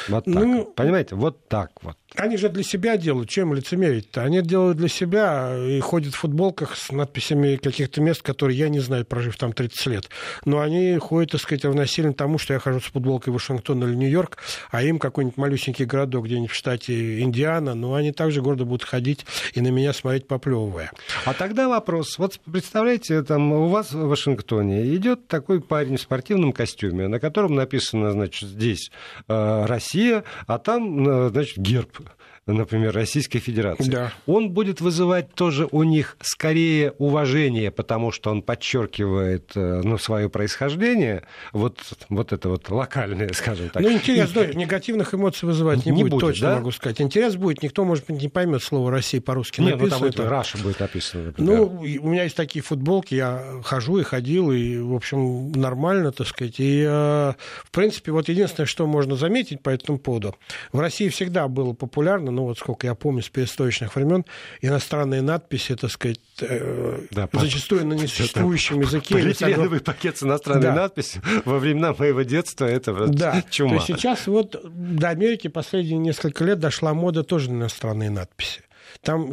Вот 0.09 0.25
так. 0.25 0.35
Ну, 0.35 0.65
Понимаете, 0.65 1.15
вот 1.15 1.49
так 1.49 1.71
вот. 1.83 1.97
Они 2.17 2.37
же 2.37 2.49
для 2.49 2.63
себя 2.63 2.97
делают. 2.97 3.31
Чем 3.31 3.55
лицемерить-то? 3.55 4.23
Они 4.23 4.43
делают 4.43 4.77
для 4.77 4.89
себя 4.89 5.57
и 5.57 5.81
ходят 5.81 6.15
в 6.15 6.19
футболках 6.19 6.77
с 6.77 6.93
надписями 6.93 7.57
каких-то 7.57 8.01
мест, 8.01 8.23
которые 8.23 8.59
я 8.59 8.69
не 8.69 8.81
знаю, 8.81 9.07
прожив 9.07 9.37
там 9.37 9.53
30 9.53 9.87
лет. 9.87 10.11
Но 10.45 10.61
они 10.61 10.97
ходят, 10.99 11.33
так 11.33 11.41
сказать, 11.41 11.65
равносильно 11.65 12.13
тому, 12.13 12.39
что 12.39 12.53
я 12.55 12.61
хожу 12.61 12.81
с 12.81 12.85
футболкой 12.85 13.31
в 13.31 13.35
Вашингтон 13.35 13.83
или 13.85 13.95
Нью-Йорк, 13.95 14.39
а 14.71 14.83
им 14.83 14.99
какой-нибудь 14.99 15.37
малюсенький 15.39 15.85
городок 15.85 16.27
где-нибудь 16.27 16.51
в 16.51 16.55
штате 16.55 17.21
Индиана, 17.21 17.75
но 17.75 17.95
они 17.95 18.13
также 18.13 18.43
гордо 18.43 18.65
будут 18.65 18.85
ходить 18.85 19.25
и 19.55 19.61
на 19.61 19.69
меня 19.69 19.93
смотреть, 19.93 20.27
поплевывая. 20.27 20.93
А 21.25 21.35
тогда 21.35 21.69
вопрос. 21.69 22.19
Вот 22.19 22.39
представляете, 22.51 23.23
там 23.23 23.53
у 23.53 23.69
вас 23.69 23.93
в 23.93 24.07
Вашингтоне 24.07 24.95
идет 24.95 25.29
такой 25.29 25.61
парень 25.61 25.97
в 25.97 26.01
спортивном 26.01 26.53
костюме, 26.53 27.09
на 27.09 27.21
котором 27.21 27.55
написано, 27.55 28.13
значит, 28.13 28.49
здесь 28.49 28.91
э, 29.29 29.65
Россия, 29.83 30.25
а 30.47 30.59
там, 30.59 31.07
э, 31.07 31.29
значит, 31.31 31.59
герб 31.59 31.99
например, 32.47 32.93
Российской 32.95 33.39
Федерации, 33.39 33.91
Да. 33.91 34.13
он 34.27 34.51
будет 34.51 34.81
вызывать 34.81 35.33
тоже 35.35 35.69
у 35.71 35.83
них 35.85 36.17
скорее 36.21 36.93
уважение, 36.99 37.71
потому 37.71 38.11
что 38.11 38.31
он 38.31 38.43
подчеркивает 38.43 39.53
э, 39.55 39.81
ну, 39.85 39.97
свое 39.99 40.29
происхождение, 40.29 41.23
вот, 41.53 41.79
вот 42.09 42.33
это 42.33 42.49
вот 42.49 42.69
локальное, 42.69 43.31
скажем 43.33 43.69
так. 43.71 43.83
Ну, 43.83 43.93
интерес, 43.93 44.31
И- 44.31 44.35
да, 44.35 44.47
негативных 44.47 45.15
эмоций 45.15 45.47
вызывать 45.47 45.87
не, 45.87 45.93
Не 45.93 46.03
будет, 46.03 46.13
будет, 46.13 46.21
точно 46.23 46.49
да? 46.49 46.57
могу 46.57 46.71
сказать. 46.73 47.01
Интерес 47.01 47.37
будет, 47.37 47.63
никто, 47.63 47.85
может 47.85 48.07
быть, 48.07 48.21
не 48.21 48.29
поймет 48.29 48.63
слово 48.63 48.91
«Россия» 48.91 49.21
по-русски 49.21 49.61
Нет, 49.61 49.77
ну 49.77 49.85
написано. 49.85 50.01
там 50.01 50.09
это 50.09 50.29
Раша 50.31 50.59
будет 50.59 50.81
написано, 50.81 51.25
например. 51.27 51.57
Ну, 51.57 51.65
у 52.03 52.09
меня 52.09 52.25
есть 52.25 52.37
такие 52.37 52.63
футболки, 52.63 53.15
я 53.15 53.61
хожу 53.63 53.99
и 53.99 54.03
ходил, 54.03 54.51
и, 54.51 54.79
в 54.79 54.95
общем, 54.95 55.53
нормально, 55.53 56.11
так 56.11 56.27
сказать. 56.27 56.57
И, 56.59 56.83
э, 56.85 57.33
в 57.65 57.71
принципе, 57.71 58.11
вот 58.11 58.29
единственное, 58.29 58.67
что 58.67 58.87
можно 58.87 59.15
заметить 59.15 59.61
по 59.63 59.71
этому 59.71 59.99
поводу. 59.99 60.35
В 60.73 60.81
России 60.81 61.09
всегда 61.09 61.47
было 61.47 61.73
популярно, 61.73 62.32
ну, 62.35 62.45
вот 62.45 62.59
сколько 62.59 62.87
я 62.87 62.95
помню, 62.95 63.23
с 63.23 63.29
перестроечных 63.29 63.95
времен, 63.97 64.25
иностранные 64.61 65.23
надписи, 65.23 65.77
так 65.77 65.91
сказать, 65.91 66.21
э, 66.41 67.01
Да, 67.11 67.29
зачастую 67.33 67.87
на 67.87 67.95
несуществующем 67.95 68.81
языке. 68.83 69.15
с 69.15 69.17
огром- 69.17 69.23
Полиэтиленовый 69.23 69.81
пакет 69.81 70.19
с 70.19 70.23
иностранной 70.23 70.63
Да. 70.63 70.75
надписью 70.75 71.23
во 71.45 71.59
времена 71.59 71.95
моего 71.99 72.23
детства 72.23 72.65
это 72.67 72.93
вот 72.93 73.11
Да, 73.11 73.43
чума. 73.51 73.71
то 73.71 73.75
есть 73.77 73.87
сейчас 73.87 74.27
вот 74.27 74.57
до 74.65 75.09
Америки 75.09 75.49
последние 75.49 75.99
несколько 75.99 76.45
лет 76.45 76.59
дошла 76.59 76.95
мода 76.95 77.23
тоже 77.25 77.51
на 77.51 77.59
иностранные 77.63 78.11
надписи. 78.11 78.63
Там 79.03 79.31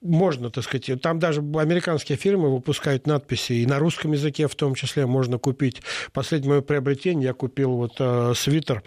можно, 0.00 0.50
так 0.50 0.64
сказать, 0.64 1.00
там 1.00 1.18
даже 1.20 1.40
американские 1.40 2.18
фирмы 2.18 2.52
выпускают 2.52 3.06
надписи, 3.06 3.52
и 3.52 3.66
на 3.66 3.78
русском 3.78 4.10
языке 4.12 4.48
в 4.48 4.54
том 4.56 4.74
числе 4.74 5.06
можно 5.06 5.38
купить. 5.38 5.80
Последнее 6.12 6.50
мое 6.54 6.60
приобретение, 6.60 7.26
я 7.28 7.32
купил 7.34 7.72
вот 7.76 7.92
э, 8.00 8.32
свитер 8.34 8.82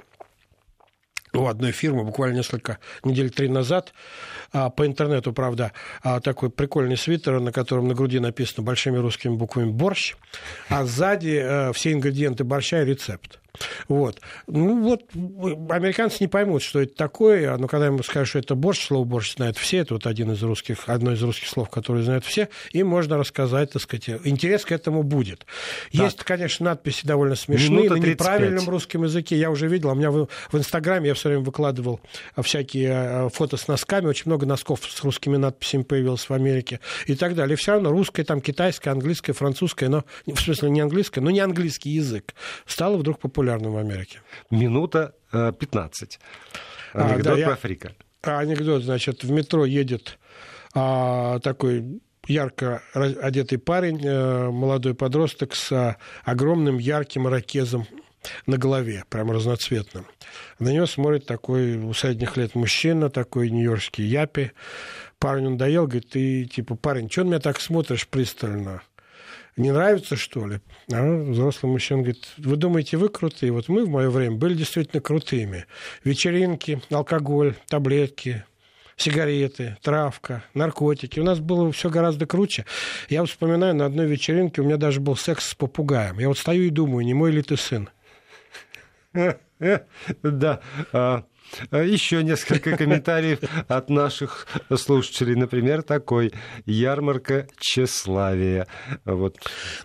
у 1.37 1.47
одной 1.47 1.71
фирмы 1.71 2.03
буквально 2.03 2.35
несколько 2.35 2.79
недель 3.03 3.29
три 3.29 3.47
назад 3.47 3.93
а, 4.51 4.69
по 4.69 4.85
интернету, 4.85 5.33
правда, 5.33 5.71
а, 6.01 6.19
такой 6.19 6.49
прикольный 6.49 6.97
свитер, 6.97 7.39
на 7.39 7.51
котором 7.51 7.87
на 7.87 7.93
груди 7.93 8.19
написано 8.19 8.63
большими 8.63 8.97
русскими 8.97 9.35
буквами 9.35 9.71
«борщ», 9.71 10.15
а 10.69 10.85
сзади 10.85 11.39
э, 11.41 11.73
все 11.73 11.93
ингредиенты 11.93 12.43
борща 12.43 12.81
и 12.81 12.85
рецепт. 12.85 13.39
Вот. 13.87 14.21
Ну 14.47 14.81
вот, 14.81 15.03
американцы 15.71 16.17
не 16.21 16.27
поймут, 16.27 16.61
что 16.61 16.81
это 16.81 16.95
такое, 16.95 17.55
но 17.57 17.67
когда 17.67 17.87
ему 17.87 18.03
скажут, 18.03 18.29
что 18.29 18.39
это 18.39 18.55
борщ, 18.55 18.87
слово 18.87 19.05
борщ 19.05 19.35
знают 19.35 19.57
все, 19.57 19.77
это 19.77 19.95
вот 19.95 20.07
один 20.07 20.31
из 20.31 20.41
русских, 20.43 20.87
одно 20.87 21.13
из 21.13 21.21
русских 21.21 21.47
слов, 21.47 21.69
которые 21.69 22.03
знают 22.03 22.25
все, 22.25 22.49
им 22.71 22.87
можно 22.87 23.17
рассказать, 23.17 23.71
так 23.71 23.81
сказать, 23.81 24.09
интерес 24.23 24.65
к 24.65 24.71
этому 24.71 25.03
будет. 25.03 25.45
Есть, 25.91 26.23
конечно, 26.23 26.65
надписи 26.65 27.05
довольно 27.05 27.35
смешные, 27.35 27.69
Минута 27.69 27.95
на 27.95 28.01
35. 28.01 28.11
неправильном 28.11 28.69
русском 28.69 29.03
языке, 29.03 29.37
я 29.37 29.49
уже 29.49 29.67
видел, 29.67 29.89
а 29.89 29.93
у 29.93 29.95
меня 29.95 30.11
в, 30.11 30.27
в 30.51 30.57
Инстаграме 30.57 31.09
я 31.09 31.13
все 31.13 31.29
время 31.29 31.43
выкладывал 31.43 31.99
а, 32.35 32.41
всякие 32.41 33.29
фото 33.33 33.57
с 33.57 33.67
носками, 33.67 34.07
очень 34.07 34.23
много 34.25 34.45
носков 34.45 34.81
с 34.83 35.03
русскими 35.03 35.37
надписями 35.37 35.83
появилось 35.83 36.29
в 36.29 36.33
Америке 36.33 36.79
и 37.05 37.15
так 37.15 37.35
далее. 37.35 37.55
Все 37.55 37.73
равно 37.73 37.91
русское, 37.91 38.23
там 38.23 38.41
китайское, 38.41 38.93
английское, 38.93 39.33
французское, 39.33 39.89
но 39.89 40.03
в 40.25 40.39
смысле 40.39 40.69
не 40.69 40.81
английское, 40.81 41.21
но 41.21 41.31
не 41.31 41.39
английский 41.39 41.91
язык 41.91 42.33
стало 42.65 42.97
вдруг 42.97 43.19
популярным 43.19 43.44
в 43.71 43.77
Америке. 43.77 44.19
Минута 44.49 45.13
э, 45.31 45.51
15. 45.57 46.19
А, 46.93 47.05
Анекдот 47.07 47.33
да, 47.33 47.39
я- 47.39 47.47
про 47.47 47.55
фрика. 47.55 47.91
А 48.23 48.39
анекдот, 48.39 48.83
значит, 48.83 49.23
в 49.23 49.31
метро 49.31 49.65
едет 49.65 50.17
а, 50.73 51.39
такой 51.39 52.01
ярко 52.27 52.81
одетый 52.93 53.59
парень, 53.59 54.01
э, 54.03 54.49
молодой 54.49 54.95
подросток 54.95 55.55
с 55.55 55.71
а, 55.71 55.97
огромным 56.23 56.79
ярким 56.79 57.27
ракезом 57.27 57.85
на 58.47 58.57
голове, 58.57 59.03
прям 59.09 59.31
разноцветным. 59.31 60.07
На 60.59 60.69
него 60.69 60.87
смотрит 60.87 61.27
такой 61.27 61.77
у 61.77 61.93
средних 61.93 62.37
лет 62.37 62.55
мужчина, 62.55 63.09
такой 63.09 63.51
нью-йоркский 63.51 64.05
япи. 64.05 64.51
Парень 65.19 65.49
надоел, 65.51 65.85
говорит, 65.85 66.09
ты, 66.09 66.45
типа, 66.45 66.75
парень, 66.75 67.09
что 67.09 67.23
на 67.23 67.27
меня 67.29 67.39
так 67.39 67.61
смотришь 67.61 68.07
пристально? 68.07 68.81
Не 69.57 69.71
нравится, 69.71 70.17
что 70.17 70.45
ли? 70.45 70.59
А 70.91 71.01
взрослый 71.01 71.71
мужчина 71.71 72.01
говорит, 72.01 72.27
вы 72.37 72.57
думаете, 72.57 72.97
вы 72.97 73.07
крутые? 73.07 73.53
Вот 73.53 73.69
мы 73.69 73.85
в 73.85 73.89
мое 73.89 74.09
время 74.09 74.35
были 74.35 74.53
действительно 74.53 75.01
крутыми. 75.01 75.65
Вечеринки, 76.03 76.81
алкоголь, 76.89 77.55
таблетки, 77.67 78.43
сигареты, 78.97 79.77
травка, 79.81 80.43
наркотики. 80.53 81.21
У 81.21 81.23
нас 81.23 81.39
было 81.39 81.71
все 81.71 81.89
гораздо 81.89 82.25
круче. 82.25 82.65
Я 83.07 83.23
вспоминаю, 83.23 83.75
на 83.75 83.85
одной 83.85 84.07
вечеринке 84.07 84.61
у 84.61 84.65
меня 84.65 84.75
даже 84.75 84.99
был 84.99 85.15
секс 85.15 85.49
с 85.49 85.55
попугаем. 85.55 86.19
Я 86.19 86.27
вот 86.27 86.37
стою 86.37 86.63
и 86.63 86.69
думаю, 86.69 87.05
не 87.05 87.13
мой 87.13 87.31
ли 87.31 87.41
ты 87.41 87.55
сын? 87.57 87.89
Да. 90.21 90.59
А, 91.71 91.81
Еще 91.83 92.23
несколько 92.23 92.75
комментариев 92.77 93.39
от 93.67 93.89
наших 93.89 94.47
слушателей. 94.75 95.35
Например, 95.35 95.81
такой. 95.81 96.33
Ярмарка 96.65 97.47
тщеславия. 97.59 98.67
Вот. 99.05 99.37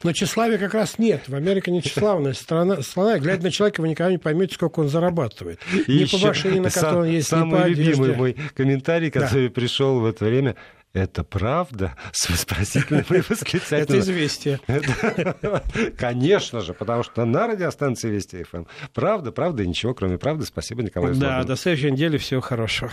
Но 0.03 0.13
тщеславия 0.13 0.59
как 0.59 0.75
раз 0.75 0.99
нет. 0.99 1.29
В 1.29 1.35
Америке 1.35 1.71
не 1.71 1.83
тщеславная 1.83 2.33
страна. 2.33 2.83
страна. 2.83 3.19
Глядя 3.19 3.45
на 3.45 3.51
человека, 3.51 3.81
вы 3.81 3.89
никогда 3.89 4.11
не 4.11 4.19
поймете, 4.19 4.55
сколько 4.55 4.81
он 4.81 4.89
зарабатывает. 4.89 5.61
И 5.87 5.93
еще 5.93 6.19
по 6.19 6.29
машине, 6.29 6.61
на 6.61 6.71
которой 6.71 7.03
он 7.03 7.09
есть, 7.09 7.29
Самый 7.29 7.71
любимый 7.71 7.93
одежде. 7.93 8.15
мой 8.15 8.37
комментарий, 8.55 9.11
который 9.11 9.51
пришел 9.51 10.01
в 10.01 10.07
это 10.07 10.25
время. 10.25 10.57
Это 10.93 11.23
правда? 11.23 11.95
С 12.13 12.29
вопросительным 12.29 13.05
и 13.11 13.15
Это 13.15 13.25
восклицательным. 13.31 14.01
известие. 14.01 14.61
Это- 14.67 15.63
Конечно 15.97 16.61
же, 16.61 16.75
потому 16.75 17.03
что 17.05 17.25
на 17.25 17.47
радиостанции 17.47 18.09
Вести 18.11 18.43
ФМ. 18.43 18.65
Правда, 18.93 19.31
правда 19.31 19.63
и 19.63 19.67
ничего, 19.69 19.95
кроме 19.95 20.19
правды. 20.19 20.45
Спасибо, 20.47 20.83
Николай 20.83 21.15
Да, 21.15 21.45
до 21.45 21.57
следующей 21.57 21.93
недели. 21.93 22.19
Всего 22.19 22.41
хорошего. 22.41 22.91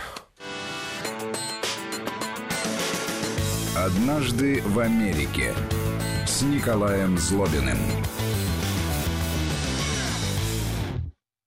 «Однажды 3.76 4.60
в 4.64 4.78
Америке» 4.80 5.54
с 6.26 6.42
Николаем 6.42 7.16
Злобиным. 7.16 7.78